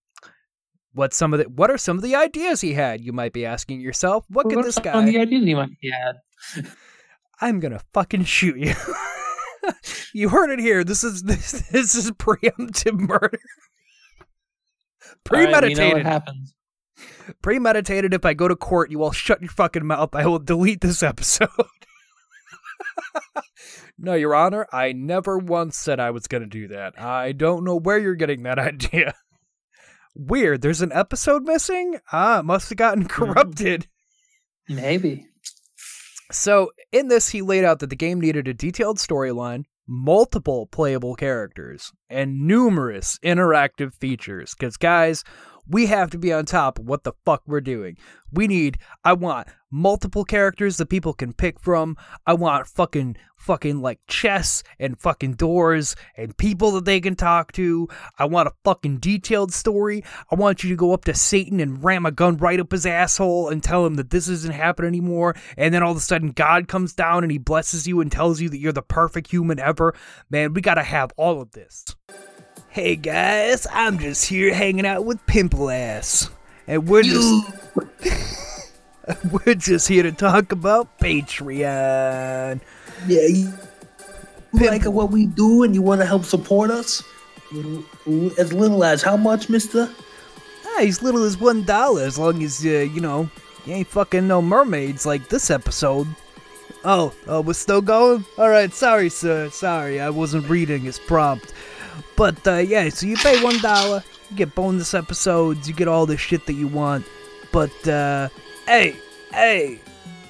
What 0.94 1.14
some 1.14 1.34
of 1.34 1.40
the 1.40 1.46
what 1.50 1.72
are 1.72 1.78
some 1.78 1.98
of 1.98 2.04
the 2.04 2.16
ideas 2.16 2.62
he 2.62 2.74
had? 2.74 3.02
You 3.02 3.14
might 3.14 3.34
be 3.34 3.46
asking 3.46 3.80
yourself. 3.82 4.26
What 4.30 4.48
could 4.48 4.58
What 4.58 4.66
this 4.66 4.76
some 4.76 4.84
guy? 4.84 5.00
of 5.00 5.06
the 5.06 5.20
ideas 5.20 5.44
you 5.46 5.56
might 5.56 5.70
have? 5.94 6.68
I'm 7.42 7.60
gonna 7.60 7.82
fucking 7.94 8.26
shoot 8.26 8.58
you. 8.58 8.74
you 10.14 10.30
heard 10.30 10.50
it 10.52 10.60
here. 10.60 10.84
This 10.84 11.04
is 11.04 11.24
this 11.24 11.52
this 11.70 11.96
is 11.96 12.12
preemptive 12.12 13.00
murder. 13.00 13.40
All 15.32 15.40
right, 15.40 15.46
we 15.46 15.46
know 15.46 15.52
Premeditated. 15.52 15.94
what 15.94 16.06
happens. 16.06 16.54
premeditated. 17.42 18.14
If 18.14 18.26
I 18.26 18.34
go 18.34 18.48
to 18.48 18.56
court, 18.56 18.92
you 18.92 19.02
all 19.04 19.12
shut 19.12 19.42
your 19.42 19.50
fucking 19.52 19.86
mouth. 19.86 20.14
I 20.14 20.26
will 20.28 20.40
delete 20.40 20.82
this 20.82 21.02
episode. 21.04 21.50
no, 23.98 24.14
Your 24.14 24.36
Honor, 24.36 24.68
I 24.74 24.92
never 24.94 25.38
once 25.38 25.78
said 25.78 26.00
I 26.00 26.12
was 26.12 26.28
going 26.28 26.42
to 26.44 26.50
do 26.50 26.68
that. 26.70 27.00
I 27.00 27.32
don't 27.32 27.64
know 27.64 27.76
where 27.78 27.98
you're 27.98 28.16
getting 28.16 28.44
that 28.44 28.60
idea. 28.60 29.14
Weird. 30.16 30.62
There's 30.62 30.82
an 30.82 30.92
episode 30.92 31.44
missing? 31.44 32.00
Ah, 32.12 32.40
it 32.40 32.46
must 32.46 32.70
have 32.70 32.78
gotten 32.78 33.08
corrupted. 33.08 33.88
Maybe. 34.68 35.26
So, 36.32 36.72
in 36.92 37.08
this, 37.08 37.30
he 37.30 37.42
laid 37.42 37.66
out 37.66 37.80
that 37.80 37.90
the 37.90 37.96
game 37.96 38.22
needed 38.22 38.48
a 38.48 38.54
detailed 38.54 38.98
storyline, 38.98 39.66
multiple 39.88 40.68
playable 40.68 41.16
characters, 41.16 41.92
and 42.10 42.48
numerous 42.48 43.20
interactive 43.24 43.94
features. 43.96 44.54
Because, 44.58 44.78
guys, 44.78 45.24
we 45.72 45.86
have 45.86 46.10
to 46.12 46.18
be 46.18 46.34
on 46.34 46.46
top 46.46 46.80
of 46.80 46.86
what 46.86 47.04
the 47.04 47.14
fuck 47.26 47.44
we're 47.48 47.62
doing. 47.62 47.98
We 48.32 48.48
need, 48.48 48.78
I 49.04 49.14
want 49.14 49.48
multiple 49.72 50.26
characters 50.26 50.78
that 50.78 50.88
people 50.88 51.14
can 51.14 51.34
pick 51.34 51.60
from. 51.60 51.96
I 52.28 52.34
want 52.34 52.68
fucking, 52.68 53.16
fucking 53.38 53.82
like 53.82 54.00
chess 54.08 54.64
and 54.80 55.00
fucking 55.00 55.34
doors 55.34 55.96
and 56.18 56.38
people 56.38 56.72
that 56.72 56.86
they 56.86 57.00
can 57.00 57.16
talk 57.16 57.54
to. 57.54 57.88
I 58.20 58.26
want 58.26 58.50
a 58.50 58.54
fucking 58.66 58.98
detailed 58.98 59.54
story. 59.54 60.04
I 60.30 60.36
want 60.36 60.64
you 60.64 60.70
to 60.70 60.76
go 60.76 60.94
up 60.94 61.06
to 61.06 61.14
Satan 61.14 61.62
and 61.62 61.84
ram 61.84 62.06
a 62.06 62.12
gun 62.12 62.38
right 62.38 62.60
up 62.60 62.72
his 62.72 62.86
asshole 62.86 63.50
and 63.50 63.64
tell 63.64 63.86
him 63.86 63.96
that 63.96 64.10
this 64.10 64.28
isn't 64.28 64.54
happening 64.54 64.90
anymore. 64.90 65.36
And 65.58 65.74
then 65.74 65.84
all 65.84 65.92
of 65.92 65.98
a 65.98 66.02
sudden, 66.02 66.32
God 66.32 66.68
comes 66.68 66.94
down 66.94 67.24
and 67.24 67.32
he 67.32 67.38
blesses 67.38 67.88
you 67.88 68.02
and 68.02 68.12
tells 68.12 68.42
you 68.42 68.50
that 68.50 68.60
you're 68.60 68.74
the 68.74 68.82
perfect 68.82 69.32
human 69.32 69.60
ever. 69.60 69.96
Man, 70.30 70.54
we 70.54 70.62
gotta 70.62 70.84
have 70.84 71.12
all 71.16 71.42
of 71.42 71.52
this. 71.52 71.86
Hey 72.72 72.96
guys, 72.96 73.68
I'm 73.70 74.00
just 74.00 74.28
here 74.28 74.54
hanging 74.54 74.86
out 74.86 75.04
with 75.04 75.26
Pimple 75.26 75.70
Ass. 75.70 76.30
And 76.66 76.88
we're 76.88 77.04
just 77.04 77.52
We're 79.46 79.56
just 79.56 79.90
here 79.90 80.04
to 80.04 80.14
talk 80.14 80.54
about 80.54 80.98
Patreon. 80.98 82.62
Yeah, 83.08 83.28
you 83.28 83.54
like 84.54 84.86
what 84.86 85.12
we 85.12 85.26
do 85.26 85.64
and 85.64 85.76
you 85.76 85.82
want 85.82 86.00
to 86.00 86.08
help 86.08 86.24
support 86.24 86.72
us? 86.72 87.04
As 88.40 88.54
little 88.54 88.86
as 88.86 89.04
how 89.04 89.18
much, 89.18 89.50
mister? 89.50 89.90
Ah, 90.66 90.82
as 90.82 91.04
little 91.04 91.24
as 91.24 91.38
one 91.38 91.66
dollar, 91.66 92.04
as 92.04 92.18
long 92.18 92.42
as 92.42 92.66
uh, 92.66 92.70
you 92.70 93.02
know 93.02 93.30
you 93.66 93.74
ain't 93.74 93.88
fucking 93.90 94.30
no 94.30 94.42
mermaids 94.42 95.06
like 95.06 95.28
this 95.28 95.52
episode. 95.52 96.08
Oh, 96.86 97.14
oh, 97.28 97.42
we're 97.42 97.52
still 97.52 97.82
going. 97.82 98.24
All 98.38 98.50
right, 98.50 98.74
sorry, 98.74 99.10
sir. 99.10 99.50
Sorry, 99.50 100.00
I 100.00 100.10
wasn't 100.10 100.48
reading 100.48 100.84
his 100.84 101.00
prompt. 101.00 101.54
But 102.22 102.48
uh, 102.48 102.58
yeah, 102.58 102.88
so 102.90 103.08
you 103.08 103.18
pay 103.18 103.44
one 103.44 103.60
dollar, 103.62 104.04
you 104.30 104.36
get 104.36 104.54
bonus 104.54 104.94
episodes, 104.94 105.68
you 105.68 105.74
get 105.74 105.88
all 105.88 106.06
the 106.06 106.18
shit 106.18 106.46
that 106.46 106.54
you 106.54 106.68
want. 106.68 107.04
But 107.52 107.88
uh, 107.88 108.30
hey, 108.68 108.96
hey, 109.32 109.80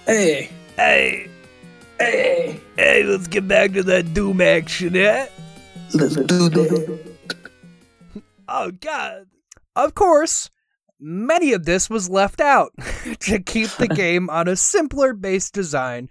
Hey, 0.05 0.49
hey, 0.77 1.29
hey, 1.99 2.61
hey, 2.77 3.03
let's 3.03 3.27
get 3.27 3.45
back 3.45 3.73
to 3.73 3.83
that 3.83 4.13
Doom 4.13 4.39
action, 4.39 4.95
eh? 4.95 5.27
let's 5.93 6.15
do 6.15 6.47
that. 6.47 7.15
Oh 8.47 8.71
god. 8.71 9.25
Of 9.75 9.93
course, 9.93 10.49
many 10.97 11.51
of 11.51 11.65
this 11.65 11.89
was 11.89 12.09
left 12.09 12.39
out 12.39 12.71
to 13.19 13.39
keep 13.41 13.69
the 13.71 13.87
game 13.93 14.29
on 14.29 14.47
a 14.47 14.55
simpler 14.55 15.13
base 15.13 15.51
design, 15.51 16.07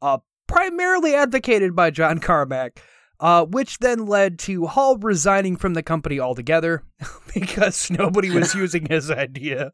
uh, 0.00 0.18
primarily 0.46 1.16
advocated 1.16 1.74
by 1.74 1.90
John 1.90 2.20
Carmack, 2.20 2.80
uh, 3.20 3.44
which 3.44 3.78
then 3.78 4.06
led 4.06 4.38
to 4.40 4.66
Hall 4.66 4.96
resigning 4.98 5.56
from 5.56 5.74
the 5.74 5.82
company 5.82 6.20
altogether 6.20 6.82
because 7.34 7.90
nobody 7.90 8.30
was 8.30 8.54
using 8.64 8.86
his 8.86 9.10
idea. 9.10 9.72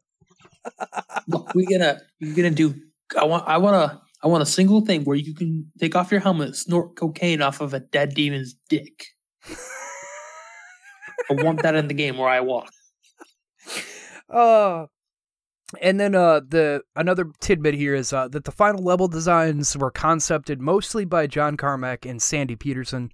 Look, 1.27 1.53
we're 1.55 1.69
gonna 1.69 1.99
we're 2.19 2.35
gonna 2.35 2.51
do. 2.51 2.75
I 3.19 3.25
want 3.25 3.47
I 3.47 3.57
want 3.57 3.91
to 3.91 4.01
I 4.23 4.27
want 4.27 4.43
a 4.43 4.47
single 4.47 4.81
thing 4.81 5.03
where 5.03 5.17
you 5.17 5.33
can 5.33 5.71
take 5.79 5.95
off 5.95 6.11
your 6.11 6.21
helmet, 6.21 6.55
snort 6.55 6.95
cocaine 6.95 7.41
off 7.41 7.61
of 7.61 7.73
a 7.73 7.79
dead 7.79 8.13
demon's 8.13 8.55
dick. 8.69 9.05
I 11.29 11.33
want 11.33 11.63
that 11.63 11.75
in 11.75 11.87
the 11.87 11.93
game 11.93 12.17
where 12.17 12.29
I 12.29 12.41
walk. 12.41 12.71
Uh 14.29 14.85
and 15.79 15.99
then 15.99 16.15
uh 16.15 16.41
the 16.47 16.81
another 16.95 17.31
tidbit 17.39 17.75
here 17.75 17.95
is 17.95 18.11
uh, 18.11 18.27
that 18.27 18.43
the 18.43 18.51
final 18.51 18.83
level 18.83 19.07
designs 19.07 19.77
were 19.77 19.91
concepted 19.91 20.59
mostly 20.59 21.05
by 21.05 21.27
John 21.27 21.57
Carmack 21.57 22.05
and 22.05 22.21
Sandy 22.21 22.55
Petersen. 22.55 23.11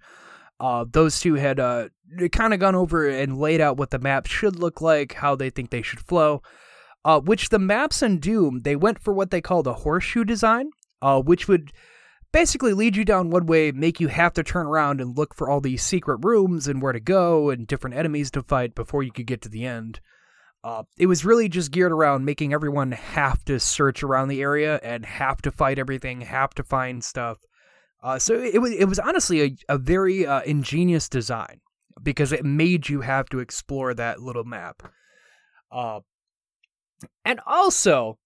Uh, 0.59 0.85
those 0.89 1.19
two 1.19 1.35
had 1.35 1.59
uh, 1.59 1.89
kind 2.31 2.53
of 2.53 2.59
gone 2.59 2.73
over 2.73 3.07
and 3.07 3.37
laid 3.37 3.61
out 3.61 3.77
what 3.77 3.91
the 3.91 3.99
map 3.99 4.25
should 4.25 4.57
look 4.57 4.81
like, 4.81 5.13
how 5.13 5.35
they 5.35 5.51
think 5.51 5.69
they 5.69 5.83
should 5.83 5.99
flow. 5.99 6.41
Uh, 7.05 7.19
which 7.19 7.49
the 7.49 7.59
maps 7.59 8.01
in 8.01 8.19
Doom 8.19 8.61
they 8.63 8.75
went 8.75 8.99
for 8.99 9.13
what 9.13 9.29
they 9.31 9.39
called 9.39 9.67
a 9.67 9.73
horseshoe 9.73 10.23
design, 10.23 10.71
uh, 11.01 11.21
which 11.21 11.47
would 11.47 11.71
basically 12.31 12.73
lead 12.73 12.95
you 12.95 13.05
down 13.05 13.29
one 13.29 13.45
way, 13.45 13.71
make 13.71 13.99
you 13.99 14.07
have 14.07 14.33
to 14.33 14.43
turn 14.43 14.65
around 14.65 14.99
and 14.99 15.17
look 15.17 15.33
for 15.33 15.49
all 15.49 15.61
these 15.61 15.83
secret 15.83 16.19
rooms 16.23 16.67
and 16.67 16.81
where 16.81 16.93
to 16.93 16.99
go 16.99 17.49
and 17.49 17.67
different 17.67 17.95
enemies 17.95 18.31
to 18.31 18.43
fight 18.43 18.75
before 18.75 19.03
you 19.03 19.11
could 19.11 19.25
get 19.25 19.41
to 19.41 19.49
the 19.49 19.65
end. 19.65 19.99
Uh, 20.63 20.83
it 20.97 21.05
was 21.05 21.23
really 21.23 21.47
just 21.47 21.71
geared 21.71 21.91
around 21.91 22.25
making 22.25 22.53
everyone 22.53 22.91
have 22.91 23.43
to 23.45 23.59
search 23.59 24.03
around 24.03 24.27
the 24.27 24.41
area 24.41 24.79
and 24.83 25.05
have 25.05 25.41
to 25.41 25.51
fight 25.51 25.79
everything, 25.79 26.21
have 26.21 26.53
to 26.53 26.63
find 26.63 27.03
stuff. 27.03 27.37
Uh, 28.03 28.19
so 28.19 28.39
it 28.39 28.61
was 28.61 28.71
it 28.71 28.85
was 28.85 28.99
honestly 28.99 29.41
a, 29.41 29.55
a 29.75 29.77
very 29.77 30.25
uh, 30.25 30.41
ingenious 30.41 31.09
design 31.09 31.61
because 32.01 32.31
it 32.31 32.45
made 32.45 32.89
you 32.89 33.01
have 33.01 33.27
to 33.29 33.39
explore 33.39 33.93
that 33.93 34.21
little 34.21 34.43
map. 34.43 34.83
Uh, 35.71 36.01
and 37.25 37.39
also, 37.45 38.17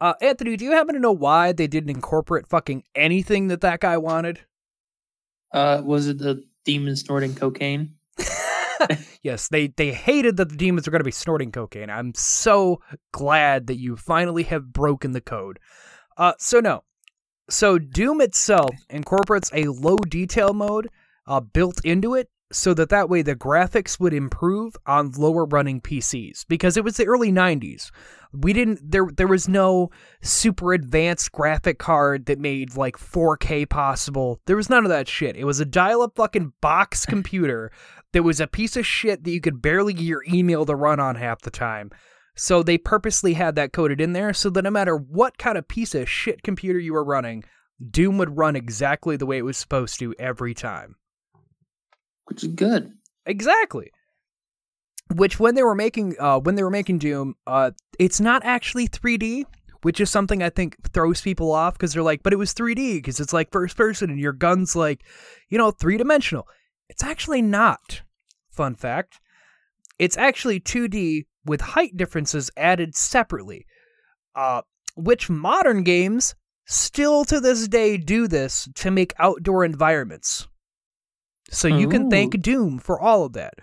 uh, 0.00 0.14
Anthony, 0.20 0.56
do 0.56 0.64
you 0.64 0.72
happen 0.72 0.94
to 0.94 1.00
know 1.00 1.12
why 1.12 1.52
they 1.52 1.66
didn't 1.66 1.90
incorporate 1.90 2.46
fucking 2.46 2.84
anything 2.94 3.48
that 3.48 3.60
that 3.62 3.80
guy 3.80 3.96
wanted? 3.96 4.40
Uh, 5.52 5.82
was 5.84 6.08
it 6.08 6.18
the 6.18 6.44
demon 6.64 6.96
snorting 6.96 7.34
cocaine? 7.34 7.94
yes, 9.22 9.48
they 9.48 9.68
they 9.68 9.92
hated 9.92 10.36
that 10.36 10.48
the 10.48 10.56
demons 10.56 10.86
were 10.86 10.90
going 10.90 11.00
to 11.00 11.04
be 11.04 11.10
snorting 11.10 11.52
cocaine. 11.52 11.90
I'm 11.90 12.12
so 12.14 12.80
glad 13.12 13.66
that 13.66 13.78
you 13.78 13.96
finally 13.96 14.44
have 14.44 14.72
broken 14.72 15.12
the 15.12 15.20
code. 15.20 15.58
Uh, 16.16 16.32
so 16.38 16.60
no, 16.60 16.84
so 17.50 17.78
Doom 17.78 18.20
itself 18.20 18.74
incorporates 18.88 19.50
a 19.52 19.64
low 19.64 19.98
detail 19.98 20.52
mode 20.52 20.88
uh, 21.26 21.40
built 21.40 21.80
into 21.84 22.14
it, 22.14 22.28
so 22.52 22.74
that 22.74 22.88
that 22.90 23.08
way 23.08 23.22
the 23.22 23.34
graphics 23.36 23.98
would 23.98 24.14
improve 24.14 24.76
on 24.86 25.12
lower 25.12 25.44
running 25.44 25.80
PCs 25.80 26.44
because 26.48 26.76
it 26.76 26.84
was 26.84 26.96
the 26.96 27.06
early 27.06 27.32
'90s. 27.32 27.90
We 28.32 28.52
didn't 28.52 28.90
there 28.90 29.08
there 29.14 29.26
was 29.26 29.48
no 29.48 29.90
super 30.22 30.72
advanced 30.72 31.32
graphic 31.32 31.78
card 31.78 32.26
that 32.26 32.38
made 32.38 32.76
like 32.76 32.96
4K 32.96 33.68
possible. 33.68 34.40
There 34.46 34.56
was 34.56 34.70
none 34.70 34.84
of 34.84 34.90
that 34.90 35.08
shit. 35.08 35.36
It 35.36 35.44
was 35.44 35.60
a 35.60 35.64
dial 35.64 36.02
up 36.02 36.16
fucking 36.16 36.52
box 36.60 37.06
computer 37.06 37.70
that 38.14 38.22
was 38.22 38.40
a 38.40 38.46
piece 38.46 38.76
of 38.76 38.86
shit 38.86 39.24
that 39.24 39.30
you 39.30 39.40
could 39.40 39.60
barely 39.60 39.92
get 39.92 40.04
your 40.04 40.22
email 40.32 40.64
to 40.64 40.74
run 40.74 41.00
on 41.00 41.16
half 41.16 41.42
the 41.42 41.50
time. 41.50 41.90
So 42.36 42.62
they 42.62 42.78
purposely 42.78 43.34
had 43.34 43.56
that 43.56 43.72
coded 43.72 44.00
in 44.00 44.12
there 44.12 44.32
so 44.32 44.50
that 44.50 44.62
no 44.62 44.70
matter 44.70 44.96
what 44.96 45.36
kind 45.36 45.58
of 45.58 45.68
piece 45.68 45.94
of 45.94 46.08
shit 46.08 46.42
computer 46.42 46.78
you 46.78 46.92
were 46.92 47.04
running, 47.04 47.44
Doom 47.90 48.16
would 48.18 48.36
run 48.36 48.54
exactly 48.54 49.16
the 49.16 49.26
way 49.26 49.38
it 49.38 49.44
was 49.44 49.56
supposed 49.56 49.98
to 49.98 50.14
every 50.18 50.54
time. 50.54 50.94
Which 52.26 52.44
is 52.44 52.52
good. 52.52 52.92
Exactly. 53.26 53.90
Which 55.12 55.38
when 55.38 55.56
they 55.56 55.62
were 55.62 55.74
making 55.74 56.14
uh 56.18 56.38
when 56.38 56.54
they 56.54 56.62
were 56.62 56.70
making 56.70 56.98
Doom, 56.98 57.34
uh 57.46 57.72
it's 57.98 58.20
not 58.20 58.44
actually 58.44 58.88
3D, 58.88 59.44
which 59.82 60.00
is 60.00 60.08
something 60.08 60.40
I 60.40 60.50
think 60.50 60.76
throws 60.92 61.20
people 61.20 61.52
off 61.52 61.74
because 61.74 61.92
they're 61.92 62.02
like, 62.02 62.22
but 62.22 62.32
it 62.32 62.36
was 62.36 62.54
3D 62.54 62.94
because 62.94 63.18
it's 63.18 63.32
like 63.32 63.50
first 63.50 63.76
person 63.76 64.08
and 64.08 64.20
your 64.20 64.32
gun's 64.32 64.76
like, 64.76 65.02
you 65.50 65.58
know, 65.58 65.72
three 65.72 65.98
dimensional. 65.98 66.46
It's 66.88 67.02
actually 67.02 67.42
not. 67.42 68.02
Fun 68.54 68.74
fact. 68.74 69.20
It's 69.98 70.16
actually 70.16 70.60
2D 70.60 71.26
with 71.44 71.60
height 71.60 71.96
differences 71.96 72.50
added 72.56 72.94
separately. 72.94 73.66
Uh 74.34 74.62
which 74.96 75.28
modern 75.28 75.82
games 75.82 76.34
still 76.66 77.24
to 77.24 77.40
this 77.40 77.68
day 77.68 77.96
do 77.96 78.28
this 78.28 78.68
to 78.76 78.90
make 78.90 79.12
outdoor 79.18 79.64
environments. 79.64 80.48
So 81.50 81.68
you 81.68 81.88
can 81.88 82.10
thank 82.10 82.40
Doom 82.40 82.78
for 82.78 82.98
all 82.98 83.24
of 83.24 83.34
that. 83.34 83.54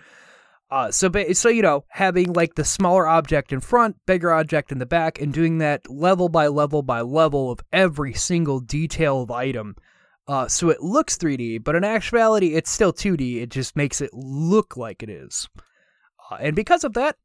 Uh, 0.69 0.89
so, 0.89 1.09
ba- 1.09 1.35
so 1.35 1.49
you 1.49 1.61
know, 1.61 1.83
having 1.89 2.31
like 2.31 2.55
the 2.55 2.63
smaller 2.63 3.05
object 3.05 3.51
in 3.51 3.59
front, 3.59 3.97
bigger 4.05 4.31
object 4.31 4.71
in 4.71 4.77
the 4.77 4.85
back, 4.85 5.19
and 5.19 5.33
doing 5.33 5.57
that 5.57 5.89
level 5.89 6.29
by 6.29 6.47
level 6.47 6.81
by 6.81 7.01
level 7.01 7.51
of 7.51 7.59
every 7.73 8.13
single 8.13 8.61
detail 8.61 9.21
of 9.21 9.31
item, 9.31 9.75
uh, 10.27 10.47
so 10.47 10.69
it 10.69 10.81
looks 10.81 11.17
3D, 11.17 11.63
but 11.63 11.75
in 11.75 11.83
actuality, 11.83 12.53
it's 12.55 12.71
still 12.71 12.93
2D. 12.93 13.41
It 13.41 13.49
just 13.49 13.75
makes 13.75 14.01
it 14.01 14.13
look 14.13 14.77
like 14.77 15.03
it 15.03 15.09
is. 15.09 15.49
Uh, 16.29 16.37
and 16.39 16.55
because 16.55 16.83
of 16.83 16.93
that, 16.93 17.17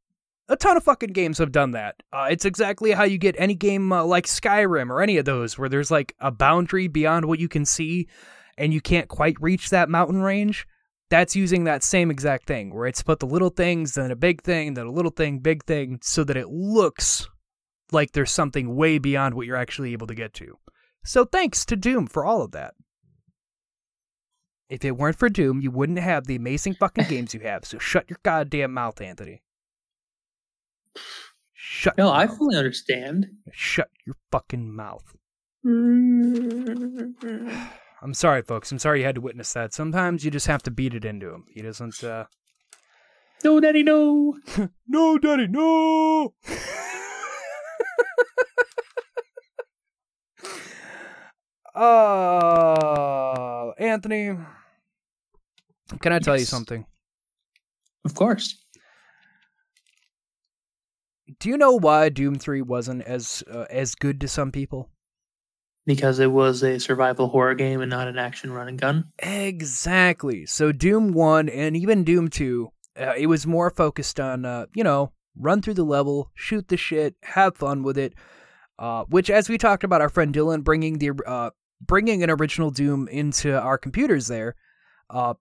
a 0.49 0.55
ton 0.55 0.77
of 0.77 0.83
fucking 0.83 1.11
games 1.11 1.37
have 1.37 1.51
done 1.51 1.71
that. 1.71 1.95
Uh, 2.11 2.27
it's 2.29 2.45
exactly 2.45 2.91
how 2.91 3.03
you 3.03 3.17
get 3.17 3.35
any 3.37 3.55
game 3.55 3.91
uh, 3.91 4.03
like 4.03 4.25
Skyrim 4.25 4.89
or 4.89 5.01
any 5.01 5.17
of 5.17 5.25
those 5.25 5.57
where 5.57 5.69
there's 5.69 5.91
like 5.91 6.15
a 6.19 6.31
boundary 6.31 6.87
beyond 6.87 7.25
what 7.25 7.39
you 7.39 7.49
can 7.49 7.65
see 7.65 8.07
and 8.57 8.73
you 8.73 8.81
can't 8.81 9.07
quite 9.07 9.35
reach 9.41 9.69
that 9.69 9.89
mountain 9.89 10.21
range. 10.21 10.65
That's 11.09 11.35
using 11.35 11.65
that 11.65 11.83
same 11.83 12.11
exact 12.11 12.47
thing 12.47 12.73
where 12.73 12.87
it's 12.87 13.03
put 13.03 13.19
the 13.19 13.27
little 13.27 13.49
things, 13.49 13.93
then 13.93 14.11
a 14.11 14.15
big 14.15 14.41
thing, 14.41 14.73
then 14.73 14.87
a 14.87 14.91
little 14.91 15.11
thing, 15.11 15.39
big 15.39 15.63
thing, 15.65 15.99
so 16.01 16.23
that 16.25 16.35
it 16.35 16.49
looks 16.49 17.29
like 17.91 18.11
there's 18.11 18.31
something 18.31 18.75
way 18.75 18.97
beyond 18.97 19.35
what 19.35 19.45
you're 19.45 19.55
actually 19.55 19.93
able 19.93 20.07
to 20.07 20.15
get 20.15 20.33
to. 20.33 20.57
So 21.05 21.23
thanks 21.23 21.65
to 21.67 21.77
Doom 21.77 22.07
for 22.07 22.25
all 22.25 22.41
of 22.41 22.51
that. 22.51 22.73
If 24.69 24.83
it 24.83 24.97
weren't 24.97 25.17
for 25.17 25.29
Doom, 25.29 25.61
you 25.61 25.71
wouldn't 25.71 25.99
have 25.99 26.27
the 26.27 26.35
amazing 26.35 26.73
fucking 26.75 27.05
games 27.07 27.33
you 27.33 27.39
have. 27.41 27.63
So 27.65 27.77
shut 27.79 28.09
your 28.09 28.19
goddamn 28.23 28.73
mouth, 28.73 28.99
Anthony. 28.99 29.41
Shut. 31.53 31.97
No, 31.97 32.07
your 32.07 32.15
I 32.15 32.25
mouth. 32.25 32.37
fully 32.37 32.57
understand. 32.57 33.27
Shut 33.51 33.89
your 34.05 34.15
fucking 34.31 34.73
mouth. 34.75 35.15
I'm 35.65 37.15
sorry, 38.13 38.41
folks. 38.43 38.71
I'm 38.71 38.79
sorry 38.79 38.99
you 38.99 39.05
had 39.05 39.15
to 39.15 39.21
witness 39.21 39.53
that. 39.53 39.73
Sometimes 39.73 40.23
you 40.25 40.31
just 40.31 40.47
have 40.47 40.63
to 40.63 40.71
beat 40.71 40.93
it 40.93 41.05
into 41.05 41.33
him. 41.33 41.45
He 41.53 41.61
doesn't. 41.61 42.03
uh 42.03 42.25
No, 43.43 43.59
Daddy, 43.59 43.83
no. 43.83 44.37
No, 44.87 45.17
Daddy, 45.17 45.47
no. 45.47 46.33
uh, 52.07 53.71
Anthony, 53.79 54.31
can 56.01 56.11
I 56.13 56.19
tell 56.19 56.37
you 56.37 56.45
something? 56.45 56.85
Of 58.05 58.15
course. 58.15 58.63
Do 61.39 61.49
you 61.49 61.57
know 61.57 61.73
why 61.73 62.09
Doom 62.09 62.35
Three 62.35 62.61
wasn't 62.61 63.03
as 63.03 63.43
uh, 63.51 63.65
as 63.69 63.95
good 63.95 64.21
to 64.21 64.27
some 64.27 64.51
people? 64.51 64.89
Because 65.85 66.19
it 66.19 66.31
was 66.31 66.63
a 66.63 66.79
survival 66.79 67.29
horror 67.29 67.55
game 67.55 67.81
and 67.81 67.89
not 67.89 68.07
an 68.07 68.17
action 68.17 68.51
run 68.51 68.67
and 68.67 68.79
gun. 68.79 69.05
Exactly. 69.19 70.45
So 70.45 70.73
Doom 70.73 71.13
1 71.13 71.47
and 71.47 71.77
even 71.77 72.03
Doom 72.03 72.29
2, 72.29 72.67
uh, 72.99 73.13
it 73.17 73.27
was 73.27 73.47
more 73.47 73.69
focused 73.69 74.19
on, 74.19 74.43
uh, 74.43 74.65
you 74.73 74.83
know, 74.83 75.13
run 75.37 75.61
through 75.61 75.75
the 75.75 75.85
level, 75.85 76.29
shoot 76.35 76.67
the 76.67 76.75
shit, 76.75 77.15
have 77.23 77.55
fun 77.55 77.83
with 77.83 77.97
it. 77.97 78.13
Uh, 78.79 79.05
which, 79.05 79.29
as 79.29 79.49
we 79.49 79.57
talked 79.57 79.83
about, 79.83 80.01
our 80.01 80.09
friend 80.09 80.33
Dylan 80.33 80.63
bringing 80.63 80.99
the 80.99 81.11
uh, 81.25 81.49
bringing 81.81 82.21
an 82.21 82.29
original 82.29 82.69
Doom 82.69 83.07
into 83.07 83.57
our 83.59 83.77
computers 83.77 84.27
there, 84.27 84.55
uh, 85.09 85.33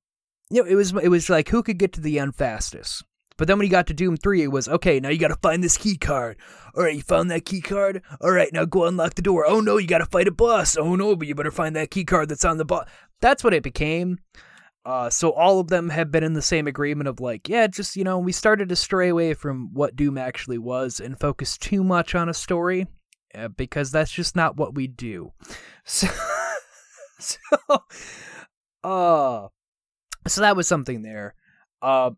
you 0.50 0.62
know, 0.62 0.68
it 0.68 0.74
was 0.74 0.92
it 0.92 1.08
was 1.08 1.28
like 1.28 1.48
who 1.48 1.62
could 1.62 1.78
get 1.78 1.92
to 1.94 2.00
the 2.00 2.18
end 2.18 2.34
fastest. 2.34 3.04
But 3.38 3.48
then 3.48 3.58
when 3.58 3.66
you 3.66 3.70
got 3.70 3.86
to 3.88 3.94
Doom 3.94 4.16
3, 4.16 4.44
it 4.44 4.52
was 4.52 4.66
okay, 4.66 4.98
now 4.98 5.10
you 5.10 5.18
gotta 5.18 5.36
find 5.36 5.62
this 5.62 5.76
key 5.76 5.96
card. 5.96 6.38
Alright, 6.74 6.96
you 6.96 7.02
found 7.02 7.30
that 7.30 7.44
key 7.44 7.60
card? 7.60 8.02
Alright, 8.22 8.52
now 8.52 8.64
go 8.64 8.86
unlock 8.86 9.14
the 9.14 9.22
door. 9.22 9.44
Oh 9.46 9.60
no, 9.60 9.76
you 9.76 9.86
gotta 9.86 10.06
fight 10.06 10.28
a 10.28 10.32
boss. 10.32 10.76
Oh 10.76 10.96
no, 10.96 11.14
but 11.16 11.28
you 11.28 11.34
better 11.34 11.50
find 11.50 11.76
that 11.76 11.90
key 11.90 12.04
card 12.04 12.28
that's 12.28 12.44
on 12.44 12.56
the 12.56 12.64
boss. 12.64 12.88
That's 13.20 13.44
what 13.44 13.54
it 13.54 13.62
became. 13.62 14.18
Uh, 14.86 15.10
so 15.10 15.32
all 15.32 15.58
of 15.58 15.66
them 15.66 15.88
have 15.88 16.12
been 16.12 16.22
in 16.22 16.34
the 16.34 16.40
same 16.40 16.68
agreement 16.68 17.08
of 17.08 17.18
like, 17.18 17.48
yeah, 17.48 17.66
just, 17.66 17.96
you 17.96 18.04
know, 18.04 18.20
we 18.20 18.30
started 18.30 18.68
to 18.68 18.76
stray 18.76 19.08
away 19.08 19.34
from 19.34 19.74
what 19.74 19.96
Doom 19.96 20.16
actually 20.16 20.58
was 20.58 21.00
and 21.00 21.18
focus 21.18 21.58
too 21.58 21.82
much 21.82 22.14
on 22.14 22.28
a 22.28 22.34
story 22.34 22.86
uh, 23.34 23.48
because 23.48 23.90
that's 23.90 24.12
just 24.12 24.36
not 24.36 24.56
what 24.56 24.74
we 24.74 24.86
do. 24.86 25.32
So, 25.88 26.08
so, 27.20 27.38
uh, 28.82 29.46
so 30.26 30.40
that 30.40 30.56
was 30.56 30.66
something 30.68 31.02
there. 31.02 31.34
Uh, 31.82 32.10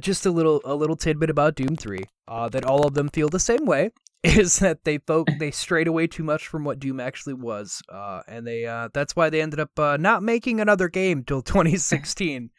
just 0.00 0.26
a 0.26 0.30
little 0.30 0.60
a 0.64 0.74
little 0.74 0.96
tidbit 0.96 1.30
about 1.30 1.54
Doom 1.54 1.76
3 1.76 2.00
uh, 2.28 2.48
that 2.50 2.64
all 2.64 2.86
of 2.86 2.94
them 2.94 3.08
feel 3.08 3.28
the 3.28 3.38
same 3.38 3.64
way 3.64 3.90
is 4.24 4.58
that 4.58 4.84
they 4.84 4.98
folk 4.98 5.28
they 5.38 5.50
strayed 5.50 5.86
away 5.86 6.06
too 6.06 6.24
much 6.24 6.46
from 6.48 6.64
what 6.64 6.80
Doom 6.80 6.98
actually 7.00 7.34
was 7.34 7.82
uh, 7.88 8.22
and 8.26 8.46
they 8.46 8.66
uh, 8.66 8.88
that's 8.92 9.14
why 9.14 9.30
they 9.30 9.40
ended 9.40 9.60
up 9.60 9.78
uh, 9.78 9.96
not 9.96 10.22
making 10.22 10.60
another 10.60 10.88
game 10.88 11.22
till 11.24 11.42
2016 11.54 12.50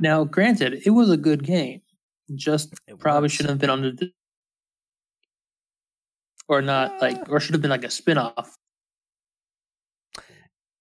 Now, 0.00 0.24
granted, 0.24 0.82
it 0.84 0.90
was 0.90 1.10
a 1.10 1.16
good 1.16 1.44
game. 1.44 1.82
Just 2.34 2.74
It 2.88 2.98
probably 2.98 3.26
was. 3.26 3.32
shouldn't 3.32 3.50
have 3.50 3.58
been 3.60 3.70
under 3.70 3.92
the 3.92 4.10
or 6.48 6.60
not 6.60 7.00
like 7.00 7.28
or 7.30 7.38
should 7.40 7.54
have 7.54 7.62
been 7.62 7.70
like 7.70 7.84
a 7.84 7.90
spin-off. 7.90 8.56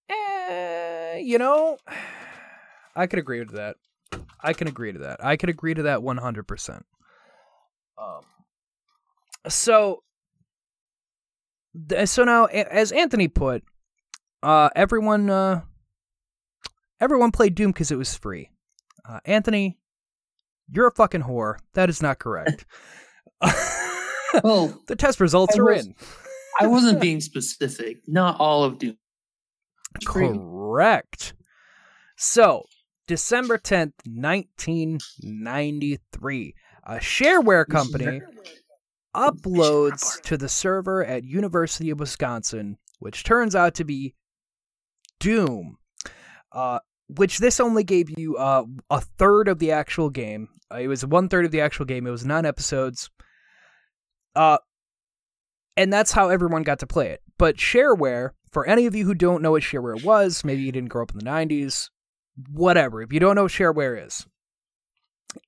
Eh, 0.09 1.17
you 1.23 1.37
know 1.37 1.77
I 2.95 3.07
could 3.07 3.19
agree 3.19 3.43
to 3.45 3.53
that. 3.53 3.75
I 4.41 4.53
can 4.53 4.67
agree 4.67 4.91
to 4.93 4.99
that. 4.99 5.23
I 5.23 5.35
could 5.37 5.49
agree 5.49 5.73
to 5.73 5.83
that 5.83 5.99
100% 5.99 6.81
um. 7.97 8.21
So 9.47 10.03
th- 11.89 12.07
so 12.07 12.23
now 12.23 12.45
a- 12.45 12.73
as 12.73 12.91
Anthony 12.91 13.27
put 13.27 13.63
uh 14.41 14.69
everyone 14.75 15.29
uh 15.29 15.61
everyone 16.99 17.31
played 17.31 17.55
Doom 17.55 17.73
cuz 17.73 17.91
it 17.91 17.97
was 17.97 18.15
free. 18.15 18.49
Uh 19.07 19.19
Anthony 19.25 19.79
you're 20.69 20.87
a 20.87 20.91
fucking 20.91 21.23
whore. 21.23 21.57
That 21.73 21.89
is 21.89 22.01
not 22.01 22.19
correct. 22.19 22.65
Well, 24.43 24.75
the 24.87 24.95
test 24.95 25.19
results 25.19 25.55
I 25.55 25.59
are 25.59 25.65
was- 25.65 25.85
in. 25.85 25.95
I 26.59 26.65
wasn't 26.67 26.99
being 26.99 27.21
specific. 27.21 27.97
Not 28.07 28.39
all 28.39 28.63
of 28.63 28.79
Doom. 28.79 28.97
Correct. 30.05 31.33
So, 32.17 32.63
December 33.07 33.57
10th, 33.57 33.93
1993, 34.05 36.55
a 36.85 36.95
shareware 36.95 37.67
company 37.67 38.21
uploads 39.15 40.21
to 40.21 40.37
the 40.37 40.49
server 40.49 41.05
at 41.05 41.23
University 41.23 41.89
of 41.89 41.99
Wisconsin, 41.99 42.77
which 42.99 43.23
turns 43.23 43.55
out 43.55 43.75
to 43.75 43.83
be 43.83 44.15
Doom. 45.19 45.77
Uh, 46.51 46.79
which 47.09 47.39
this 47.39 47.59
only 47.59 47.83
gave 47.83 48.09
you 48.17 48.37
uh, 48.37 48.63
a 48.89 49.01
third 49.01 49.47
of 49.47 49.59
the 49.59 49.71
actual 49.71 50.09
game. 50.09 50.49
Uh, 50.71 50.77
it 50.77 50.87
was 50.87 51.05
one 51.05 51.29
third 51.29 51.45
of 51.45 51.51
the 51.51 51.61
actual 51.61 51.85
game. 51.85 52.07
It 52.07 52.11
was 52.11 52.25
nine 52.25 52.45
episodes. 52.45 53.09
Uh, 54.35 54.57
and 55.77 55.91
that's 55.91 56.11
how 56.11 56.29
everyone 56.29 56.63
got 56.63 56.79
to 56.79 56.87
play 56.87 57.09
it. 57.09 57.21
But 57.37 57.57
shareware, 57.57 58.31
for 58.51 58.67
any 58.67 58.85
of 58.85 58.95
you 58.95 59.05
who 59.05 59.13
don't 59.13 59.41
know 59.41 59.51
what 59.51 59.63
shareware 59.63 60.03
was, 60.03 60.43
maybe 60.43 60.61
you 60.61 60.71
didn't 60.71 60.89
grow 60.89 61.03
up 61.03 61.11
in 61.11 61.19
the 61.19 61.25
90s, 61.25 61.89
whatever. 62.51 63.01
If 63.01 63.13
you 63.13 63.19
don't 63.19 63.35
know 63.35 63.43
what 63.43 63.51
shareware 63.51 64.05
is, 64.05 64.25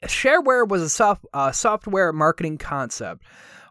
shareware 0.05 0.67
was 0.67 0.81
a 0.81 0.89
soft, 0.89 1.25
uh, 1.33 1.51
software 1.51 2.13
marketing 2.13 2.57
concept 2.57 3.23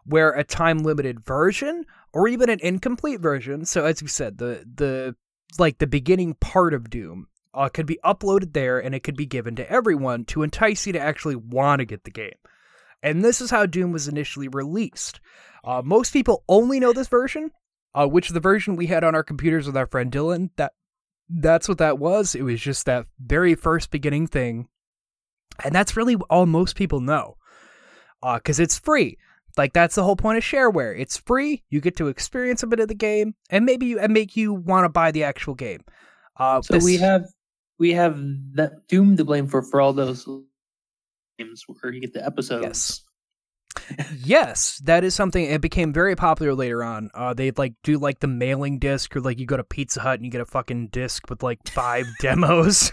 where 0.05 0.31
a 0.31 0.43
time 0.43 0.79
limited 0.79 1.19
version 1.19 1.85
or 2.13 2.27
even 2.27 2.49
an 2.49 2.59
incomplete 2.61 3.19
version, 3.19 3.65
so 3.65 3.85
as 3.85 4.01
you 4.01 4.07
said, 4.07 4.37
the 4.37 4.65
the 4.75 5.15
like 5.59 5.77
the 5.77 5.87
beginning 5.87 6.33
part 6.35 6.73
of 6.73 6.89
Doom 6.89 7.27
uh, 7.53 7.69
could 7.69 7.85
be 7.85 7.99
uploaded 8.03 8.53
there 8.53 8.79
and 8.79 8.93
it 8.93 9.03
could 9.03 9.15
be 9.15 9.25
given 9.25 9.55
to 9.55 9.69
everyone 9.71 10.25
to 10.25 10.43
entice 10.43 10.85
you 10.85 10.93
to 10.93 10.99
actually 10.99 11.35
want 11.35 11.79
to 11.79 11.85
get 11.85 12.03
the 12.03 12.11
game. 12.11 12.35
And 13.01 13.23
this 13.23 13.39
is 13.39 13.51
how 13.51 13.65
Doom 13.65 13.91
was 13.91 14.07
initially 14.07 14.47
released. 14.47 15.19
Uh, 15.63 15.81
most 15.83 16.11
people 16.11 16.43
only 16.49 16.79
know 16.79 16.93
this 16.93 17.07
version, 17.07 17.51
uh, 17.93 18.07
which 18.07 18.29
the 18.29 18.39
version 18.39 18.75
we 18.75 18.87
had 18.87 19.03
on 19.03 19.15
our 19.15 19.23
computers 19.23 19.67
with 19.67 19.77
our 19.77 19.87
friend 19.87 20.11
Dylan. 20.11 20.49
That 20.57 20.73
that's 21.29 21.67
what 21.67 21.79
that 21.79 21.99
was. 21.99 22.35
It 22.35 22.43
was 22.43 22.61
just 22.61 22.85
that 22.85 23.07
very 23.19 23.55
first 23.55 23.91
beginning 23.91 24.27
thing, 24.27 24.67
and 25.63 25.73
that's 25.73 25.97
really 25.97 26.15
all 26.29 26.45
most 26.45 26.75
people 26.75 26.99
know, 26.99 27.37
because 28.21 28.59
it's 28.59 28.77
free. 28.77 29.17
Like 29.57 29.73
that's 29.73 29.95
the 29.95 30.03
whole 30.03 30.17
point 30.17 30.37
of 30.37 30.43
shareware. 30.43 30.93
It's 30.99 31.17
free. 31.17 31.63
You 31.69 31.79
get 31.79 31.95
to 31.97 32.07
experience 32.09 32.61
a 32.61 32.67
bit 32.67 32.79
of 32.79 32.87
the 32.89 32.95
game, 32.95 33.35
and 33.49 33.65
maybe 33.65 33.85
you 33.85 33.99
and 33.99 34.13
make 34.13 34.35
you 34.35 34.53
want 34.53 34.85
to 34.85 34.89
buy 34.89 35.11
the 35.11 35.23
actual 35.23 35.55
game. 35.55 35.81
Uh, 36.37 36.61
So 36.61 36.79
we 36.79 36.97
have 36.97 37.23
we 37.79 37.93
have 37.93 38.19
that 38.55 38.87
Doom 38.87 39.15
to 39.17 39.23
blame 39.23 39.47
for 39.47 39.61
for 39.61 39.79
all 39.79 39.93
those 39.93 40.27
games 41.39 41.63
where 41.67 41.93
you 41.93 42.01
get 42.01 42.13
the 42.13 42.25
episodes. 42.25 42.63
Yes. 42.65 43.04
Yes, 44.17 44.81
that 44.83 45.03
is 45.03 45.15
something. 45.15 45.43
It 45.43 45.61
became 45.61 45.93
very 45.93 46.15
popular 46.15 46.53
later 46.53 46.83
on. 46.83 47.09
Uh, 47.13 47.33
they'd 47.33 47.57
like 47.57 47.73
do 47.83 47.97
like 47.97 48.19
the 48.19 48.27
mailing 48.27 48.79
disc, 48.79 49.15
or 49.15 49.21
like 49.21 49.39
you 49.39 49.45
go 49.45 49.57
to 49.57 49.63
Pizza 49.63 50.01
Hut 50.01 50.15
and 50.15 50.25
you 50.25 50.31
get 50.31 50.41
a 50.41 50.45
fucking 50.45 50.87
disc 50.87 51.29
with 51.29 51.43
like 51.43 51.67
five 51.67 52.05
demos, 52.19 52.91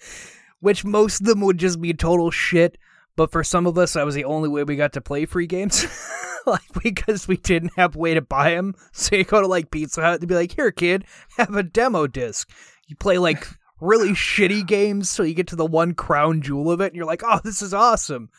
which 0.60 0.84
most 0.84 1.20
of 1.20 1.26
them 1.26 1.40
would 1.40 1.58
just 1.58 1.80
be 1.80 1.92
total 1.92 2.30
shit. 2.30 2.78
But 3.16 3.32
for 3.32 3.42
some 3.42 3.66
of 3.66 3.78
us, 3.78 3.94
that 3.94 4.04
was 4.04 4.14
the 4.14 4.24
only 4.24 4.48
way 4.48 4.62
we 4.64 4.76
got 4.76 4.92
to 4.92 5.00
play 5.00 5.24
free 5.24 5.46
games. 5.46 5.86
like 6.46 6.82
because 6.82 7.26
we 7.26 7.36
didn't 7.36 7.72
have 7.76 7.96
a 7.96 7.98
way 7.98 8.14
to 8.14 8.20
buy 8.20 8.50
them. 8.50 8.74
So 8.92 9.16
you 9.16 9.24
go 9.24 9.40
to 9.40 9.46
like 9.46 9.70
Pizza 9.70 10.02
Hut 10.02 10.20
and 10.20 10.28
be 10.28 10.34
like, 10.34 10.52
"Here, 10.52 10.70
kid, 10.70 11.04
have 11.36 11.54
a 11.54 11.62
demo 11.62 12.06
disc." 12.06 12.50
You 12.86 12.96
play 12.96 13.18
like 13.18 13.46
really 13.80 14.10
shitty 14.10 14.66
games, 14.66 15.10
so 15.10 15.22
you 15.22 15.34
get 15.34 15.48
to 15.48 15.56
the 15.56 15.66
one 15.66 15.94
crown 15.94 16.40
jewel 16.42 16.70
of 16.70 16.80
it, 16.80 16.88
and 16.88 16.96
you're 16.96 17.06
like, 17.06 17.22
"Oh, 17.24 17.40
this 17.42 17.62
is 17.62 17.74
awesome." 17.74 18.30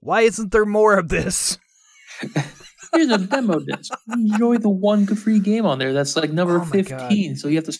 Why 0.00 0.22
isn't 0.22 0.50
there 0.52 0.66
more 0.66 0.98
of 0.98 1.08
this? 1.08 1.58
Here's 2.92 3.08
a 3.10 3.18
demo 3.18 3.60
disc. 3.60 3.92
Enjoy 4.12 4.56
the 4.58 4.68
one 4.70 5.06
free 5.06 5.38
game 5.38 5.64
on 5.66 5.78
there. 5.78 5.92
That's 5.92 6.16
like 6.16 6.30
number 6.32 6.56
Oh 6.60 6.64
my 6.64 6.80
God. 6.82 7.00
fifteen. 7.00 7.36
So 7.36 7.48
you 7.48 7.56
have 7.56 7.64
to 7.66 7.78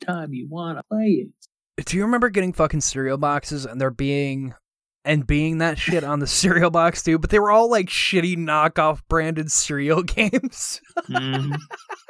time 0.00 0.32
you 0.32 0.48
want 0.48 0.78
to 0.78 0.82
play 0.84 1.26
it. 1.76 1.84
Do 1.86 1.96
you 1.96 2.04
remember 2.04 2.30
getting 2.30 2.52
fucking 2.52 2.80
cereal 2.80 3.18
boxes 3.18 3.66
and 3.66 3.80
there 3.80 3.90
being 3.90 4.54
and 5.04 5.26
being 5.26 5.58
that 5.58 5.78
shit 5.78 6.04
on 6.04 6.20
the 6.20 6.26
cereal 6.28 6.70
box 6.70 7.02
too? 7.02 7.18
But 7.18 7.30
they 7.30 7.38
were 7.38 7.50
all 7.50 7.70
like 7.70 7.88
shitty 7.88 8.36
knockoff 8.36 9.00
branded 9.08 9.50
cereal 9.52 10.02
games. 10.04 10.80
Mhm. 11.08 11.56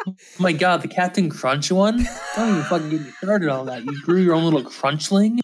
oh 0.07 0.14
my 0.38 0.53
god, 0.53 0.82
the 0.82 0.88
Captain 0.88 1.28
Crunch 1.28 1.72
one? 1.72 2.07
Don't 2.36 2.51
even 2.51 2.62
fucking 2.64 2.90
get 2.90 3.01
me 3.01 3.11
started 3.22 3.48
on 3.48 3.66
that. 3.66 3.84
You 3.84 4.01
grew 4.03 4.20
your 4.20 4.34
own 4.34 4.44
little 4.44 4.62
crunchling. 4.64 5.40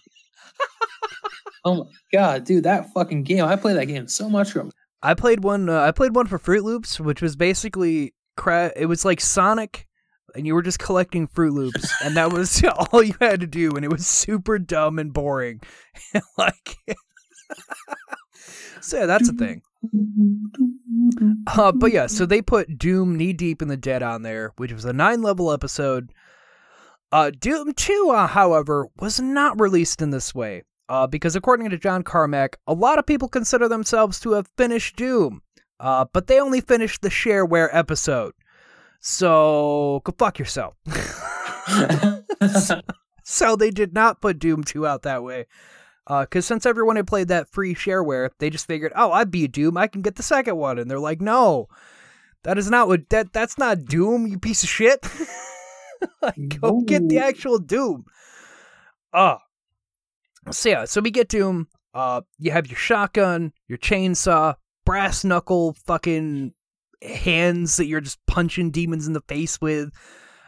Oh 1.65 1.75
my 1.75 1.85
god, 2.13 2.45
dude, 2.45 2.63
that 2.63 2.91
fucking 2.93 3.23
game! 3.23 3.43
I 3.43 3.55
played 3.55 3.77
that 3.77 3.85
game 3.85 4.07
so 4.07 4.29
much. 4.29 4.51
From 4.51 4.71
I 5.01 5.13
played 5.13 5.43
one. 5.43 5.69
Uh, 5.69 5.81
I 5.81 5.91
played 5.91 6.15
one 6.15 6.27
for 6.27 6.39
Froot 6.39 6.63
Loops, 6.63 6.99
which 6.99 7.21
was 7.21 7.35
basically 7.35 8.13
cra- 8.35 8.73
It 8.75 8.85
was 8.87 9.05
like 9.05 9.21
Sonic, 9.21 9.87
and 10.35 10.47
you 10.47 10.55
were 10.55 10.61
just 10.61 10.79
collecting 10.79 11.27
Froot 11.27 11.51
Loops, 11.51 11.91
and 12.03 12.15
that 12.17 12.31
was 12.31 12.63
all 12.91 13.03
you 13.03 13.15
had 13.19 13.41
to 13.41 13.47
do, 13.47 13.71
and 13.71 13.83
it 13.83 13.91
was 13.91 14.07
super 14.07 14.59
dumb 14.59 14.99
and 14.99 15.13
boring. 15.13 15.61
like, 16.37 16.77
so 18.81 18.99
yeah, 18.99 19.05
that's 19.05 19.29
a 19.29 19.33
thing. 19.33 19.61
Uh, 21.47 21.71
but 21.71 21.91
yeah, 21.91 22.07
so 22.07 22.25
they 22.25 22.41
put 22.41 22.77
Doom 22.77 23.15
Knee 23.15 23.33
Deep 23.33 23.61
in 23.61 23.67
the 23.67 23.77
Dead 23.77 24.03
on 24.03 24.23
there, 24.23 24.53
which 24.57 24.73
was 24.73 24.85
a 24.85 24.93
nine 24.93 25.21
level 25.21 25.51
episode. 25.51 26.11
Uh, 27.11 27.31
Doom 27.31 27.73
2, 27.73 28.11
uh, 28.13 28.27
however, 28.27 28.87
was 28.99 29.19
not 29.19 29.59
released 29.61 30.01
in 30.01 30.09
this 30.09 30.35
way. 30.35 30.63
Uh, 30.89 31.05
because 31.07 31.35
according 31.35 31.69
to 31.69 31.77
John 31.77 32.03
Carmack, 32.03 32.57
a 32.65 32.73
lot 32.73 32.99
of 32.99 33.05
people 33.05 33.27
consider 33.27 33.67
themselves 33.67 34.19
to 34.21 34.31
have 34.31 34.47
finished 34.57 34.95
Doom. 34.95 35.41
Uh, 35.79 36.05
but 36.11 36.27
they 36.27 36.39
only 36.39 36.61
finished 36.61 37.01
the 37.01 37.09
shareware 37.09 37.69
episode. 37.71 38.33
So 38.99 40.01
go 40.03 40.13
fuck 40.17 40.39
yourself. 40.39 40.75
so 43.23 43.55
they 43.55 43.69
did 43.69 43.93
not 43.93 44.21
put 44.21 44.39
Doom 44.39 44.63
2 44.63 44.87
out 44.87 45.03
that 45.03 45.23
way. 45.23 45.45
Because 46.07 46.45
since 46.45 46.65
everyone 46.65 46.95
had 46.95 47.05
played 47.05 47.27
that 47.27 47.49
free 47.49 47.75
shareware, 47.75 48.29
they 48.39 48.49
just 48.49 48.65
figured, 48.65 48.93
oh, 48.95 49.11
I 49.11 49.25
beat 49.25 49.51
Doom, 49.51 49.77
I 49.77 49.87
can 49.87 50.01
get 50.01 50.15
the 50.15 50.23
second 50.23 50.55
one. 50.55 50.79
And 50.79 50.89
they're 50.89 50.99
like, 50.99 51.19
no, 51.19 51.67
that 52.43 52.57
is 52.57 52.69
not 52.69 52.87
what 52.87 53.09
that 53.09 53.33
that's 53.33 53.57
not 53.57 53.83
Doom, 53.85 54.25
you 54.25 54.39
piece 54.39 54.63
of 54.63 54.69
shit. 54.69 55.05
like, 56.21 56.59
go 56.61 56.81
get 56.81 57.09
the 57.09 57.19
actual 57.19 57.59
Doom. 57.59 58.05
Oh. 59.13 59.37
So 60.51 60.69
yeah, 60.69 60.85
so 60.85 61.01
we 61.01 61.11
get 61.11 61.29
Doom. 61.29 61.67
Uh, 61.93 62.21
you 62.37 62.51
have 62.51 62.67
your 62.67 62.77
shotgun, 62.77 63.53
your 63.67 63.77
chainsaw, 63.77 64.55
brass 64.85 65.23
knuckle, 65.23 65.75
fucking 65.85 66.53
hands 67.01 67.77
that 67.77 67.85
you're 67.85 68.01
just 68.01 68.19
punching 68.27 68.71
demons 68.71 69.07
in 69.07 69.13
the 69.13 69.21
face 69.21 69.59
with. 69.59 69.91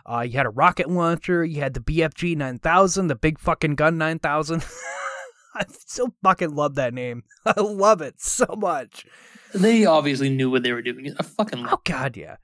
Uh, 0.09 0.21
you 0.21 0.33
had 0.33 0.45
a 0.45 0.51
rocket 0.51 0.89
launcher. 0.89 1.43
You 1.43 1.61
had 1.61 1.73
the 1.73 1.79
BFG 1.79 2.35
9000, 2.35 3.07
the 3.07 3.15
big 3.15 3.39
fucking 3.39 3.75
gun 3.75 3.97
9000. 3.97 4.63
I 5.55 5.65
still 5.69 6.15
fucking 6.23 6.55
love 6.55 6.75
that 6.75 6.93
name. 6.93 7.23
I 7.45 7.59
love 7.59 8.01
it 8.01 8.21
so 8.21 8.45
much. 8.57 9.05
they 9.53 9.85
obviously 9.85 10.29
knew 10.29 10.49
what 10.49 10.63
they 10.63 10.71
were 10.71 10.81
doing. 10.81 11.13
I 11.19 11.23
fucking 11.23 11.61
love 11.61 11.73
Oh 11.73 11.81
god, 11.83 12.15
yeah. 12.15 12.37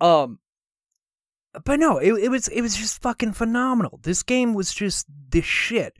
Um, 0.00 0.38
but 1.64 1.78
no, 1.78 1.98
it 1.98 2.12
it 2.14 2.28
was 2.30 2.48
it 2.48 2.60
was 2.60 2.76
just 2.76 3.00
fucking 3.00 3.32
phenomenal. 3.32 4.00
This 4.02 4.22
game 4.22 4.54
was 4.54 4.74
just 4.74 5.06
the 5.30 5.40
shit. 5.40 5.96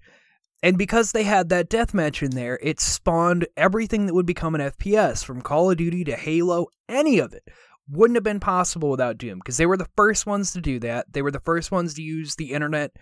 And 0.64 0.78
because 0.78 1.12
they 1.12 1.24
had 1.24 1.50
that 1.50 1.68
deathmatch 1.68 2.22
in 2.22 2.30
there, 2.30 2.58
it 2.62 2.80
spawned 2.80 3.46
everything 3.54 4.06
that 4.06 4.14
would 4.14 4.24
become 4.24 4.54
an 4.54 4.62
FPS, 4.62 5.22
from 5.22 5.42
Call 5.42 5.70
of 5.70 5.76
Duty 5.76 6.04
to 6.04 6.16
Halo, 6.16 6.68
any 6.88 7.18
of 7.18 7.34
it. 7.34 7.46
Wouldn't 7.86 8.16
have 8.16 8.24
been 8.24 8.40
possible 8.40 8.88
without 8.88 9.18
Doom, 9.18 9.40
because 9.40 9.58
they 9.58 9.66
were 9.66 9.76
the 9.76 9.90
first 9.94 10.24
ones 10.24 10.52
to 10.52 10.62
do 10.62 10.80
that. 10.80 11.12
They 11.12 11.20
were 11.20 11.30
the 11.30 11.38
first 11.38 11.70
ones 11.70 11.92
to 11.94 12.02
use 12.02 12.36
the 12.36 12.52
internet. 12.52 12.92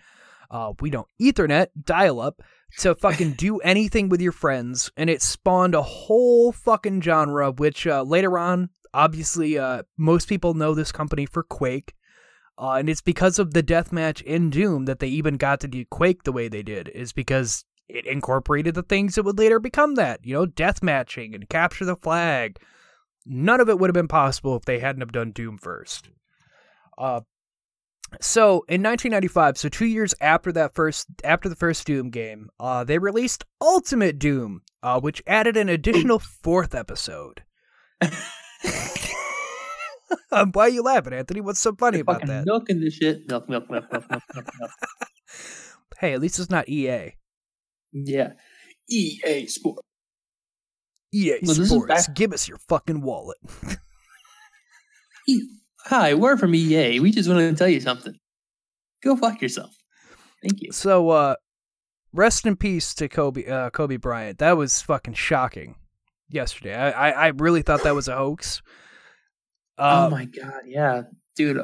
Uh, 0.51 0.73
we 0.81 0.89
don't 0.89 1.07
Ethernet, 1.21 1.67
dial 1.81 2.19
up, 2.19 2.41
to 2.79 2.95
fucking 2.95 3.31
do 3.37 3.59
anything 3.59 4.09
with 4.09 4.19
your 4.19 4.33
friends, 4.33 4.91
and 4.97 5.09
it 5.09 5.21
spawned 5.21 5.73
a 5.73 5.81
whole 5.81 6.51
fucking 6.51 7.01
genre, 7.01 7.49
which 7.49 7.87
uh, 7.87 8.01
later 8.01 8.37
on, 8.37 8.71
obviously, 8.93 9.57
uh, 9.57 9.83
most 9.97 10.27
people 10.27 10.53
know 10.53 10.73
this 10.73 10.91
company 10.91 11.25
for 11.25 11.43
Quake. 11.43 11.93
Uh, 12.57 12.73
and 12.73 12.89
it's 12.89 13.01
because 13.01 13.39
of 13.39 13.53
the 13.53 13.63
deathmatch 13.63 14.21
in 14.21 14.49
Doom 14.49 14.85
that 14.85 14.99
they 14.99 15.07
even 15.07 15.37
got 15.37 15.59
to 15.61 15.67
do 15.67 15.85
Quake 15.85 16.23
the 16.23 16.31
way 16.31 16.47
they 16.47 16.63
did, 16.63 16.87
is 16.89 17.11
because 17.11 17.65
it 17.89 18.05
incorporated 18.05 18.75
the 18.75 18.83
things 18.83 19.15
that 19.15 19.23
would 19.23 19.37
later 19.37 19.59
become 19.59 19.95
that, 19.95 20.25
you 20.25 20.33
know, 20.33 20.45
deathmatching 20.45 21.33
and 21.33 21.49
capture 21.49 21.85
the 21.85 21.95
flag. 21.95 22.59
None 23.25 23.59
of 23.59 23.69
it 23.69 23.79
would 23.79 23.89
have 23.89 23.93
been 23.93 24.07
possible 24.07 24.55
if 24.55 24.65
they 24.65 24.79
hadn't 24.79 25.01
have 25.01 25.11
done 25.11 25.31
Doom 25.31 25.57
first. 25.57 26.09
Uh, 26.97 27.21
so 28.21 28.63
in 28.67 28.83
1995, 28.83 29.57
so 29.57 29.69
two 29.69 29.85
years 29.85 30.13
after 30.21 30.51
that 30.51 30.75
first, 30.75 31.07
after 31.23 31.49
the 31.49 31.55
first 31.55 31.87
Doom 31.87 32.09
game, 32.09 32.49
uh, 32.59 32.83
they 32.83 32.99
released 32.99 33.45
Ultimate 33.61 34.19
Doom, 34.19 34.61
uh, 34.81 34.99
which 34.99 35.23
added 35.25 35.57
an 35.57 35.69
additional 35.69 36.19
fourth 36.19 36.75
episode. 36.75 37.43
Why 40.53 40.63
are 40.65 40.69
you 40.69 40.83
laughing, 40.83 41.13
Anthony? 41.13 41.41
What's 41.41 41.59
so 41.59 41.73
funny 41.75 41.99
about 41.99 42.21
fucking 42.21 42.27
that? 42.29 42.45
milking 42.45 42.79
this 42.79 42.95
shit. 42.95 43.27
Milk, 43.29 43.49
milk, 43.49 43.69
milk, 43.69 43.91
milk, 43.91 44.05
milk, 44.09 44.23
milk, 44.33 44.47
milk. 44.59 44.71
Hey, 45.99 46.13
at 46.13 46.19
least 46.19 46.37
it's 46.39 46.49
not 46.49 46.67
EA. 46.67 47.15
Yeah. 47.93 48.33
EA 48.89 49.47
Sport. 49.47 49.85
EA 51.13 51.37
Well, 51.43 51.55
Sports, 51.55 52.07
give 52.09 52.33
us 52.33 52.47
your 52.47 52.57
fucking 52.57 53.01
wallet. 53.01 53.37
Hi, 55.85 56.13
we're 56.13 56.37
from 56.37 56.55
EA. 56.55 56.99
We 56.99 57.11
just 57.11 57.29
wanted 57.29 57.49
to 57.51 57.55
tell 57.55 57.69
you 57.69 57.79
something. 57.79 58.15
Go 59.03 59.15
fuck 59.15 59.41
yourself. 59.41 59.75
Thank 60.41 60.61
you. 60.61 60.71
So, 60.71 61.09
uh, 61.09 61.35
rest 62.11 62.45
in 62.45 62.55
peace 62.55 62.93
to 62.95 63.07
Kobe, 63.07 63.45
uh, 63.45 63.69
Kobe 63.69 63.97
Bryant. 63.97 64.39
That 64.39 64.57
was 64.57 64.81
fucking 64.81 65.13
shocking 65.13 65.75
yesterday. 66.29 66.75
I, 66.75 66.91
I, 66.91 67.09
I 67.11 67.27
really 67.37 67.61
thought 67.61 67.83
that 67.83 67.95
was 67.95 68.07
a 68.07 68.15
hoax. 68.15 68.61
Uh, 69.77 70.07
oh 70.07 70.09
my 70.11 70.25
god, 70.25 70.61
yeah, 70.65 71.03
dude. 71.35 71.59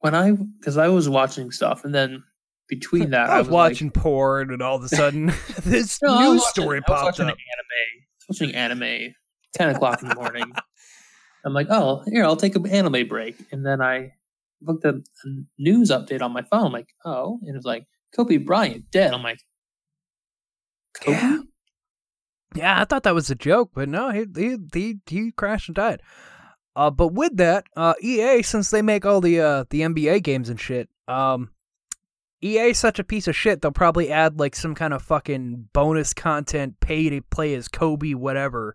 When 0.00 0.14
I 0.14 0.32
because 0.32 0.78
I 0.78 0.88
was 0.88 1.08
watching 1.08 1.50
stuff, 1.50 1.84
and 1.84 1.94
then 1.94 2.22
between 2.68 3.10
that, 3.10 3.30
I 3.30 3.38
was, 3.38 3.48
like- 3.48 3.52
watching 3.52 3.90
porn, 3.90 4.52
and 4.52 4.62
all 4.62 4.76
of 4.76 4.82
a 4.84 4.88
sudden, 4.88 5.26
this 5.62 6.00
No, 6.02 6.32
news 6.32 6.46
story 6.48 6.78
I 6.78 6.80
was 6.80 6.84
popped 6.86 7.04
watching 7.18 7.26
up. 7.26 7.36
Anime. 7.36 7.36
I 7.38 8.24
was 8.28 8.40
watching 8.40 8.54
anime. 8.54 9.14
Ten 9.54 9.68
o'clock 9.74 10.02
in 10.02 10.08
the 10.08 10.14
morning. 10.14 10.50
I'm 11.44 11.52
like, 11.52 11.66
oh, 11.70 12.02
here, 12.06 12.24
I'll 12.24 12.36
take 12.36 12.54
an 12.56 12.66
anime 12.66 13.06
break, 13.08 13.36
and 13.52 13.66
then 13.66 13.80
I 13.82 14.12
looked 14.62 14.84
at 14.84 14.94
a 14.94 15.00
news 15.58 15.90
update 15.90 16.22
on 16.22 16.32
my 16.32 16.42
phone. 16.42 16.66
I'm 16.66 16.72
like, 16.72 16.88
oh, 17.04 17.38
and 17.42 17.56
it's 17.56 17.66
like 17.66 17.84
Kobe 18.16 18.36
Bryant 18.38 18.90
dead. 18.90 19.12
I'm 19.12 19.22
like, 19.22 19.40
Kobe. 21.00 21.16
Yeah. 21.16 21.38
Yeah, 22.54 22.80
I 22.80 22.84
thought 22.84 23.02
that 23.04 23.14
was 23.14 23.30
a 23.30 23.34
joke, 23.34 23.70
but 23.74 23.88
no, 23.88 24.10
he 24.10 24.26
he 24.36 24.56
he, 24.74 24.96
he 25.06 25.32
crashed 25.32 25.68
and 25.68 25.74
died. 25.76 26.02
Uh, 26.74 26.90
but 26.90 27.08
with 27.08 27.36
that, 27.36 27.64
uh, 27.76 27.94
EA 28.00 28.42
since 28.42 28.70
they 28.70 28.82
make 28.82 29.04
all 29.04 29.20
the 29.20 29.40
uh 29.40 29.64
the 29.70 29.82
NBA 29.82 30.22
games 30.22 30.48
and 30.48 30.58
shit, 30.58 30.88
um, 31.06 31.50
EA 32.40 32.72
such 32.72 32.98
a 32.98 33.04
piece 33.04 33.28
of 33.28 33.36
shit. 33.36 33.62
They'll 33.62 33.72
probably 33.72 34.10
add 34.10 34.38
like 34.38 34.56
some 34.56 34.74
kind 34.74 34.92
of 34.92 35.02
fucking 35.02 35.68
bonus 35.72 36.12
content, 36.12 36.80
pay 36.80 37.08
to 37.10 37.22
play 37.22 37.54
as 37.54 37.68
Kobe, 37.68 38.14
whatever. 38.14 38.74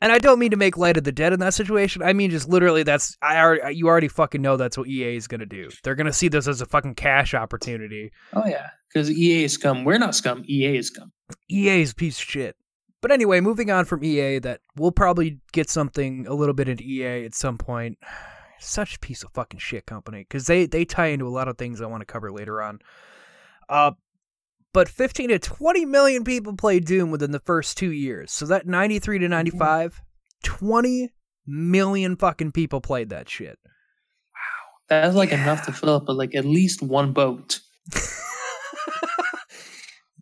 And 0.00 0.12
I 0.12 0.18
don't 0.18 0.38
mean 0.38 0.50
to 0.50 0.58
make 0.58 0.76
light 0.76 0.98
of 0.98 1.04
the 1.04 1.12
dead 1.12 1.32
in 1.32 1.40
that 1.40 1.54
situation. 1.54 2.02
I 2.02 2.12
mean 2.12 2.30
just 2.30 2.48
literally 2.48 2.82
that's 2.82 3.16
I 3.22 3.40
already 3.40 3.76
you 3.76 3.88
already 3.88 4.08
fucking 4.08 4.42
know 4.42 4.56
that's 4.56 4.76
what 4.76 4.88
EA 4.88 5.16
is 5.16 5.26
gonna 5.26 5.46
do. 5.46 5.70
They're 5.82 5.94
gonna 5.94 6.12
see 6.12 6.28
this 6.28 6.46
as 6.46 6.60
a 6.60 6.66
fucking 6.66 6.94
cash 6.94 7.34
opportunity. 7.34 8.12
Oh 8.34 8.46
yeah, 8.46 8.68
because 8.92 9.10
EA 9.10 9.44
is 9.44 9.54
scum. 9.54 9.84
We're 9.84 9.98
not 9.98 10.14
scum. 10.14 10.44
EA 10.46 10.76
is 10.76 10.88
scum. 10.88 11.12
EA 11.50 11.80
is 11.80 11.94
piece 11.94 12.18
of 12.18 12.24
shit. 12.24 12.56
But 13.02 13.12
anyway, 13.12 13.40
moving 13.40 13.70
on 13.70 13.84
from 13.84 14.02
EA, 14.02 14.38
that 14.40 14.60
we'll 14.76 14.92
probably 14.92 15.38
get 15.52 15.68
something 15.70 16.26
a 16.26 16.34
little 16.34 16.54
bit 16.54 16.68
into 16.68 16.84
EA 16.84 17.24
at 17.24 17.34
some 17.34 17.58
point. 17.58 17.98
Such 18.58 18.96
a 18.96 18.98
piece 19.00 19.22
of 19.22 19.32
fucking 19.32 19.60
shit 19.60 19.84
company 19.84 20.20
because 20.20 20.46
they 20.46 20.64
they 20.64 20.86
tie 20.86 21.08
into 21.08 21.28
a 21.28 21.28
lot 21.28 21.46
of 21.46 21.58
things 21.58 21.82
I 21.82 21.86
want 21.86 22.00
to 22.00 22.06
cover 22.06 22.32
later 22.32 22.62
on. 22.62 22.78
Uh, 23.68 23.92
but 24.72 24.88
15 24.88 25.28
to 25.28 25.38
20 25.38 25.84
million 25.84 26.24
people 26.24 26.56
played 26.56 26.86
Doom 26.86 27.10
within 27.10 27.32
the 27.32 27.40
first 27.40 27.76
two 27.76 27.92
years. 27.92 28.32
So 28.32 28.46
that 28.46 28.66
93 28.66 29.18
to 29.18 29.28
95, 29.28 30.00
20 30.42 31.12
million 31.46 32.16
fucking 32.16 32.52
people 32.52 32.80
played 32.80 33.10
that 33.10 33.28
shit. 33.28 33.58
Wow, 33.62 34.68
that's 34.88 35.14
like 35.14 35.32
enough 35.32 35.66
to 35.66 35.72
fill 35.72 35.96
up 35.96 36.04
like 36.08 36.34
at 36.34 36.46
least 36.46 36.80
one 36.80 37.12
boat. 37.12 37.60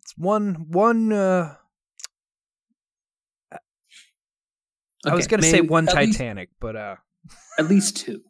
It's 0.05 0.19
one 0.19 0.67
one 0.69 1.13
uh 1.13 1.55
I 5.07 5.15
was 5.15 5.27
gonna 5.27 5.43
say 5.43 5.61
one 5.61 5.89
at 5.89 5.95
least- 5.97 6.19
Titanic, 6.19 6.51
but 6.61 6.77
uh, 6.77 6.97
At 7.59 7.69
least 7.69 7.97
two. 7.97 8.21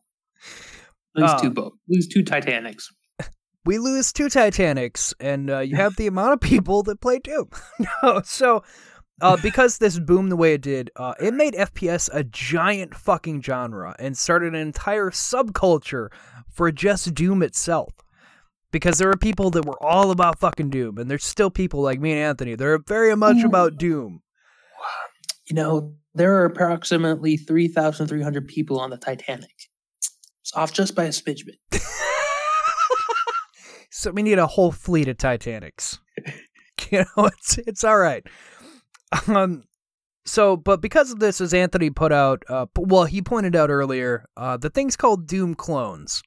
At 1.16 1.22
least 1.22 1.34
Uh, 1.34 1.40
two 1.40 1.50
boat. 1.50 1.72
At 1.88 1.94
least 1.94 2.10
two 2.12 2.22
Titanics. 2.22 2.90
we 3.64 3.78
lose 3.78 4.12
two 4.12 4.28
Titanics, 4.28 5.14
and 5.20 5.50
uh, 5.50 5.60
you 5.60 5.76
have 5.76 5.96
the 5.96 6.06
amount 6.06 6.32
of 6.34 6.40
people 6.40 6.82
that 6.84 7.00
play 7.00 7.18
Doom. 7.18 7.48
no, 8.02 8.20
so 8.24 8.62
uh, 9.20 9.36
because 9.42 9.78
this 9.78 9.98
boomed 9.98 10.30
the 10.32 10.36
way 10.36 10.54
it 10.54 10.62
did, 10.62 10.90
uh, 10.96 11.14
it 11.20 11.34
made 11.34 11.54
FPS 11.54 12.10
a 12.12 12.24
giant 12.24 12.94
fucking 12.94 13.42
genre 13.42 13.94
and 13.98 14.18
started 14.18 14.54
an 14.54 14.60
entire 14.60 15.10
subculture 15.10 16.08
for 16.52 16.70
just 16.72 17.14
Doom 17.14 17.42
itself. 17.42 17.92
Because 18.72 18.98
there 18.98 19.08
are 19.08 19.16
people 19.16 19.50
that 19.50 19.64
were 19.64 19.80
all 19.80 20.10
about 20.10 20.40
fucking 20.40 20.70
Doom, 20.70 20.98
and 20.98 21.08
there's 21.08 21.24
still 21.24 21.48
people 21.48 21.80
like 21.80 22.00
me 22.00 22.10
and 22.10 22.20
Anthony. 22.20 22.56
They're 22.56 22.78
very 22.78 23.14
much 23.14 23.44
about 23.44 23.78
Doom. 23.78 24.22
You 25.46 25.54
know, 25.54 25.94
there 26.14 26.34
are 26.36 26.44
approximately 26.44 27.36
3,300 27.36 28.48
people 28.48 28.80
on 28.80 28.90
the 28.90 28.96
Titanic. 28.96 29.50
It's 30.40 30.54
off 30.54 30.72
just 30.72 30.94
by 30.94 31.04
a 31.04 31.08
smidge 31.08 31.40
bit. 31.46 31.82
So 34.04 34.10
we 34.10 34.22
need 34.22 34.38
a 34.38 34.46
whole 34.46 34.72
fleet 34.72 35.08
of 35.08 35.18
Titanics. 35.18 36.00
you 36.90 37.04
know, 37.16 37.26
it's 37.26 37.58
it's 37.58 37.84
all 37.84 37.96
right. 37.96 38.26
Um, 39.28 39.62
so, 40.26 40.56
but 40.56 40.82
because 40.82 41.12
of 41.12 41.20
this, 41.20 41.40
as 41.40 41.54
Anthony 41.54 41.90
put 41.90 42.10
out, 42.10 42.42
uh, 42.48 42.66
well, 42.76 43.04
he 43.04 43.22
pointed 43.22 43.54
out 43.54 43.70
earlier, 43.70 44.26
uh, 44.36 44.56
the 44.56 44.68
thing's 44.68 44.96
called 44.96 45.28
Doom 45.28 45.54
clones. 45.54 46.22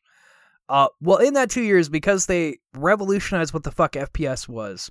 Uh, 0.70 0.88
well, 1.01 1.18
in 1.18 1.34
that 1.34 1.51
two 1.51 1.61
years, 1.61 1.89
because 1.89 2.26
they 2.26 2.57
revolutionized 2.74 3.53
what 3.53 3.63
the 3.63 3.72
fuck 3.72 3.91
FPS 3.91 4.47
was, 4.47 4.89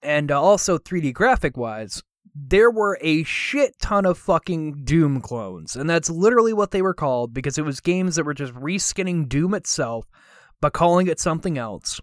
and 0.00 0.30
uh, 0.30 0.40
also 0.40 0.78
3D 0.78 1.12
graphic 1.12 1.56
wise, 1.56 2.02
there 2.34 2.70
were 2.70 2.98
a 3.00 3.22
shit 3.24 3.78
ton 3.80 4.06
of 4.06 4.18
fucking 4.18 4.84
Doom 4.84 5.20
clones, 5.20 5.76
and 5.76 5.88
that's 5.88 6.10
literally 6.10 6.52
what 6.52 6.70
they 6.70 6.82
were 6.82 6.94
called 6.94 7.32
because 7.34 7.58
it 7.58 7.64
was 7.64 7.80
games 7.80 8.16
that 8.16 8.24
were 8.24 8.34
just 8.34 8.52
reskinning 8.54 9.28
Doom 9.28 9.54
itself, 9.54 10.06
but 10.60 10.72
calling 10.72 11.06
it 11.06 11.20
something 11.20 11.58
else. 11.58 12.00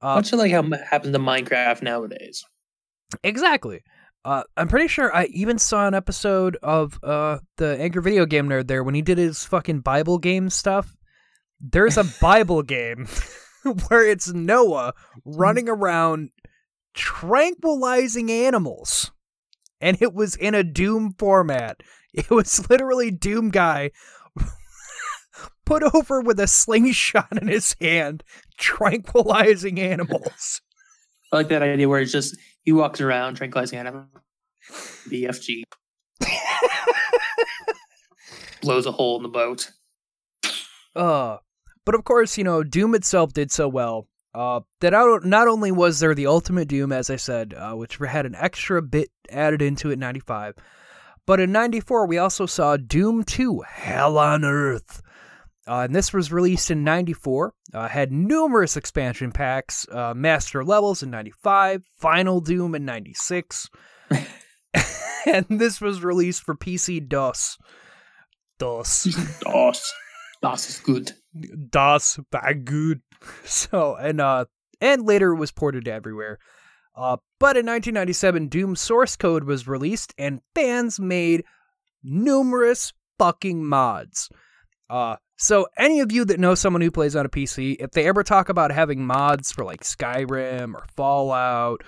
Uh, 0.00 0.16
Much 0.16 0.32
like 0.32 0.52
how 0.52 0.62
it 0.62 0.80
happens 0.88 1.12
to 1.12 1.18
Minecraft 1.18 1.82
nowadays. 1.82 2.44
Exactly. 3.22 3.82
Uh, 4.24 4.42
I'm 4.56 4.68
pretty 4.68 4.88
sure 4.88 5.14
I 5.14 5.26
even 5.26 5.58
saw 5.58 5.86
an 5.86 5.94
episode 5.94 6.56
of 6.62 6.98
uh, 7.02 7.38
the 7.56 7.78
Angry 7.80 8.02
Video 8.02 8.26
Game 8.26 8.48
Nerd 8.48 8.66
there 8.66 8.84
when 8.84 8.94
he 8.94 9.02
did 9.02 9.18
his 9.18 9.44
fucking 9.44 9.80
Bible 9.80 10.18
game 10.18 10.50
stuff. 10.50 10.96
There's 11.58 11.96
a 11.96 12.04
Bible 12.20 12.62
game 12.62 13.08
where 13.88 14.06
it's 14.06 14.28
Noah 14.32 14.94
running 15.24 15.68
around 15.68 16.30
tranquilizing 16.94 18.30
animals. 18.30 19.10
And 19.80 20.00
it 20.00 20.14
was 20.14 20.36
in 20.36 20.54
a 20.54 20.62
Doom 20.62 21.14
format. 21.18 21.82
It 22.12 22.28
was 22.28 22.68
literally 22.68 23.12
Doom 23.12 23.50
guy 23.50 23.92
put 25.64 25.82
over 25.94 26.20
with 26.20 26.40
a 26.40 26.48
slingshot 26.48 27.40
in 27.40 27.46
his 27.46 27.76
hand, 27.80 28.24
tranquilizing 28.58 29.78
animals. 29.78 30.60
I 31.32 31.36
like 31.36 31.48
that 31.48 31.62
idea 31.62 31.88
where 31.88 32.00
it's 32.00 32.10
just 32.10 32.36
he 32.62 32.72
walks 32.72 33.00
around 33.00 33.36
tranquilizing 33.36 33.78
animals. 33.78 34.08
BFG 35.08 35.62
blows 38.60 38.86
a 38.86 38.92
hole 38.92 39.16
in 39.16 39.22
the 39.22 39.28
boat. 39.28 39.70
Uh, 40.96 41.36
but 41.86 41.94
of 41.94 42.04
course, 42.04 42.36
you 42.36 42.44
know, 42.44 42.64
Doom 42.64 42.94
itself 42.94 43.32
did 43.32 43.52
so 43.52 43.68
well 43.68 44.08
uh, 44.34 44.60
that 44.80 44.94
out- 44.94 45.24
not 45.24 45.48
only 45.48 45.72
was 45.72 46.00
there 46.00 46.14
the 46.14 46.26
Ultimate 46.26 46.68
Doom, 46.68 46.92
as 46.92 47.10
I 47.10 47.16
said, 47.16 47.54
uh, 47.54 47.74
which 47.74 47.96
had 47.96 48.26
an 48.26 48.34
extra 48.34 48.80
bit 48.82 49.10
added 49.30 49.62
into 49.62 49.90
it 49.90 49.94
in 49.94 50.00
95, 50.00 50.54
but 51.26 51.40
in 51.40 51.52
94 51.52 52.06
we 52.06 52.18
also 52.18 52.46
saw 52.46 52.76
Doom 52.76 53.24
2 53.24 53.62
Hell 53.66 54.18
on 54.18 54.44
Earth. 54.44 55.02
Uh, 55.68 55.82
and 55.82 55.94
this 55.94 56.12
was 56.12 56.32
released 56.32 56.70
in 56.70 56.82
94, 56.82 57.52
uh, 57.74 57.86
had 57.86 58.10
numerous 58.10 58.76
expansion 58.76 59.30
packs, 59.30 59.86
uh, 59.92 60.12
master 60.14 60.64
levels 60.64 61.02
in 61.02 61.10
95, 61.10 61.84
Final 61.98 62.40
Doom 62.40 62.74
in 62.74 62.84
96, 62.84 63.68
and 65.26 65.46
this 65.48 65.80
was 65.80 66.02
released 66.02 66.42
for 66.42 66.56
PC 66.56 67.06
DOS. 67.06 67.58
DOS. 68.58 69.04
DOS. 69.42 69.92
DOS 70.42 70.68
is 70.70 70.78
good. 70.80 71.12
Das 71.32 72.18
war 72.32 72.54
gut. 72.54 72.98
So 73.44 73.96
and 73.96 74.20
uh 74.20 74.46
and 74.80 75.04
later 75.04 75.32
it 75.32 75.38
was 75.38 75.52
ported 75.52 75.86
everywhere. 75.86 76.38
Uh 76.94 77.18
but 77.38 77.56
in 77.56 77.66
1997 77.66 78.48
Doom 78.48 78.76
source 78.76 79.16
code 79.16 79.44
was 79.44 79.68
released 79.68 80.14
and 80.16 80.40
fans 80.54 80.98
made 80.98 81.44
numerous 82.02 82.92
fucking 83.18 83.64
mods. 83.64 84.30
Uh 84.88 85.16
so 85.36 85.68
any 85.76 86.00
of 86.00 86.12
you 86.12 86.24
that 86.26 86.40
know 86.40 86.54
someone 86.54 86.82
who 86.82 86.90
plays 86.90 87.14
on 87.14 87.26
a 87.26 87.30
PC, 87.30 87.76
if 87.78 87.92
they 87.92 88.06
ever 88.06 88.22
talk 88.22 88.48
about 88.48 88.72
having 88.72 89.06
mods 89.06 89.52
for 89.52 89.64
like 89.64 89.82
Skyrim 89.82 90.74
or 90.74 90.86
Fallout 90.96 91.82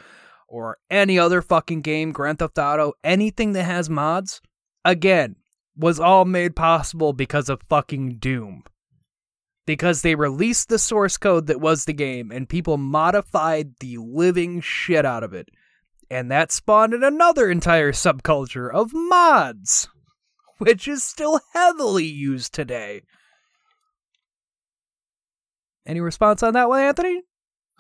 or 0.49 0.77
any 0.91 1.19
other 1.19 1.43
fucking 1.43 1.81
game, 1.81 2.13
Grand 2.13 2.39
Theft 2.39 2.59
Auto, 2.59 2.93
anything 3.03 3.53
that 3.53 3.65
has 3.65 3.89
mods, 3.89 4.41
again, 4.85 5.37
was 5.77 5.99
all 5.99 6.25
made 6.25 6.55
possible 6.55 7.13
because 7.13 7.49
of 7.49 7.63
fucking 7.69 8.19
Doom 8.19 8.65
because 9.67 10.03
they 10.03 10.15
released 10.15 10.69
the 10.69 10.79
source 10.79 11.17
code 11.17 11.47
that 11.47 11.61
was 11.61 11.85
the 11.85 11.93
game 11.93 12.31
and 12.31 12.49
people 12.49 12.77
modified 12.77 13.75
the 13.81 13.99
living 13.99 14.61
shit 14.61 15.05
out 15.05 15.23
of 15.23 15.33
it. 15.33 15.49
And 16.11 16.31
that 16.31 16.53
spawned 16.53 16.93
in 16.93 17.03
another 17.03 17.51
entire 17.51 17.93
subculture 17.93 18.73
of 18.73 18.93
mods, 18.93 19.89
which 20.59 20.87
is 20.87 21.03
still 21.03 21.41
heavily 21.55 22.05
used 22.05 22.53
today. 22.53 23.03
Any 25.87 26.01
response 26.01 26.43
on 26.43 26.55
that 26.55 26.69
one, 26.69 26.83
Anthony? 26.83 27.23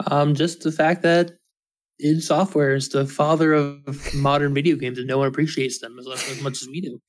Um, 0.06 0.34
just 0.34 0.62
the 0.62 0.72
fact 0.72 1.02
that 1.02 1.32
id 1.98 2.20
Software 2.20 2.74
is 2.74 2.88
the 2.88 3.06
father 3.06 3.52
of 3.52 4.14
modern 4.14 4.54
video 4.54 4.76
games, 4.76 4.98
and 4.98 5.06
no 5.06 5.18
one 5.18 5.28
appreciates 5.28 5.78
them 5.78 5.98
as, 5.98 6.06
as 6.08 6.40
much 6.42 6.62
as 6.62 6.68
we 6.68 6.80
do. 6.80 7.00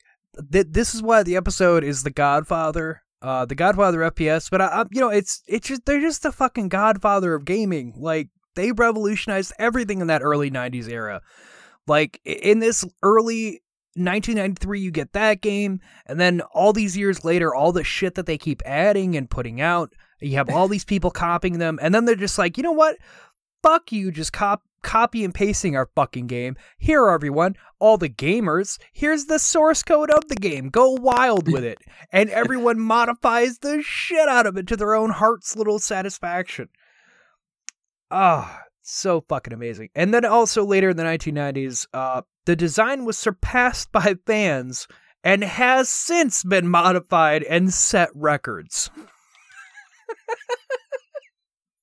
This 0.50 0.94
is 0.94 1.02
why 1.02 1.24
the 1.24 1.36
episode 1.36 1.84
is 1.84 2.04
the 2.04 2.12
Godfather, 2.12 3.03
uh, 3.24 3.46
the 3.46 3.56
Godfather 3.56 4.00
FPS. 4.00 4.52
But 4.52 4.62
I, 4.62 4.66
I, 4.66 4.86
you 4.92 5.00
know, 5.00 5.10
it's 5.10 5.42
it's 5.48 5.68
just 5.68 5.86
they're 5.86 6.02
just 6.02 6.24
the 6.24 6.32
fucking 6.32 6.70
Godfather 6.70 7.34
of 7.34 7.46
gaming. 7.46 7.94
Like 7.98 8.30
they 8.56 8.72
revolutionized 8.72 9.54
everything 9.58 10.02
in 10.02 10.08
that 10.08 10.22
early 10.22 10.52
'90s 10.52 10.90
era. 10.90 11.22
Like 11.88 12.20
in 12.24 12.60
this 12.60 12.86
early 13.02 13.62
1993, 13.96 14.80
you 14.80 14.92
get 14.92 15.14
that 15.14 15.42
game, 15.42 15.80
and 16.06 16.20
then 16.20 16.42
all 16.54 16.74
these 16.74 16.98
years 16.98 17.24
later, 17.24 17.56
all 17.56 17.72
the 17.72 17.84
shit 17.84 18.16
that 18.16 18.26
they 18.26 18.38
keep 18.38 18.62
adding 18.66 19.16
and 19.16 19.30
putting 19.30 19.62
out. 19.62 19.94
You 20.20 20.36
have 20.36 20.50
all 20.50 20.70
these 20.70 20.86
people 20.86 21.12
copying 21.12 21.58
them, 21.58 21.80
and 21.82 21.94
then 21.94 22.06
they're 22.06 22.16
just 22.16 22.38
like, 22.38 22.58
you 22.58 22.64
know 22.64 22.72
what? 22.72 22.98
Fuck 23.62 23.92
you, 23.92 24.12
just 24.12 24.34
cop 24.34 24.62
copy 24.84 25.24
and 25.24 25.34
pasting 25.34 25.76
our 25.76 25.90
fucking 25.96 26.28
game. 26.28 26.56
Here, 26.78 27.10
everyone, 27.10 27.56
all 27.80 27.98
the 27.98 28.10
gamers, 28.10 28.78
here's 28.92 29.26
the 29.26 29.40
source 29.40 29.82
code 29.82 30.12
of 30.12 30.28
the 30.28 30.36
game. 30.36 30.70
Go 30.70 30.92
wild 30.92 31.52
with 31.52 31.64
it. 31.64 31.80
And 32.12 32.30
everyone 32.30 32.80
modifies 32.80 33.58
the 33.60 33.82
shit 33.82 34.30
out 34.30 34.46
of 34.46 34.56
it 34.56 34.68
to 34.68 34.78
their 34.78 34.94
own 34.94 35.10
heart's 35.10 35.56
little 35.56 35.80
satisfaction. 35.80 36.70
Ah, 38.12 38.62
so 38.84 39.22
fucking 39.28 39.54
amazing. 39.54 39.90
And 39.96 40.14
then 40.14 40.26
also 40.26 40.64
later 40.64 40.92
in 40.92 40.98
the 40.98 41.04
1990s, 41.04 41.88
uh, 41.92 42.22
the 42.46 42.56
design 42.56 43.06
was 43.06 43.18
surpassed 43.18 43.92
by 43.92 44.16
fans 44.28 44.88
and 45.24 45.44
has 45.44 45.90
since 45.90 46.44
been 46.44 46.68
modified 46.68 47.42
and 47.44 47.74
set 47.74 48.10
records. 48.14 48.92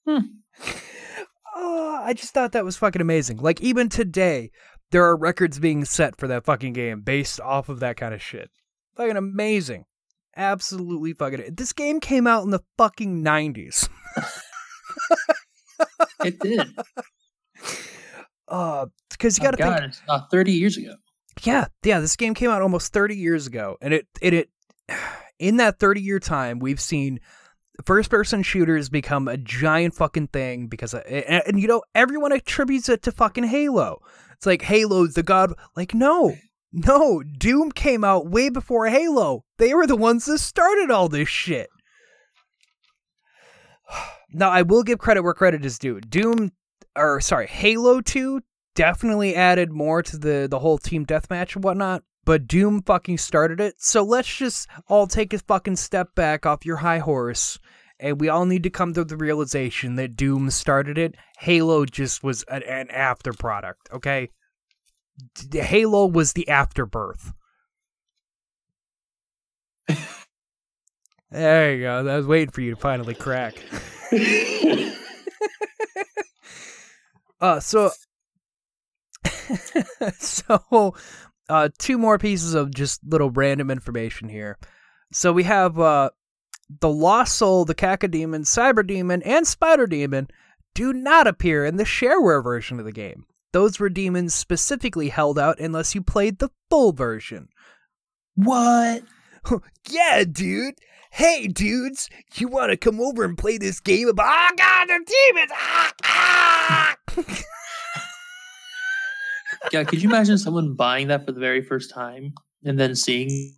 Hmm. 0.07 0.19
Oh, 1.63 2.01
I 2.03 2.15
just 2.15 2.33
thought 2.33 2.53
that 2.53 2.65
was 2.65 2.77
fucking 2.79 3.03
amazing. 3.03 3.37
Like 3.37 3.61
even 3.61 3.89
today, 3.91 4.51
there 4.91 5.05
are 5.05 5.17
records 5.17 5.59
being 5.59 5.85
set 5.85 6.17
for 6.19 6.27
that 6.29 6.45
fucking 6.47 6.73
game 6.73 7.03
based 7.03 7.39
off 7.41 7.69
of 7.69 7.81
that 7.81 7.97
kind 7.99 8.15
of 8.15 8.23
shit. 8.23 8.51
Fucking 8.97 9.17
amazing. 9.17 9.85
Absolutely 10.37 11.13
fucking. 11.13 11.55
This 11.55 11.73
game 11.73 12.01
came 12.01 12.27
out 12.27 12.45
in 12.45 12.51
the 12.51 12.61
fucking 12.79 13.23
90s. 13.23 13.89
It 16.25 16.39
did. 16.39 16.69
Uh, 18.49 18.87
because 19.11 19.39
you 19.39 19.43
Oh, 19.43 19.53
got 19.53 19.57
to 19.59 19.63
think 19.63 19.81
it's 19.91 20.03
uh, 20.09 20.23
30 20.29 20.51
years 20.53 20.77
ago. 20.77 20.95
Yeah, 21.45 21.67
yeah, 21.85 22.01
this 22.01 22.17
game 22.17 22.35
came 22.35 22.51
out 22.51 22.63
almost 22.63 22.93
30 22.93 23.15
years 23.15 23.47
ago 23.47 23.77
and 23.81 23.95
it 23.95 24.09
it, 24.21 24.35
it 24.35 24.49
in 25.39 25.59
that 25.59 25.79
30 25.79 26.01
year 26.01 26.19
time 26.19 26.59
we've 26.59 26.81
seen 26.81 27.21
first 27.83 28.11
person 28.11 28.43
shooters 28.43 28.89
become 28.89 29.28
a 29.28 29.37
giant 29.37 29.95
fucking 29.95 30.28
thing 30.28 30.66
because 30.66 30.95
uh, 30.95 30.99
of, 30.99 31.05
and, 31.07 31.43
and 31.47 31.61
you 31.61 31.68
know 31.68 31.83
everyone 31.95 32.33
attributes 32.33 32.89
it 32.89 33.03
to 33.03 33.12
fucking 33.12 33.45
Halo. 33.45 34.03
It's 34.33 34.47
like 34.47 34.62
Halo's 34.62 35.14
the 35.14 35.22
god 35.22 35.55
like 35.76 35.95
no. 35.95 36.37
No, 36.72 37.20
Doom 37.24 37.72
came 37.72 38.05
out 38.05 38.31
way 38.31 38.49
before 38.49 38.87
Halo. 38.87 39.45
They 39.59 39.74
were 39.74 39.89
the 39.89 39.97
ones 39.97 40.26
that 40.26 40.39
started 40.39 40.91
all 40.91 41.09
this 41.09 41.28
shit. 41.28 41.68
Now, 44.33 44.51
I 44.51 44.62
will 44.62 44.85
give 44.85 45.01
credit 45.01 45.22
where 45.22 45.35
credit 45.35 45.64
is 45.64 45.76
due. 45.76 46.01
Doom 46.01 46.53
or 46.97 47.20
sorry, 47.20 47.47
Halo 47.47 48.01
2 48.01 48.41
definitely 48.74 49.35
added 49.35 49.72
more 49.72 50.03
to 50.03 50.16
the 50.16 50.47
the 50.51 50.59
whole 50.59 50.78
team 50.78 51.07
deathmatch 51.07 51.55
and 51.55 51.64
whatnot. 51.64 52.03
But 52.25 52.47
Doom 52.47 52.83
fucking 52.83 53.18
started 53.18 53.61
it. 53.61 53.75
So 53.79 54.03
let's 54.03 54.35
just 54.35 54.68
all 54.89 55.07
take 55.07 55.33
a 55.33 55.39
fucking 55.39 55.77
step 55.77 56.14
back 56.14 56.47
off 56.47 56.66
your 56.66 56.77
high 56.77 56.99
horse. 56.99 57.59
And 57.99 58.21
we 58.21 58.29
all 58.29 58.47
need 58.47 58.62
to 58.62 58.71
come 58.71 58.95
to 58.95 59.05
the 59.05 59.16
realization 59.16 59.97
that 59.97 60.16
Doom 60.16 60.51
started 60.51 60.97
it. 60.97 61.16
Halo 61.39 61.85
just 61.85 62.23
was 62.23 62.45
an, 62.45 62.62
an 62.62 62.91
after 62.91 63.33
product, 63.33 63.89
okay? 63.93 64.31
D- 65.35 65.59
Halo 65.59 66.07
was 66.07 66.33
the 66.33 66.49
afterbirth. 66.49 67.33
there 71.31 71.75
you 71.75 71.83
go. 71.83 71.99
I 72.09 72.16
was 72.16 72.27
waiting 72.27 72.51
for 72.51 72.62
you 72.62 72.75
to 72.75 72.81
finally 72.81 73.14
crack. 73.14 73.55
uh, 77.41 77.61
so, 77.61 77.91
so, 80.18 80.95
uh, 81.51 81.69
two 81.79 81.99
more 81.99 82.19
pieces 82.19 82.55
of 82.55 82.75
just 82.75 83.01
little 83.05 83.31
random 83.31 83.71
information 83.71 84.29
here. 84.29 84.59
So 85.13 85.33
we 85.33 85.43
have 85.45 85.79
uh, 85.79 86.11
the 86.81 86.89
Lost 86.89 87.37
Soul, 87.37 87.65
the 87.65 87.75
Cacodemon, 87.75 88.43
Cyber 88.43 88.87
Demon, 88.87 89.23
and 89.23 89.47
Spider 89.47 89.87
Demon 89.87 90.29
do 90.75 90.93
not 90.93 91.27
appear 91.27 91.67
in 91.67 91.77
the 91.77 91.85
shareware 91.85 92.43
version 92.43 92.79
of 92.79 92.85
the 92.85 92.93
game. 92.93 93.27
Those 93.53 93.81
were 93.81 93.89
demons 93.89 94.33
specifically 94.33 95.09
held 95.09 95.39
out 95.39 95.59
unless 95.59 95.95
you 95.95 96.03
played 96.03 96.39
the 96.39 96.51
full 96.69 96.93
version. 96.93 97.49
What? 98.37 99.03
yeah, 99.89 100.25
dude. 100.31 100.77
Hey, 101.11 101.49
dudes, 101.49 102.09
you 102.37 102.47
want 102.47 102.71
to 102.71 102.77
come 102.77 103.01
over 103.01 103.25
and 103.25 103.37
play 103.37 103.59
this 103.59 103.81
game 103.81 104.07
about? 104.07 104.27
Oh 104.29 104.55
God, 104.57 104.89
they're 104.89 105.01
demons! 105.01 105.51
Ah, 105.53 105.93
ah! 106.05 106.97
Yeah, 109.73 109.85
could 109.85 110.03
you 110.03 110.09
imagine 110.09 110.39
someone 110.39 110.75
buying 110.75 111.09
that 111.09 111.25
for 111.25 111.33
the 111.33 111.41
very 111.41 111.62
first 111.62 111.91
time 111.91 112.35
and 112.64 112.79
then 112.79 112.95
seeing 112.97 113.55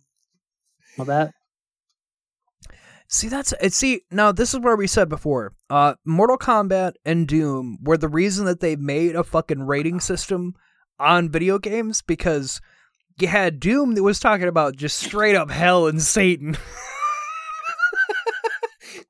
all 0.99 1.05
that? 1.05 1.33
See, 3.07 3.27
that's 3.27 3.53
it. 3.61 3.73
See, 3.73 4.01
now 4.11 4.31
this 4.31 4.53
is 4.53 4.59
where 4.59 4.75
we 4.75 4.87
said 4.87 5.09
before. 5.09 5.53
Uh, 5.69 5.95
Mortal 6.05 6.37
Kombat 6.37 6.93
and 7.05 7.27
Doom 7.27 7.77
were 7.81 7.97
the 7.97 8.07
reason 8.09 8.45
that 8.45 8.59
they 8.59 8.75
made 8.75 9.15
a 9.15 9.23
fucking 9.23 9.63
rating 9.63 9.99
system 9.99 10.55
on 10.99 11.29
video 11.29 11.59
games 11.59 12.01
because 12.01 12.59
you 13.19 13.27
had 13.27 13.59
Doom 13.59 13.93
that 13.95 14.03
was 14.03 14.19
talking 14.19 14.47
about 14.47 14.75
just 14.75 14.97
straight 14.97 15.35
up 15.35 15.51
hell 15.51 15.87
and 15.87 16.01
Satan. 16.01 16.57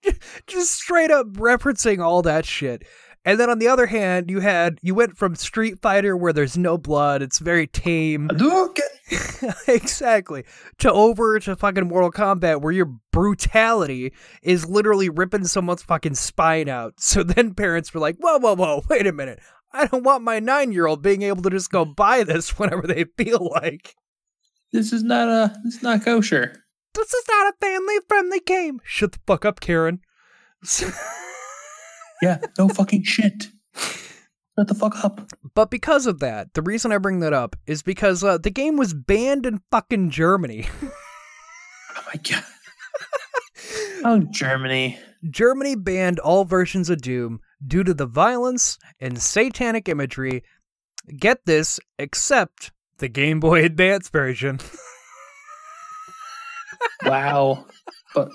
just 0.47 0.71
straight 0.71 1.11
up 1.11 1.27
referencing 1.27 2.03
all 2.03 2.21
that 2.23 2.45
shit. 2.45 2.83
And 3.25 3.39
then 3.39 3.49
on 3.49 3.59
the 3.59 3.69
other 3.69 3.85
hand, 3.85 4.29
you 4.29 4.41
had 4.41 4.79
you 4.81 4.93
went 4.95 5.17
from 5.17 5.35
Street 5.35 5.81
Fighter 5.81 6.17
where 6.17 6.33
there's 6.33 6.57
no 6.57 6.77
blood, 6.77 7.21
it's 7.21 7.39
very 7.39 7.67
tame. 7.67 8.29
exactly. 9.67 10.43
To 10.79 10.91
over 10.91 11.39
to 11.39 11.55
fucking 11.55 11.87
Mortal 11.87 12.11
Kombat 12.11 12.61
where 12.61 12.73
your 12.73 12.91
brutality 13.11 14.13
is 14.41 14.67
literally 14.67 15.09
ripping 15.09 15.45
someone's 15.45 15.83
fucking 15.83 16.15
spine 16.15 16.67
out. 16.67 16.95
So 16.97 17.23
then 17.23 17.53
parents 17.53 17.93
were 17.93 17.99
like, 17.99 18.17
"Whoa, 18.17 18.39
whoa, 18.39 18.55
whoa, 18.55 18.83
wait 18.89 19.07
a 19.07 19.13
minute. 19.13 19.39
I 19.71 19.87
don't 19.87 20.03
want 20.03 20.23
my 20.23 20.39
9-year-old 20.39 21.01
being 21.01 21.23
able 21.23 21.41
to 21.43 21.49
just 21.49 21.71
go 21.71 21.85
buy 21.85 22.23
this 22.23 22.49
whenever 22.59 22.85
they 22.85 23.05
feel 23.17 23.49
like. 23.51 23.95
This 24.71 24.91
is 24.91 25.03
not 25.03 25.29
a 25.29 25.55
this 25.63 25.75
is 25.75 25.83
not 25.83 26.03
kosher. 26.03 26.63
This 26.93 27.13
is 27.13 27.23
not 27.27 27.53
a 27.53 27.65
family-friendly 27.65 28.41
game. 28.41 28.79
Shut 28.83 29.13
the 29.13 29.19
fuck 29.25 29.45
up, 29.45 29.61
Karen." 29.61 30.01
Yeah, 32.23 32.39
no 32.57 32.69
fucking 32.69 33.03
shit. 33.03 33.47
Shut 33.75 34.67
the 34.67 34.75
fuck 34.75 35.03
up. 35.03 35.31
But 35.55 35.69
because 35.71 36.05
of 36.07 36.19
that, 36.19 36.53
the 36.53 36.61
reason 36.61 36.91
I 36.91 36.97
bring 36.99 37.19
that 37.19 37.33
up 37.33 37.55
is 37.65 37.81
because 37.81 38.23
uh, 38.23 38.37
the 38.37 38.51
game 38.51 38.77
was 38.77 38.93
banned 38.93 39.45
in 39.45 39.61
fucking 39.71 40.09
Germany. 40.09 40.67
Oh 41.95 42.01
my 42.11 42.19
god. 42.27 42.43
oh, 44.03 44.27
Germany. 44.31 44.97
Germany 45.29 45.75
banned 45.75 46.17
all 46.17 46.43
versions 46.43 46.89
of 46.89 47.01
Doom 47.01 47.39
due 47.65 47.83
to 47.83 47.93
the 47.93 48.07
violence 48.07 48.79
and 48.99 49.21
satanic 49.21 49.87
imagery. 49.87 50.43
Get 51.19 51.45
this, 51.45 51.79
except 51.99 52.71
the 52.97 53.07
Game 53.09 53.39
Boy 53.39 53.63
Advance 53.65 54.09
version. 54.09 54.59
Wow. 57.05 57.65
but 58.15 58.29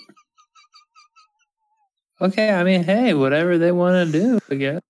okay, 2.20 2.50
I 2.50 2.64
mean, 2.64 2.84
hey, 2.84 3.14
whatever 3.14 3.58
they 3.58 3.72
want 3.72 4.12
to 4.12 4.12
do, 4.20 4.38
I 4.50 4.54
guess. 4.54 4.80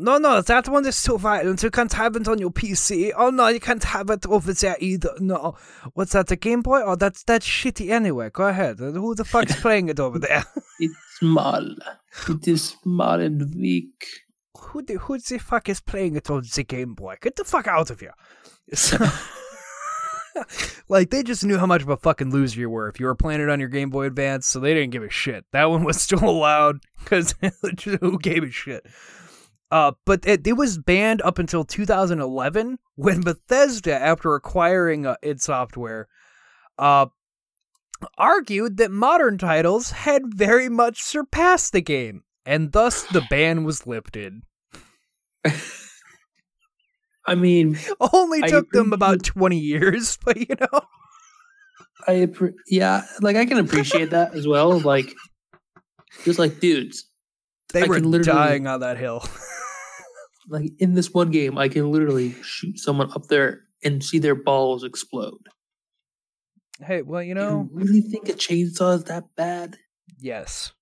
No, 0.00 0.16
no, 0.18 0.40
that 0.42 0.68
one 0.68 0.86
is 0.86 1.02
too 1.02 1.18
violent. 1.18 1.60
You 1.60 1.72
can't 1.72 1.92
have 1.92 2.14
it 2.14 2.28
on 2.28 2.38
your 2.38 2.50
PC. 2.52 3.12
Oh 3.16 3.30
no, 3.30 3.48
you 3.48 3.58
can't 3.58 3.82
have 3.82 4.08
it 4.10 4.24
over 4.26 4.52
there 4.52 4.76
either. 4.78 5.10
No, 5.18 5.56
what's 5.94 6.12
that? 6.12 6.28
The 6.28 6.36
Game 6.36 6.62
Boy? 6.62 6.82
Oh, 6.84 6.94
that's 6.94 7.24
that's 7.24 7.44
shitty 7.44 7.90
anyway. 7.90 8.30
Go 8.32 8.46
ahead. 8.46 8.78
Who 8.78 9.16
the 9.16 9.24
fuck's 9.24 9.60
playing 9.60 9.88
it 9.88 9.98
over 9.98 10.20
there? 10.20 10.44
It's 10.78 10.94
small. 11.18 11.66
It 12.28 12.46
is 12.46 12.76
small 12.80 13.18
and 13.18 13.52
weak. 13.56 14.06
who 14.56 14.82
the 14.82 14.94
who 14.98 15.18
the 15.18 15.38
fuck 15.38 15.68
is 15.68 15.80
playing 15.80 16.14
it 16.14 16.30
on 16.30 16.44
the 16.54 16.62
Game 16.62 16.94
Boy? 16.94 17.16
Get 17.20 17.34
the 17.34 17.44
fuck 17.44 17.66
out 17.66 17.90
of 17.90 17.98
here. 17.98 18.14
Like 20.90 21.10
they 21.10 21.22
just 21.22 21.44
knew 21.44 21.58
how 21.58 21.66
much 21.66 21.82
of 21.82 21.90
a 21.90 21.98
fucking 21.98 22.30
loser 22.30 22.60
you 22.60 22.70
were 22.70 22.88
if 22.88 22.98
you 22.98 23.06
were 23.06 23.14
playing 23.14 23.42
it 23.42 23.50
on 23.50 23.60
your 23.60 23.68
Game 23.68 23.90
Boy 23.90 24.06
Advance, 24.06 24.46
so 24.46 24.58
they 24.58 24.72
didn't 24.72 24.92
give 24.92 25.02
a 25.02 25.10
shit. 25.10 25.44
That 25.52 25.66
one 25.66 25.84
was 25.84 26.00
still 26.00 26.24
allowed 26.24 26.80
because 27.04 27.34
who 28.00 28.18
gave 28.18 28.42
a 28.42 28.50
shit? 28.50 28.86
Uh, 29.70 29.92
but 30.06 30.26
it, 30.26 30.46
it 30.46 30.54
was 30.54 30.78
banned 30.78 31.20
up 31.22 31.38
until 31.38 31.62
2011 31.62 32.78
when 32.94 33.20
Bethesda, 33.20 33.94
after 33.94 34.34
acquiring 34.34 35.04
uh, 35.04 35.16
id 35.22 35.42
Software, 35.42 36.08
uh, 36.78 37.06
argued 38.16 38.78
that 38.78 38.90
modern 38.90 39.36
titles 39.36 39.90
had 39.90 40.22
very 40.34 40.70
much 40.70 41.02
surpassed 41.02 41.72
the 41.72 41.82
game, 41.82 42.22
and 42.46 42.72
thus 42.72 43.02
the 43.02 43.22
ban 43.28 43.64
was 43.64 43.86
lifted. 43.86 44.40
I 47.28 47.34
mean, 47.34 47.78
Only 48.12 48.42
I 48.42 48.48
took 48.48 48.70
them 48.70 48.92
about 48.92 49.22
20 49.22 49.58
years, 49.58 50.18
but 50.24 50.36
you 50.36 50.54
know. 50.60 50.80
I 52.06 52.26
appre- 52.26 52.54
yeah, 52.66 53.04
like 53.20 53.36
I 53.36 53.44
can 53.44 53.58
appreciate 53.58 54.10
that 54.10 54.34
as 54.34 54.46
well. 54.46 54.78
Like, 54.78 55.12
just 56.24 56.38
like 56.38 56.60
dudes, 56.60 57.04
They 57.72 57.82
I 57.82 57.86
were 57.86 58.00
dying 58.00 58.66
on 58.66 58.80
that 58.80 58.98
hill. 58.98 59.26
like 60.48 60.70
in 60.78 60.94
this 60.94 61.12
one 61.12 61.30
game, 61.30 61.58
I 61.58 61.68
can 61.68 61.92
literally 61.92 62.34
shoot 62.42 62.78
someone 62.78 63.10
up 63.12 63.26
there 63.26 63.60
and 63.84 64.02
see 64.02 64.18
their 64.18 64.34
balls 64.34 64.84
explode. 64.84 65.48
hey, 66.80 67.02
well, 67.02 67.22
you 67.22 67.34
know, 67.34 67.68
you 67.70 67.78
really 67.78 68.00
think 68.00 68.28
a 68.28 68.32
chainsaw 68.32 68.96
is 68.96 69.04
that 69.04 69.24
bad? 69.36 69.76
yes. 70.18 70.72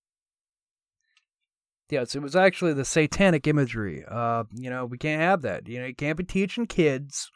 Yes, 1.88 2.16
it 2.16 2.22
was 2.22 2.34
actually 2.34 2.72
the 2.72 2.84
satanic 2.84 3.46
imagery. 3.46 4.04
Uh, 4.08 4.44
you 4.52 4.70
know, 4.70 4.86
we 4.86 4.98
can't 4.98 5.20
have 5.20 5.42
that. 5.42 5.68
You 5.68 5.80
know, 5.80 5.86
you 5.86 5.94
can't 5.94 6.18
be 6.18 6.24
teaching 6.24 6.66
kids. 6.66 7.30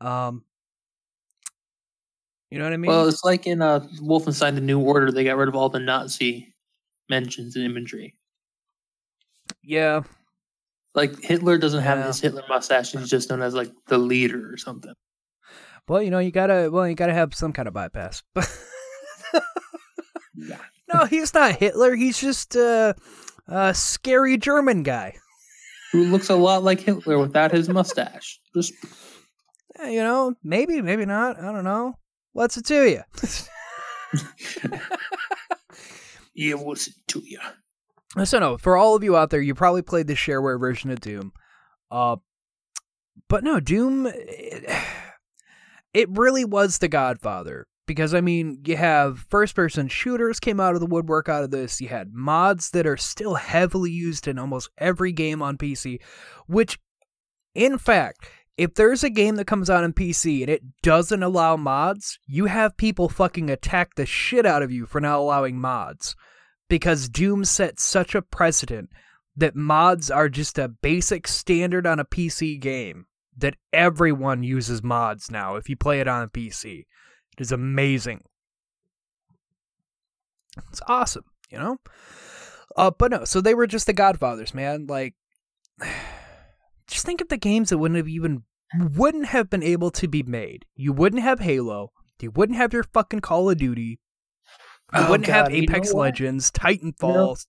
Um, 0.00 0.44
you 2.50 2.58
know 2.58 2.64
what 2.64 2.72
I 2.72 2.76
mean? 2.78 2.88
Well, 2.90 3.06
it's 3.08 3.22
like 3.24 3.46
in 3.46 3.60
uh, 3.60 3.80
Wolfenstein: 4.00 4.54
The 4.54 4.60
New 4.62 4.80
Order, 4.80 5.12
they 5.12 5.24
got 5.24 5.36
rid 5.36 5.48
of 5.48 5.54
all 5.56 5.68
the 5.68 5.78
Nazi 5.78 6.54
mentions 7.10 7.54
and 7.56 7.64
imagery. 7.66 8.16
yeah, 9.62 10.02
Like 10.94 11.20
Hitler 11.22 11.58
doesn't 11.58 11.82
have 11.82 11.98
Yeah. 11.98 12.06
this 12.06 12.20
Hitler 12.20 12.44
mustache; 12.48 12.92
he's 12.92 13.10
just 13.10 13.28
known 13.28 13.42
as 13.42 13.54
like 13.54 13.70
the 13.88 13.98
leader 13.98 14.50
or 14.52 14.56
something. 14.56 14.94
well, 15.86 16.02
you 16.02 16.10
know, 16.10 16.18
you 16.18 16.30
gotta, 16.30 16.70
well, 16.72 16.88
you 16.88 16.94
gotta 16.94 17.12
have 17.14 17.34
some 17.34 17.52
kind 17.52 17.68
of 17.68 17.74
bypass. 17.74 18.22
Yeah. 20.36 20.58
no, 20.92 21.04
he's 21.04 21.32
not 21.32 21.54
Hitler. 21.54 21.94
He's 21.94 22.18
just 22.20 22.56
uh, 22.56 22.94
a 23.48 23.74
scary 23.74 24.36
German 24.36 24.82
guy. 24.82 25.16
Who 25.92 26.04
looks 26.04 26.28
a 26.28 26.34
lot 26.36 26.64
like 26.64 26.80
Hitler 26.80 27.18
without 27.18 27.52
his 27.52 27.68
mustache? 27.68 28.40
Just 28.54 28.72
Eh, 29.78 29.90
You 29.90 30.02
know, 30.02 30.34
maybe, 30.42 30.80
maybe 30.82 31.04
not. 31.04 31.38
I 31.38 31.52
don't 31.52 31.64
know. 31.64 31.98
What's 32.32 32.56
it 32.56 32.66
to 32.66 32.88
you? 32.88 33.02
yeah, 36.34 36.54
what's 36.54 36.88
it 36.88 36.94
to 37.08 37.22
you? 37.24 37.38
So 38.24 38.38
no, 38.38 38.56
for 38.58 38.76
all 38.76 38.94
of 38.94 39.02
you 39.02 39.16
out 39.16 39.30
there, 39.30 39.40
you 39.40 39.54
probably 39.54 39.82
played 39.82 40.06
the 40.06 40.14
shareware 40.14 40.58
version 40.58 40.90
of 40.90 41.00
Doom. 41.00 41.32
Uh, 41.90 42.16
but 43.28 43.42
no, 43.44 43.60
Doom, 43.60 44.06
it, 44.06 44.64
it 45.94 46.08
really 46.10 46.44
was 46.44 46.78
the 46.78 46.88
Godfather. 46.88 47.66
Because 47.86 48.14
I 48.14 48.20
mean, 48.20 48.62
you 48.64 48.76
have 48.76 49.26
first-person 49.28 49.88
shooters 49.88 50.40
came 50.40 50.58
out 50.58 50.74
of 50.74 50.80
the 50.80 50.86
woodwork 50.86 51.28
out 51.28 51.44
of 51.44 51.50
this. 51.50 51.80
You 51.80 51.88
had 51.88 52.14
mods 52.14 52.70
that 52.70 52.86
are 52.86 52.96
still 52.96 53.34
heavily 53.34 53.90
used 53.90 54.26
in 54.26 54.38
almost 54.38 54.70
every 54.78 55.12
game 55.12 55.42
on 55.42 55.58
PC. 55.58 56.00
Which, 56.46 56.78
in 57.54 57.76
fact, 57.76 58.26
if 58.56 58.74
there's 58.74 59.04
a 59.04 59.10
game 59.10 59.36
that 59.36 59.46
comes 59.46 59.68
out 59.68 59.84
on 59.84 59.92
PC 59.92 60.40
and 60.40 60.48
it 60.48 60.62
doesn't 60.82 61.22
allow 61.22 61.56
mods, 61.56 62.18
you 62.26 62.46
have 62.46 62.76
people 62.76 63.08
fucking 63.08 63.50
attack 63.50 63.96
the 63.96 64.06
shit 64.06 64.46
out 64.46 64.62
of 64.62 64.72
you 64.72 64.86
for 64.86 65.00
not 65.00 65.18
allowing 65.18 65.60
mods 65.60 66.16
because 66.68 67.08
Doom 67.08 67.44
set 67.44 67.78
such 67.78 68.14
a 68.14 68.22
precedent 68.22 68.90
that 69.36 69.56
mods 69.56 70.10
are 70.10 70.28
just 70.28 70.58
a 70.58 70.68
basic 70.68 71.26
standard 71.26 71.86
on 71.86 71.98
a 71.98 72.04
PC 72.04 72.58
game. 72.60 73.06
that 73.36 73.56
everyone 73.72 74.42
uses 74.42 74.82
mods 74.82 75.30
now 75.30 75.56
if 75.56 75.68
you 75.68 75.76
play 75.76 76.00
it 76.00 76.08
on 76.08 76.22
a 76.22 76.28
PC. 76.28 76.84
It 77.36 77.40
is 77.40 77.52
amazing. 77.52 78.22
It's 80.70 80.80
awesome, 80.86 81.24
you 81.50 81.58
know? 81.58 81.78
Uh, 82.76 82.90
but 82.90 83.10
no, 83.10 83.24
so 83.24 83.40
they 83.40 83.54
were 83.54 83.66
just 83.66 83.86
the 83.86 83.92
Godfathers, 83.92 84.54
man. 84.54 84.86
Like, 84.86 85.14
just 86.86 87.04
think 87.04 87.20
of 87.20 87.28
the 87.28 87.36
games 87.36 87.70
that 87.70 87.78
wouldn't 87.78 87.96
have 87.98 88.08
even 88.08 88.44
wouldn't 88.76 89.26
have 89.26 89.50
been 89.50 89.62
able 89.62 89.90
to 89.92 90.08
be 90.08 90.22
made. 90.22 90.64
You 90.74 90.92
wouldn't 90.92 91.22
have 91.22 91.40
Halo. 91.40 91.92
You 92.20 92.30
wouldn't 92.30 92.56
have 92.58 92.72
your 92.72 92.84
fucking 92.84 93.20
Call 93.20 93.50
of 93.50 93.58
Duty. 93.58 94.00
You 94.92 95.00
Oh, 95.00 95.10
wouldn't 95.10 95.28
have 95.28 95.46
God, 95.46 95.54
you 95.54 95.66
know 95.66 95.72
Apex? 95.74 95.92
Legends, 95.92 96.50
Titanfall, 96.50 97.44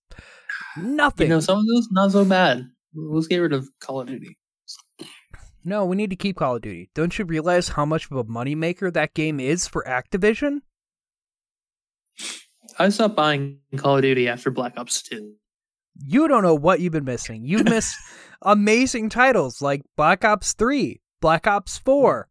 nothing. 0.76 1.28
You 1.28 1.34
know, 1.34 1.40
some 1.40 1.58
of 1.58 1.66
those 1.66 1.88
not 1.90 2.12
so 2.12 2.24
bad. 2.24 2.64
Let's 2.94 3.26
get 3.26 3.38
rid 3.38 3.52
of 3.52 3.68
Call 3.80 4.00
of 4.00 4.08
Duty. 4.08 4.36
No, 5.68 5.84
we 5.84 5.96
need 5.96 6.10
to 6.10 6.16
keep 6.16 6.36
Call 6.36 6.54
of 6.54 6.62
Duty. 6.62 6.90
Don't 6.94 7.18
you 7.18 7.24
realize 7.24 7.70
how 7.70 7.84
much 7.84 8.08
of 8.08 8.12
a 8.16 8.22
moneymaker 8.22 8.92
that 8.92 9.14
game 9.14 9.40
is 9.40 9.66
for 9.66 9.82
Activision? 9.82 10.60
I 12.78 12.88
stopped 12.88 13.16
buying 13.16 13.58
Call 13.76 13.96
of 13.96 14.02
Duty 14.02 14.28
after 14.28 14.52
Black 14.52 14.74
Ops 14.78 15.02
2. 15.02 15.32
You 16.04 16.28
don't 16.28 16.44
know 16.44 16.54
what 16.54 16.78
you've 16.78 16.92
been 16.92 17.04
missing. 17.04 17.44
You've 17.44 17.64
missed 17.68 17.96
amazing 18.42 19.08
titles 19.08 19.60
like 19.60 19.82
Black 19.96 20.24
Ops 20.24 20.52
3, 20.52 21.00
Black 21.20 21.48
Ops 21.48 21.78
4. 21.78 22.28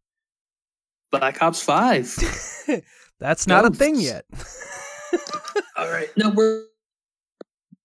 Black 1.11 1.43
Ops 1.43 1.61
5. 1.61 2.81
That's 3.19 3.47
not 3.47 3.65
a 3.65 3.69
thing 3.69 3.99
yet. 3.99 4.23
All 5.75 5.91
right. 5.91 6.07
No, 6.15 6.29
we're 6.29 6.63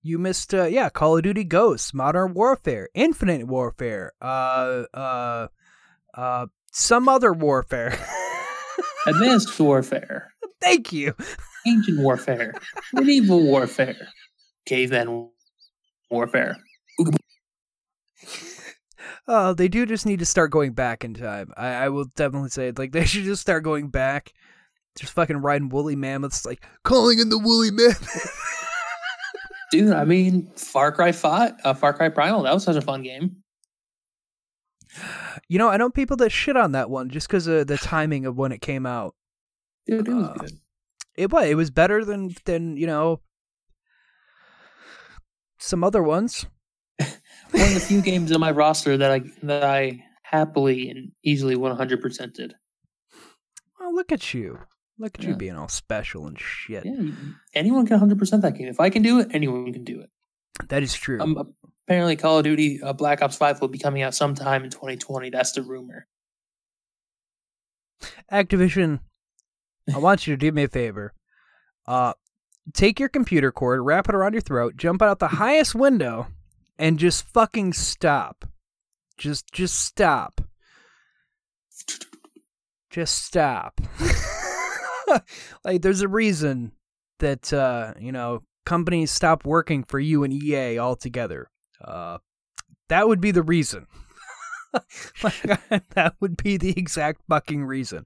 You 0.02 0.18
missed, 0.18 0.54
uh, 0.54 0.64
yeah, 0.64 0.88
Call 0.88 1.18
of 1.18 1.22
Duty 1.22 1.44
Ghosts, 1.44 1.92
Modern 1.92 2.32
Warfare, 2.32 2.88
Infinite 2.94 3.46
Warfare, 3.46 4.12
uh, 4.22 4.84
uh, 4.94 5.48
uh, 6.14 6.46
some 6.72 7.08
other 7.08 7.32
warfare. 7.34 7.98
Advanced 9.06 9.58
Warfare, 9.58 10.32
Thank 10.60 10.92
you. 10.92 11.14
Ancient 11.66 11.98
Warfare, 11.98 12.54
Medieval 12.92 13.42
Warfare, 13.42 14.08
Caveman 14.66 15.30
Warfare. 16.10 16.56
Oh, 19.26 19.52
they 19.54 19.68
do 19.68 19.84
just 19.84 20.06
need 20.06 20.18
to 20.20 20.26
start 20.26 20.50
going 20.50 20.72
back 20.72 21.04
in 21.04 21.14
time. 21.14 21.52
I, 21.56 21.68
I 21.68 21.88
will 21.90 22.06
definitely 22.16 22.50
say, 22.50 22.72
like, 22.72 22.92
they 22.92 23.04
should 23.04 23.24
just 23.24 23.42
start 23.42 23.64
going 23.64 23.88
back. 23.88 24.32
Just 24.98 25.12
fucking 25.12 25.38
riding 25.38 25.68
woolly 25.68 25.96
mammoths, 25.96 26.44
like 26.44 26.64
calling 26.84 27.18
in 27.20 27.28
the 27.28 27.38
woolly 27.38 27.70
mammoth. 27.70 28.66
Dude, 29.70 29.92
I 29.92 30.04
mean, 30.04 30.50
Far 30.56 30.90
Cry 30.92 31.12
5, 31.12 31.52
uh, 31.64 31.74
Far 31.74 31.92
Cry 31.94 32.08
Primal, 32.08 32.42
that 32.42 32.52
was 32.54 32.64
such 32.64 32.76
a 32.76 32.80
fun 32.80 33.02
game. 33.02 33.36
you 35.48 35.58
know, 35.58 35.68
I 35.68 35.76
know 35.76 35.90
people 35.90 36.16
that 36.18 36.30
shit 36.30 36.56
on 36.56 36.72
that 36.72 36.90
one 36.90 37.08
just 37.10 37.28
because 37.28 37.46
of 37.46 37.66
the 37.68 37.76
timing 37.82 38.26
of 38.26 38.36
when 38.36 38.50
it 38.52 38.60
came 38.60 38.84
out. 38.86 39.14
Dude, 39.86 40.08
it 40.08 40.12
was 40.14 40.24
Uh, 40.28 40.32
good. 40.34 40.52
It 41.16 41.32
was. 41.32 41.46
It 41.46 41.54
was 41.54 41.70
better 41.70 42.04
than 42.04 42.34
than 42.44 42.76
you 42.76 42.86
know 42.86 43.20
some 45.58 45.84
other 45.84 46.02
ones. 46.02 46.46
One 46.98 47.08
of 47.62 47.74
the 47.74 47.80
few 47.88 48.00
games 48.00 48.32
on 48.32 48.40
my 48.40 48.50
roster 48.50 48.96
that 48.96 49.10
I 49.10 49.20
that 49.42 49.64
I 49.64 50.02
happily 50.22 50.88
and 50.90 51.10
easily 51.24 51.56
100% 51.56 52.32
did. 52.34 52.54
Oh, 53.80 53.90
look 53.92 54.12
at 54.12 54.32
you! 54.32 54.60
Look 55.00 55.18
at 55.18 55.24
you 55.24 55.34
being 55.34 55.56
all 55.56 55.68
special 55.68 56.26
and 56.26 56.38
shit. 56.38 56.84
Yeah, 56.84 57.12
anyone 57.54 57.86
can 57.86 57.98
100% 57.98 58.42
that 58.42 58.54
game. 58.54 58.68
If 58.68 58.80
I 58.80 58.90
can 58.90 59.00
do 59.00 59.18
it, 59.18 59.28
anyone 59.30 59.72
can 59.72 59.82
do 59.82 60.02
it. 60.02 60.10
That 60.68 60.82
is 60.82 60.92
true. 60.92 61.18
Um, 61.18 61.54
apparently, 61.88 62.16
Call 62.16 62.36
of 62.36 62.44
Duty 62.44 62.82
uh, 62.82 62.92
Black 62.92 63.22
Ops 63.22 63.38
5 63.38 63.62
will 63.62 63.68
be 63.68 63.78
coming 63.78 64.02
out 64.02 64.14
sometime 64.14 64.62
in 64.62 64.68
2020. 64.68 65.30
That's 65.30 65.52
the 65.52 65.62
rumor. 65.62 66.06
Activision, 68.30 69.00
I 69.94 69.96
want 70.00 70.26
you 70.26 70.34
to 70.34 70.38
do 70.38 70.52
me 70.52 70.64
a 70.64 70.68
favor. 70.68 71.14
Uh, 71.86 72.12
take 72.74 73.00
your 73.00 73.08
computer 73.08 73.50
cord, 73.50 73.80
wrap 73.80 74.06
it 74.06 74.14
around 74.14 74.34
your 74.34 74.42
throat, 74.42 74.76
jump 74.76 75.00
out 75.00 75.18
the 75.18 75.28
highest 75.28 75.74
window, 75.74 76.26
and 76.78 76.98
just 76.98 77.26
fucking 77.26 77.72
stop. 77.72 78.44
Just, 79.16 79.50
just 79.50 79.80
stop. 79.80 80.42
Just 82.90 83.24
stop. 83.24 83.80
like, 85.64 85.82
there's 85.82 86.02
a 86.02 86.08
reason 86.08 86.72
that 87.18 87.52
uh, 87.52 87.94
you 87.98 88.12
know 88.12 88.42
companies 88.66 89.10
stop 89.10 89.44
working 89.44 89.84
for 89.84 89.98
you 89.98 90.24
and 90.24 90.32
EA 90.32 90.78
altogether. 90.78 91.50
Uh, 91.82 92.18
that 92.88 93.08
would 93.08 93.20
be 93.20 93.30
the 93.30 93.42
reason. 93.42 93.86
that 94.72 96.14
would 96.20 96.36
be 96.36 96.56
the 96.56 96.74
exact 96.76 97.22
fucking 97.28 97.64
reason. 97.64 98.04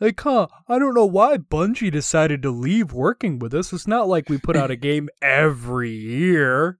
Like, 0.00 0.18
huh, 0.20 0.46
I 0.68 0.78
don't 0.78 0.94
know 0.94 1.06
why 1.06 1.36
Bungie 1.36 1.92
decided 1.92 2.40
to 2.42 2.50
leave 2.50 2.92
working 2.92 3.38
with 3.38 3.52
us. 3.52 3.72
It's 3.72 3.86
not 3.86 4.08
like 4.08 4.28
we 4.28 4.38
put 4.38 4.56
out 4.56 4.70
a 4.70 4.76
game 4.76 5.08
every 5.20 5.90
year. 5.90 6.78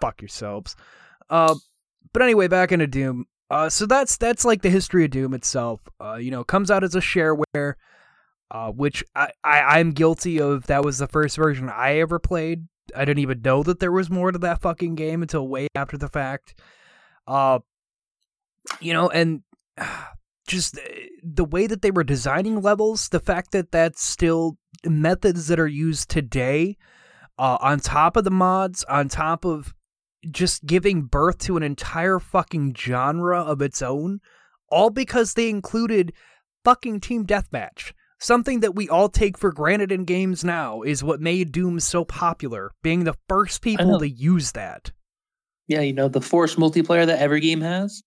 Fuck 0.00 0.20
yourselves. 0.20 0.74
Uh, 1.30 1.54
but 2.12 2.22
anyway, 2.22 2.48
back 2.48 2.72
into 2.72 2.88
Doom. 2.88 3.26
Uh, 3.48 3.68
so 3.68 3.86
that's 3.86 4.16
that's 4.16 4.44
like 4.44 4.62
the 4.62 4.70
history 4.70 5.04
of 5.04 5.10
Doom 5.10 5.34
itself. 5.34 5.86
Uh, 6.00 6.14
you 6.14 6.30
know, 6.30 6.42
comes 6.42 6.70
out 6.70 6.82
as 6.82 6.94
a 6.94 7.00
shareware, 7.00 7.74
uh, 8.52 8.70
which 8.70 9.02
I, 9.16 9.30
I 9.42 9.78
I'm 9.78 9.92
guilty 9.92 10.40
of. 10.40 10.66
That 10.66 10.84
was 10.84 10.98
the 10.98 11.08
first 11.08 11.36
version 11.36 11.70
I 11.70 11.98
ever 11.98 12.18
played. 12.18 12.68
I 12.94 13.04
didn't 13.04 13.20
even 13.20 13.40
know 13.40 13.62
that 13.62 13.80
there 13.80 13.90
was 13.90 14.10
more 14.10 14.30
to 14.30 14.38
that 14.40 14.60
fucking 14.60 14.94
game 14.94 15.22
until 15.22 15.48
way 15.48 15.68
after 15.74 15.96
the 15.96 16.08
fact. 16.08 16.60
Uh, 17.26 17.60
you 18.80 18.92
know, 18.92 19.08
and 19.08 19.42
just 20.46 20.78
uh, 20.78 20.82
the 21.22 21.46
way 21.46 21.66
that 21.66 21.80
they 21.80 21.90
were 21.90 22.04
designing 22.04 22.60
levels, 22.60 23.08
the 23.08 23.20
fact 23.20 23.52
that 23.52 23.72
that's 23.72 24.04
still 24.04 24.58
methods 24.84 25.48
that 25.48 25.58
are 25.58 25.66
used 25.66 26.10
today, 26.10 26.76
uh, 27.38 27.56
on 27.60 27.80
top 27.80 28.16
of 28.18 28.24
the 28.24 28.30
mods, 28.30 28.84
on 28.84 29.08
top 29.08 29.46
of 29.46 29.72
just 30.30 30.66
giving 30.66 31.02
birth 31.02 31.38
to 31.38 31.56
an 31.56 31.62
entire 31.62 32.18
fucking 32.18 32.74
genre 32.76 33.40
of 33.40 33.62
its 33.62 33.80
own, 33.80 34.20
all 34.68 34.90
because 34.90 35.32
they 35.34 35.48
included 35.48 36.12
fucking 36.64 37.00
team 37.00 37.26
deathmatch. 37.26 37.92
Something 38.22 38.60
that 38.60 38.76
we 38.76 38.88
all 38.88 39.08
take 39.08 39.36
for 39.36 39.50
granted 39.50 39.90
in 39.90 40.04
games 40.04 40.44
now 40.44 40.82
is 40.82 41.02
what 41.02 41.20
made 41.20 41.50
Doom 41.50 41.80
so 41.80 42.04
popular, 42.04 42.70
being 42.80 43.02
the 43.02 43.16
first 43.28 43.62
people 43.62 43.98
to 43.98 44.08
use 44.08 44.52
that. 44.52 44.92
Yeah, 45.66 45.80
you 45.80 45.92
know, 45.92 46.06
the 46.06 46.20
forced 46.20 46.56
multiplayer 46.56 47.04
that 47.04 47.18
every 47.18 47.40
game 47.40 47.62
has. 47.62 48.04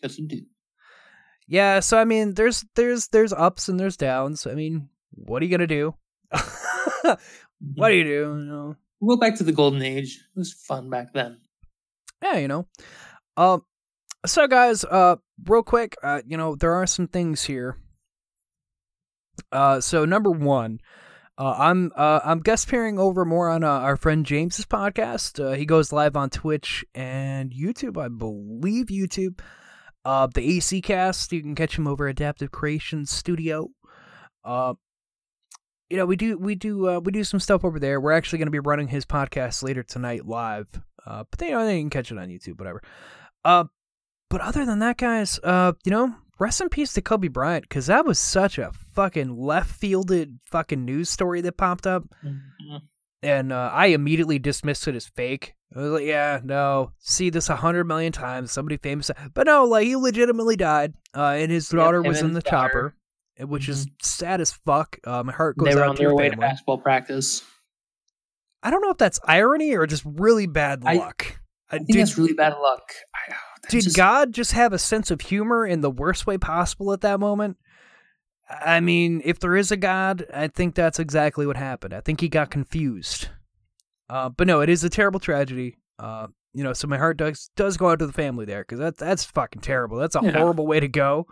That's 0.00 0.18
indeed. 0.18 0.46
Yeah, 1.46 1.80
so 1.80 1.98
I 1.98 2.06
mean, 2.06 2.32
there's 2.32 2.64
there's 2.74 3.08
there's 3.08 3.34
ups 3.34 3.68
and 3.68 3.78
there's 3.78 3.98
downs. 3.98 4.46
I 4.46 4.54
mean, 4.54 4.88
what 5.10 5.42
are 5.42 5.44
you 5.44 5.50
gonna 5.50 5.66
do? 5.66 5.94
what 7.02 7.88
do 7.88 7.94
you 7.94 8.04
do? 8.04 8.38
You 8.38 8.46
know? 8.46 8.76
We'll 8.98 9.18
go 9.18 9.20
back 9.20 9.36
to 9.36 9.44
the 9.44 9.52
golden 9.52 9.82
age. 9.82 10.24
It 10.34 10.38
was 10.38 10.54
fun 10.54 10.88
back 10.88 11.12
then. 11.12 11.36
Yeah, 12.22 12.38
you 12.38 12.48
know. 12.48 12.66
Um, 13.36 13.66
so 14.24 14.48
guys, 14.48 14.84
uh, 14.84 15.16
real 15.44 15.62
quick, 15.62 15.96
uh, 16.02 16.22
you 16.26 16.38
know, 16.38 16.54
there 16.54 16.72
are 16.72 16.86
some 16.86 17.08
things 17.08 17.42
here. 17.42 17.76
Uh, 19.52 19.80
so 19.80 20.04
number 20.04 20.30
one, 20.30 20.80
uh, 21.40 21.54
I'm 21.56 21.90
uh, 21.96 22.20
I'm 22.22 22.40
guest 22.40 22.68
pairing 22.68 22.98
over 22.98 23.24
more 23.24 23.48
on 23.48 23.64
uh, 23.64 23.68
our 23.68 23.96
friend 23.96 24.26
James's 24.26 24.66
podcast. 24.66 25.42
Uh, 25.42 25.52
he 25.52 25.64
goes 25.64 25.90
live 25.90 26.14
on 26.14 26.28
Twitch 26.28 26.84
and 26.94 27.50
YouTube, 27.50 27.96
I 27.96 28.08
believe 28.08 28.88
YouTube. 28.88 29.40
Uh, 30.04 30.26
the 30.26 30.56
AC 30.56 30.82
Cast, 30.82 31.32
you 31.32 31.40
can 31.40 31.54
catch 31.54 31.78
him 31.78 31.86
over 31.86 32.06
Adaptive 32.06 32.50
Creations 32.50 33.10
Studio. 33.10 33.68
Uh, 34.44 34.74
you 35.88 35.96
know, 35.96 36.04
we 36.04 36.16
do 36.16 36.36
we 36.36 36.54
do 36.54 37.00
we 37.00 37.10
do 37.10 37.24
some 37.24 37.40
stuff 37.40 37.64
over 37.64 37.80
there. 37.80 38.02
We're 38.02 38.12
actually 38.12 38.38
going 38.38 38.48
to 38.48 38.52
be 38.52 38.60
running 38.60 38.88
his 38.88 39.06
podcast 39.06 39.62
later 39.62 39.82
tonight 39.82 40.26
live. 40.26 40.68
But 41.06 41.38
they, 41.38 41.48
you 41.48 41.52
know, 41.52 41.64
they 41.64 41.80
can 41.80 41.88
catch 41.88 42.12
it 42.12 42.18
on 42.18 42.28
YouTube, 42.28 42.58
whatever. 42.58 42.82
But 43.42 44.40
other 44.42 44.66
than 44.66 44.80
that, 44.80 44.98
guys, 44.98 45.40
you 45.42 45.90
know, 45.90 46.14
rest 46.40 46.60
in 46.60 46.68
peace 46.68 46.92
to 46.94 47.02
Kobe 47.02 47.28
Bryant 47.28 47.68
because 47.68 47.86
that 47.86 48.04
was 48.04 48.18
such 48.18 48.58
a 48.58 48.72
fucking 48.94 49.36
left 49.36 49.70
fielded 49.70 50.40
fucking 50.46 50.84
news 50.84 51.08
story 51.10 51.40
that 51.42 51.56
popped 51.56 51.86
up, 51.86 52.04
and 53.22 53.52
uh, 53.52 53.70
I 53.72 53.86
immediately 53.86 54.38
dismissed 54.40 54.88
it 54.88 54.96
as 54.96 55.06
fake. 55.06 55.54
I 55.76 55.78
was 55.80 55.90
like, 55.92 56.04
yeah, 56.04 56.40
no, 56.42 56.90
see 56.98 57.30
this 57.30 57.48
a 57.48 57.56
hundred 57.56 57.84
million 57.84 58.12
times. 58.12 58.50
Somebody 58.50 58.76
famous, 58.78 59.10
but 59.34 59.46
no, 59.46 59.64
like 59.66 59.86
he 59.86 59.94
legitimately 59.94 60.56
died, 60.56 60.94
uh, 61.14 61.36
and 61.38 61.52
his 61.52 61.68
daughter 61.68 61.98
him 61.98 62.08
was 62.08 62.22
in 62.22 62.32
the 62.32 62.40
daughter. 62.40 62.50
chopper, 62.50 62.94
uh, 63.40 63.46
which 63.46 63.68
is 63.68 63.86
sad 64.02 64.40
as 64.40 64.50
fuck. 64.50 64.98
Uh, 65.04 65.22
my 65.22 65.32
heart 65.32 65.56
goes 65.56 65.68
to. 65.68 65.74
They 65.74 65.80
were 65.80 65.84
out 65.84 65.90
on 65.90 65.96
to 65.96 66.02
their 66.02 66.14
way 66.14 66.24
to 66.24 66.30
family. 66.30 66.46
basketball 66.46 66.78
practice. 66.78 67.44
I 68.62 68.70
don't 68.70 68.82
know 68.82 68.90
if 68.90 68.98
that's 68.98 69.20
irony 69.24 69.74
or 69.74 69.86
just 69.86 70.02
really 70.04 70.46
bad 70.46 70.82
luck. 70.82 71.24
Uh, 71.70 71.76
I 71.76 71.76
think 71.78 71.92
did 71.92 72.00
that's 72.00 72.18
really 72.18 72.32
bad 72.34 72.54
luck. 72.60 72.82
I, 73.14 73.30
that's 73.30 73.49
did 73.70 73.82
just- 73.84 73.96
God 73.96 74.32
just 74.32 74.52
have 74.52 74.72
a 74.72 74.78
sense 74.78 75.10
of 75.10 75.20
humor 75.20 75.66
in 75.66 75.80
the 75.80 75.90
worst 75.90 76.26
way 76.26 76.38
possible 76.38 76.92
at 76.92 77.00
that 77.02 77.20
moment? 77.20 77.56
I 78.48 78.80
mean, 78.80 79.22
if 79.24 79.38
there 79.38 79.54
is 79.56 79.70
a 79.70 79.76
God, 79.76 80.26
I 80.34 80.48
think 80.48 80.74
that's 80.74 80.98
exactly 80.98 81.46
what 81.46 81.56
happened. 81.56 81.94
I 81.94 82.00
think 82.00 82.20
he 82.20 82.28
got 82.28 82.50
confused. 82.50 83.28
Uh, 84.08 84.28
but 84.28 84.46
no, 84.48 84.60
it 84.60 84.68
is 84.68 84.82
a 84.82 84.90
terrible 84.90 85.20
tragedy. 85.20 85.76
Uh, 86.00 86.26
you 86.52 86.64
know, 86.64 86.72
so 86.72 86.88
my 86.88 86.98
heart 86.98 87.16
does 87.16 87.48
does 87.54 87.76
go 87.76 87.90
out 87.90 88.00
to 88.00 88.06
the 88.08 88.12
family 88.12 88.44
there 88.44 88.62
because 88.62 88.80
that's 88.80 88.98
that's 88.98 89.24
fucking 89.24 89.62
terrible. 89.62 89.98
That's 89.98 90.16
a 90.16 90.20
Yeah. 90.22 90.32
horrible 90.32 90.66
way 90.66 90.80
to 90.80 90.88
go. 90.88 91.28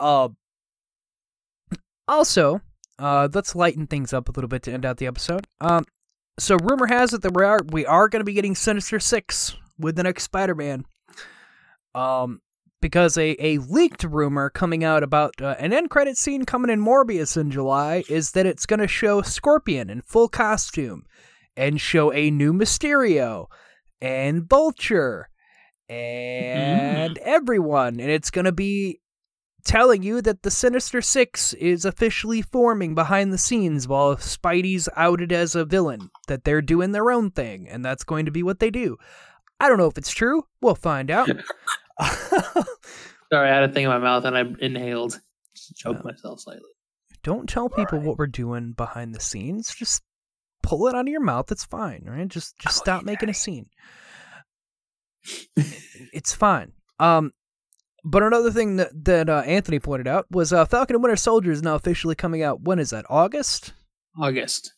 Uh, 0.00 0.30
also, 2.08 2.60
uh, 2.98 3.28
let's 3.32 3.54
lighten 3.54 3.86
things 3.86 4.12
up 4.12 4.28
a 4.28 4.32
little 4.32 4.48
bit 4.48 4.62
to 4.64 4.72
end 4.72 4.84
out 4.86 4.96
the 4.96 5.06
episode. 5.06 5.46
Um, 5.60 5.84
so 6.38 6.56
rumor 6.56 6.86
has 6.86 7.12
it 7.12 7.22
that 7.22 7.34
we 7.34 7.44
are 7.44 7.60
we 7.70 7.84
are 7.86 8.08
going 8.08 8.20
to 8.20 8.24
be 8.24 8.32
getting 8.32 8.54
Sinister 8.54 8.98
Six 8.98 9.54
with 9.78 9.96
the 9.96 10.02
next 10.02 10.22
Spider-Man. 10.24 10.84
Um, 11.94 12.40
because 12.80 13.16
a, 13.16 13.36
a 13.38 13.58
leaked 13.58 14.04
rumor 14.04 14.50
coming 14.50 14.82
out 14.82 15.02
about 15.02 15.40
uh, 15.40 15.54
an 15.58 15.72
end 15.72 15.88
credit 15.88 16.18
scene 16.18 16.44
coming 16.44 16.70
in 16.70 16.80
Morbius 16.80 17.36
in 17.36 17.50
July 17.50 18.02
is 18.08 18.32
that 18.32 18.44
it's 18.44 18.66
going 18.66 18.80
to 18.80 18.88
show 18.88 19.22
Scorpion 19.22 19.88
in 19.88 20.02
full 20.02 20.28
costume 20.28 21.04
and 21.56 21.80
show 21.80 22.12
a 22.12 22.30
new 22.30 22.52
Mysterio 22.52 23.46
and 24.00 24.48
Vulture 24.48 25.28
and 25.88 27.16
everyone. 27.18 28.00
And 28.00 28.10
it's 28.10 28.30
going 28.30 28.46
to 28.46 28.52
be 28.52 29.00
telling 29.64 30.02
you 30.02 30.20
that 30.22 30.42
the 30.42 30.50
Sinister 30.50 31.00
Six 31.00 31.52
is 31.54 31.84
officially 31.84 32.42
forming 32.42 32.94
behind 32.94 33.32
the 33.32 33.38
scenes 33.38 33.86
while 33.86 34.16
Spidey's 34.16 34.88
outed 34.96 35.32
as 35.32 35.54
a 35.54 35.64
villain, 35.64 36.10
that 36.26 36.44
they're 36.44 36.62
doing 36.62 36.92
their 36.92 37.10
own 37.10 37.30
thing, 37.30 37.68
and 37.68 37.84
that's 37.84 38.04
going 38.04 38.24
to 38.26 38.32
be 38.32 38.42
what 38.42 38.58
they 38.58 38.70
do. 38.70 38.96
I 39.60 39.68
don't 39.68 39.78
know 39.78 39.86
if 39.86 39.98
it's 39.98 40.10
true. 40.10 40.46
We'll 40.60 40.74
find 40.74 41.10
out. 41.10 41.30
Sorry, 43.32 43.48
I 43.48 43.54
had 43.54 43.70
a 43.70 43.72
thing 43.72 43.84
in 43.84 43.90
my 43.90 43.98
mouth 43.98 44.24
and 44.24 44.36
I 44.36 44.44
inhaled. 44.60 45.20
Just 45.54 45.76
choked 45.76 46.04
myself 46.04 46.40
slightly. 46.40 46.68
don't 47.22 47.48
tell 47.48 47.68
people 47.68 48.00
what 48.00 48.18
we're 48.18 48.26
doing 48.26 48.72
behind 48.72 49.14
the 49.14 49.20
scenes. 49.20 49.74
Just 49.74 50.02
pull 50.62 50.86
it 50.88 50.94
out 50.94 51.02
of 51.02 51.08
your 51.08 51.20
mouth. 51.22 51.50
It's 51.52 51.64
fine, 51.64 52.04
right? 52.06 52.28
Just 52.28 52.58
just 52.58 52.76
stop 52.76 53.04
making 53.04 53.28
a 53.28 53.34
scene. 53.34 53.66
it's 56.12 56.32
fine. 56.32 56.72
Um, 56.98 57.32
but 58.04 58.22
another 58.22 58.50
thing 58.50 58.76
that 58.76 58.90
that 59.04 59.28
uh, 59.28 59.42
Anthony 59.46 59.78
pointed 59.78 60.08
out 60.08 60.26
was 60.30 60.52
uh, 60.52 60.64
Falcon 60.64 60.96
and 60.96 61.02
Winter 61.02 61.16
Soldier 61.16 61.52
is 61.52 61.62
now 61.62 61.74
officially 61.74 62.14
coming 62.14 62.42
out. 62.42 62.62
When 62.62 62.78
is 62.78 62.90
that? 62.90 63.06
August. 63.08 63.72
August. 64.18 64.72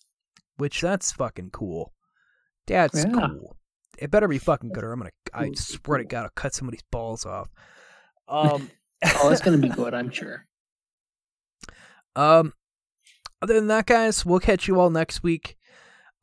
Which 0.57 0.81
that's 0.81 1.13
fucking 1.13 1.51
cool. 1.51 1.93
That's 2.67 3.05
Yeah. 3.05 3.11
cool. 3.13 3.57
It 3.99 4.11
better 4.11 4.29
be 4.29 4.39
fucking 4.39 4.71
good, 4.71 4.85
or 4.85 4.93
I'm 4.93 4.99
gonna. 5.01 5.11
I 5.33 5.51
swear 5.55 5.99
to 5.99 6.05
God, 6.05 6.25
I'll 6.25 6.31
cut 6.35 6.55
somebody's 6.55 6.85
balls 6.91 7.25
off. 7.27 7.49
Um. 8.29 8.71
Oh, 9.23 9.29
it's 9.29 9.43
gonna 9.43 9.59
be 9.59 9.69
good, 9.69 9.93
I'm 9.93 10.11
sure. 10.13 10.47
Um, 12.17 12.55
other 13.43 13.53
than 13.53 13.67
that, 13.67 13.85
guys, 13.85 14.25
we'll 14.25 14.41
catch 14.41 14.67
you 14.67 14.81
all 14.81 14.89
next 14.89 15.23
week. 15.23 15.57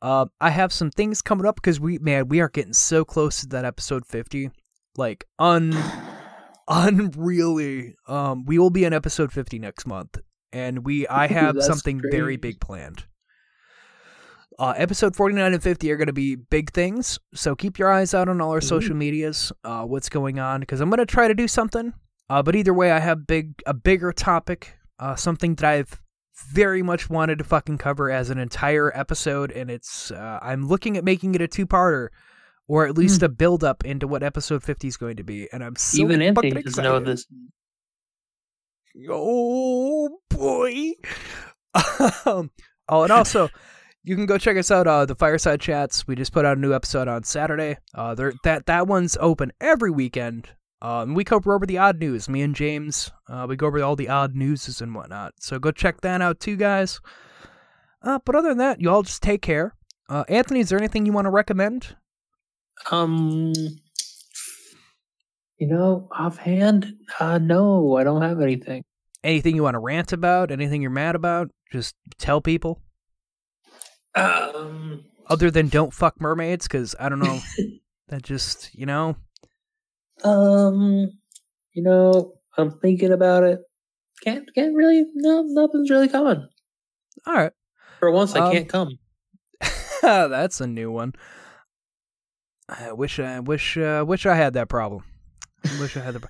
Uh, 0.00 0.26
I 0.40 0.50
have 0.50 0.72
some 0.72 0.90
things 0.90 1.22
coming 1.22 1.46
up 1.46 1.54
because 1.54 1.78
we, 1.78 1.98
man, 1.98 2.26
we 2.26 2.40
are 2.40 2.48
getting 2.48 2.72
so 2.72 3.04
close 3.04 3.42
to 3.42 3.46
that 3.48 3.64
episode 3.64 4.04
fifty, 4.04 4.50
like 4.96 5.24
un, 5.38 5.70
unreally. 6.68 7.92
Um, 8.08 8.44
we 8.46 8.58
will 8.58 8.70
be 8.70 8.84
in 8.84 8.92
episode 8.92 9.30
fifty 9.32 9.60
next 9.60 9.86
month, 9.86 10.18
and 10.52 10.84
we, 10.84 11.06
I 11.06 11.28
have 11.28 11.62
something 11.62 12.02
very 12.10 12.36
big 12.36 12.60
planned. 12.60 13.04
Uh, 14.58 14.74
episode 14.76 15.16
49 15.16 15.54
and 15.54 15.62
50 15.62 15.90
are 15.90 15.96
going 15.96 16.06
to 16.06 16.12
be 16.12 16.36
big 16.36 16.70
things, 16.72 17.18
so 17.34 17.54
keep 17.54 17.78
your 17.78 17.90
eyes 17.90 18.14
out 18.14 18.28
on 18.28 18.40
all 18.40 18.50
our 18.50 18.60
social 18.60 18.94
medias, 18.94 19.50
uh, 19.64 19.82
what's 19.82 20.08
going 20.08 20.38
on, 20.38 20.60
because 20.60 20.80
I'm 20.80 20.90
going 20.90 20.98
to 20.98 21.06
try 21.06 21.26
to 21.26 21.34
do 21.34 21.48
something. 21.48 21.92
Uh, 22.28 22.42
but 22.42 22.54
either 22.54 22.74
way, 22.74 22.92
I 22.92 22.98
have 22.98 23.26
big 23.26 23.54
a 23.66 23.74
bigger 23.74 24.12
topic, 24.12 24.76
uh, 24.98 25.16
something 25.16 25.54
that 25.56 25.64
I've 25.64 26.00
very 26.50 26.82
much 26.82 27.10
wanted 27.10 27.38
to 27.38 27.44
fucking 27.44 27.78
cover 27.78 28.10
as 28.10 28.30
an 28.30 28.38
entire 28.38 28.90
episode, 28.96 29.52
and 29.52 29.70
it's 29.70 30.10
uh, 30.10 30.38
I'm 30.42 30.66
looking 30.66 30.96
at 30.96 31.04
making 31.04 31.34
it 31.34 31.40
a 31.40 31.48
two-parter, 31.48 32.08
or 32.68 32.86
at 32.86 32.96
least 32.96 33.22
a 33.22 33.28
build-up 33.28 33.84
into 33.84 34.06
what 34.06 34.22
episode 34.22 34.62
50 34.62 34.88
is 34.88 34.96
going 34.96 35.16
to 35.16 35.24
be, 35.24 35.48
and 35.52 35.64
I'm 35.64 35.76
so 35.76 36.02
Even 36.02 36.22
Anthony 36.22 36.50
doesn't 36.50 36.82
know 36.82 36.96
excited. 36.96 37.06
this. 37.06 37.26
Oh 39.10 40.18
boy. 40.28 40.92
um, 42.26 42.50
oh, 42.88 43.02
and 43.02 43.12
also, 43.12 43.48
you 44.04 44.16
can 44.16 44.26
go 44.26 44.38
check 44.38 44.56
us 44.56 44.70
out. 44.70 44.86
Uh, 44.86 45.06
the 45.06 45.14
Fireside 45.14 45.60
Chats. 45.60 46.06
We 46.06 46.16
just 46.16 46.32
put 46.32 46.44
out 46.44 46.56
a 46.56 46.60
new 46.60 46.74
episode 46.74 47.08
on 47.08 47.24
Saturday. 47.24 47.78
Uh, 47.94 48.14
there 48.14 48.32
that 48.44 48.66
that 48.66 48.86
one's 48.86 49.16
open 49.20 49.52
every 49.60 49.90
weekend. 49.90 50.50
Um, 50.80 51.14
we 51.14 51.22
cover 51.22 51.54
over 51.54 51.64
the 51.64 51.78
odd 51.78 52.00
news. 52.00 52.28
Me 52.28 52.42
and 52.42 52.56
James, 52.56 53.12
uh, 53.28 53.46
we 53.48 53.54
go 53.54 53.68
over 53.68 53.80
all 53.82 53.94
the 53.94 54.08
odd 54.08 54.34
newses 54.34 54.80
and 54.80 54.94
whatnot. 54.94 55.34
So 55.38 55.60
go 55.60 55.70
check 55.70 56.00
that 56.00 56.20
out 56.20 56.40
too, 56.40 56.56
guys. 56.56 57.00
Uh, 58.02 58.18
but 58.24 58.34
other 58.34 58.48
than 58.48 58.58
that, 58.58 58.80
you 58.80 58.90
all 58.90 59.04
just 59.04 59.22
take 59.22 59.42
care. 59.42 59.76
Uh, 60.08 60.24
Anthony, 60.28 60.58
is 60.58 60.70
there 60.70 60.78
anything 60.78 61.06
you 61.06 61.12
want 61.12 61.26
to 61.26 61.30
recommend? 61.30 61.94
Um, 62.90 63.52
you 65.56 65.68
know, 65.68 66.08
offhand, 66.10 66.94
uh, 67.20 67.38
no, 67.38 67.96
I 67.96 68.02
don't 68.02 68.22
have 68.22 68.40
anything. 68.40 68.82
Anything 69.22 69.54
you 69.54 69.62
want 69.62 69.74
to 69.74 69.78
rant 69.78 70.12
about? 70.12 70.50
Anything 70.50 70.82
you're 70.82 70.90
mad 70.90 71.14
about? 71.14 71.50
Just 71.70 71.94
tell 72.18 72.40
people. 72.40 72.82
Um, 74.14 75.04
other 75.28 75.50
than 75.50 75.68
don't 75.68 75.94
fuck 75.94 76.20
mermaids 76.20 76.66
because 76.68 76.94
i 77.00 77.08
don't 77.08 77.20
know 77.20 77.40
that 78.08 78.22
just 78.22 78.74
you 78.74 78.84
know 78.86 79.16
um, 80.24 81.10
you 81.72 81.82
know, 81.82 82.34
I'm 82.56 82.70
thinking 82.78 83.10
about 83.12 83.42
it. 83.42 83.60
Can't, 84.22 84.48
can't 84.54 84.74
really. 84.74 85.04
No, 85.14 85.42
nothing's 85.42 85.90
really 85.90 86.06
coming. 86.08 86.46
all 87.26 87.34
right 87.34 87.52
For 87.98 88.10
once, 88.12 88.36
I 88.36 88.40
Um, 88.46 88.52
can't 88.52 88.68
come. 88.68 88.98
that's 90.02 90.60
a 90.60 90.66
new 90.66 90.90
one 90.90 91.12
i 92.68 92.92
wish 92.92 93.18
i 93.20 93.38
wish 93.40 93.76
uh, 93.78 94.04
wish 94.06 94.26
i 94.26 94.34
had 94.34 94.54
that 94.54 94.68
problem 94.68 95.04
I 95.64 95.80
wish 95.80 95.96
i 95.96 96.00
had 96.00 96.14
the 96.14 96.28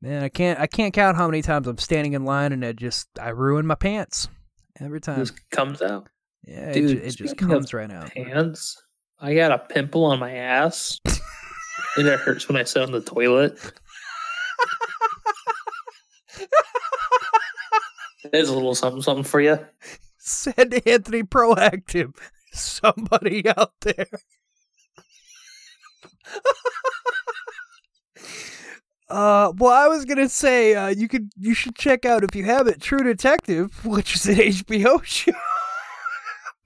man 0.00 0.22
i 0.24 0.28
can't 0.28 0.58
i 0.58 0.66
can't 0.66 0.92
count 0.92 1.16
how 1.16 1.26
many 1.28 1.40
times 1.42 1.68
i'm 1.68 1.78
standing 1.78 2.14
in 2.14 2.24
line 2.24 2.52
and 2.52 2.64
it 2.64 2.76
just 2.76 3.08
i 3.20 3.28
ruin 3.28 3.64
my 3.66 3.76
pants 3.76 4.26
every 4.80 5.00
time 5.00 5.18
Just 5.20 5.34
comes 5.50 5.80
out. 5.82 6.08
Yeah 6.44 6.70
it, 6.70 6.74
Dude, 6.74 6.98
ju- 6.98 7.04
it 7.04 7.16
just 7.16 7.36
comes 7.36 7.72
right 7.72 7.90
out 7.90 8.10
Hands. 8.16 8.82
I 9.20 9.34
got 9.34 9.52
a 9.52 9.58
pimple 9.58 10.04
on 10.04 10.18
my 10.18 10.32
ass, 10.32 10.98
and 11.96 12.08
it 12.08 12.18
hurts 12.18 12.48
when 12.48 12.56
I 12.56 12.64
sit 12.64 12.82
on 12.82 12.90
the 12.90 13.00
toilet. 13.00 13.58
There's 18.32 18.48
a 18.48 18.54
little 18.54 18.74
something, 18.74 19.02
something 19.02 19.24
for 19.24 19.40
you. 19.40 19.58
send 20.18 20.74
anthony 20.86 21.22
Proactiv 21.22 22.14
somebody 22.52 23.46
out 23.48 23.72
there 23.82 24.06
Uh, 29.08 29.52
well, 29.58 29.72
I 29.72 29.88
was 29.88 30.06
gonna 30.06 30.28
say 30.28 30.74
uh, 30.74 30.88
you 30.88 31.06
could 31.06 31.30
you 31.36 31.52
should 31.52 31.74
check 31.74 32.06
out 32.06 32.24
if 32.24 32.34
you 32.34 32.44
haven't 32.44 32.80
True 32.80 33.02
Detective, 33.02 33.84
which 33.84 34.14
is 34.16 34.26
an 34.26 34.36
HBO 34.36 35.04
show. 35.04 35.32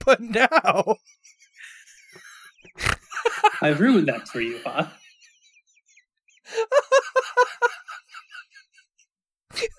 But 0.07 0.21
now 0.21 0.95
I 3.61 3.69
ruined 3.69 4.07
that 4.07 4.27
for 4.29 4.39
you, 4.39 4.59
huh? 4.65 4.87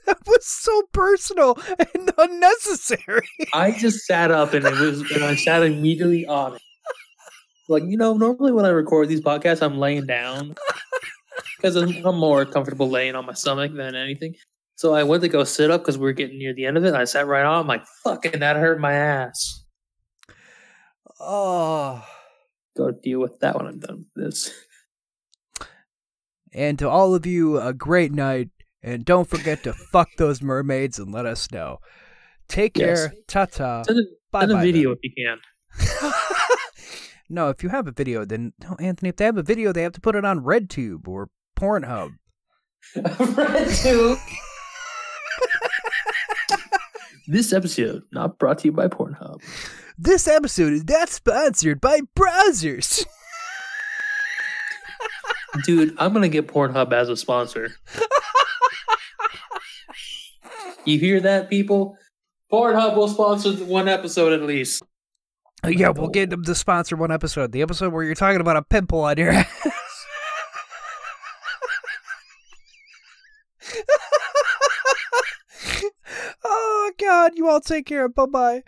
that 0.06 0.18
was 0.26 0.46
so 0.46 0.82
personal 0.92 1.58
and 1.78 2.12
unnecessary. 2.18 3.26
I 3.54 3.70
just 3.70 4.04
sat 4.04 4.30
up 4.30 4.52
and 4.52 4.66
it 4.66 4.78
was, 4.78 5.10
and 5.12 5.24
I 5.24 5.34
sat 5.34 5.62
immediately 5.62 6.26
on 6.26 6.56
it. 6.56 6.62
Like 7.70 7.84
you 7.84 7.96
know, 7.96 8.12
normally 8.14 8.52
when 8.52 8.66
I 8.66 8.70
record 8.70 9.08
these 9.08 9.22
podcasts, 9.22 9.62
I'm 9.62 9.78
laying 9.78 10.06
down 10.06 10.54
because 11.56 11.74
I'm, 11.74 12.04
I'm 12.04 12.18
more 12.18 12.44
comfortable 12.44 12.90
laying 12.90 13.14
on 13.14 13.24
my 13.24 13.32
stomach 13.32 13.72
than 13.74 13.94
anything. 13.94 14.34
So 14.76 14.94
I 14.94 15.04
went 15.04 15.22
to 15.22 15.28
go 15.28 15.42
sit 15.44 15.70
up 15.70 15.80
because 15.80 15.96
we 15.96 16.08
are 16.08 16.12
getting 16.12 16.38
near 16.38 16.52
the 16.52 16.66
end 16.66 16.76
of 16.76 16.84
it. 16.84 16.88
And 16.88 16.96
I 16.96 17.04
sat 17.04 17.26
right 17.26 17.44
on. 17.44 17.60
I'm 17.62 17.66
like, 17.66 17.84
fucking, 18.04 18.40
that 18.40 18.56
hurt 18.56 18.78
my 18.78 18.92
ass. 18.92 19.64
Oh. 21.20 22.04
Go 22.76 22.90
deal 22.92 23.20
with 23.20 23.40
that 23.40 23.56
when 23.56 23.66
I'm 23.66 23.78
done 23.80 24.04
with 24.14 24.24
this. 24.24 24.52
And 26.52 26.78
to 26.78 26.88
all 26.88 27.14
of 27.14 27.26
you, 27.26 27.60
a 27.60 27.72
great 27.74 28.12
night. 28.12 28.50
And 28.82 29.04
don't 29.04 29.28
forget 29.28 29.64
to 29.64 29.72
fuck 29.92 30.08
those 30.16 30.40
mermaids 30.40 30.98
and 30.98 31.12
let 31.12 31.26
us 31.26 31.50
know. 31.50 31.78
Take 32.48 32.78
Yes. 32.78 33.08
care. 33.08 33.14
Ta 33.26 33.44
ta. 33.46 33.82
Send 33.82 33.98
a, 33.98 34.02
Bye 34.30 34.40
send 34.40 34.52
a 34.52 34.54
bye. 34.56 34.62
video 34.62 34.92
if 34.92 34.98
you 35.02 35.10
can. 35.16 35.38
no, 37.28 37.48
if 37.50 37.62
you 37.62 37.68
have 37.68 37.86
a 37.88 37.92
video, 37.92 38.24
then 38.24 38.52
no, 38.62 38.76
Anthony. 38.78 39.08
If 39.10 39.16
they 39.16 39.24
have 39.24 39.36
a 39.36 39.42
video, 39.42 39.72
they 39.72 39.82
have 39.82 39.92
to 39.92 40.00
put 40.00 40.14
it 40.14 40.24
on 40.24 40.40
RedTube 40.40 41.06
or 41.08 41.28
Pornhub. 41.58 42.12
RedTube. 42.96 44.18
This 47.26 47.52
episode 47.52 48.04
not 48.12 48.38
brought 48.38 48.58
to 48.60 48.68
you 48.68 48.72
by 48.72 48.88
Pornhub. 48.88 49.42
This 50.00 50.28
episode 50.28 50.72
is 50.74 50.84
not 50.88 51.08
sponsored 51.08 51.80
by 51.80 52.02
Brazzers. 52.16 53.04
Dude, 55.64 55.92
I'm 55.98 56.12
gonna 56.12 56.28
get 56.28 56.46
Pornhub 56.46 56.92
as 56.92 57.08
a 57.08 57.16
sponsor. 57.16 57.72
you 60.84 61.00
hear 61.00 61.18
that, 61.18 61.50
people? 61.50 61.98
Pornhub 62.52 62.94
will 62.94 63.08
sponsor 63.08 63.50
one 63.64 63.88
episode 63.88 64.32
at 64.32 64.42
least. 64.42 64.84
Uh, 65.64 65.70
yeah, 65.70 65.88
we'll 65.88 66.06
get 66.06 66.30
them 66.30 66.44
to 66.44 66.54
sponsor 66.54 66.94
one 66.94 67.10
episode. 67.10 67.50
The 67.50 67.62
episode 67.62 67.92
where 67.92 68.04
you're 68.04 68.14
talking 68.14 68.40
about 68.40 68.56
a 68.56 68.62
pimple 68.62 69.00
on 69.00 69.18
your 69.18 69.30
ass. 69.30 69.66
oh 76.44 76.92
God, 77.00 77.32
you 77.34 77.48
all 77.48 77.60
take 77.60 77.86
care. 77.86 78.08
Bye 78.08 78.26
bye. 78.26 78.62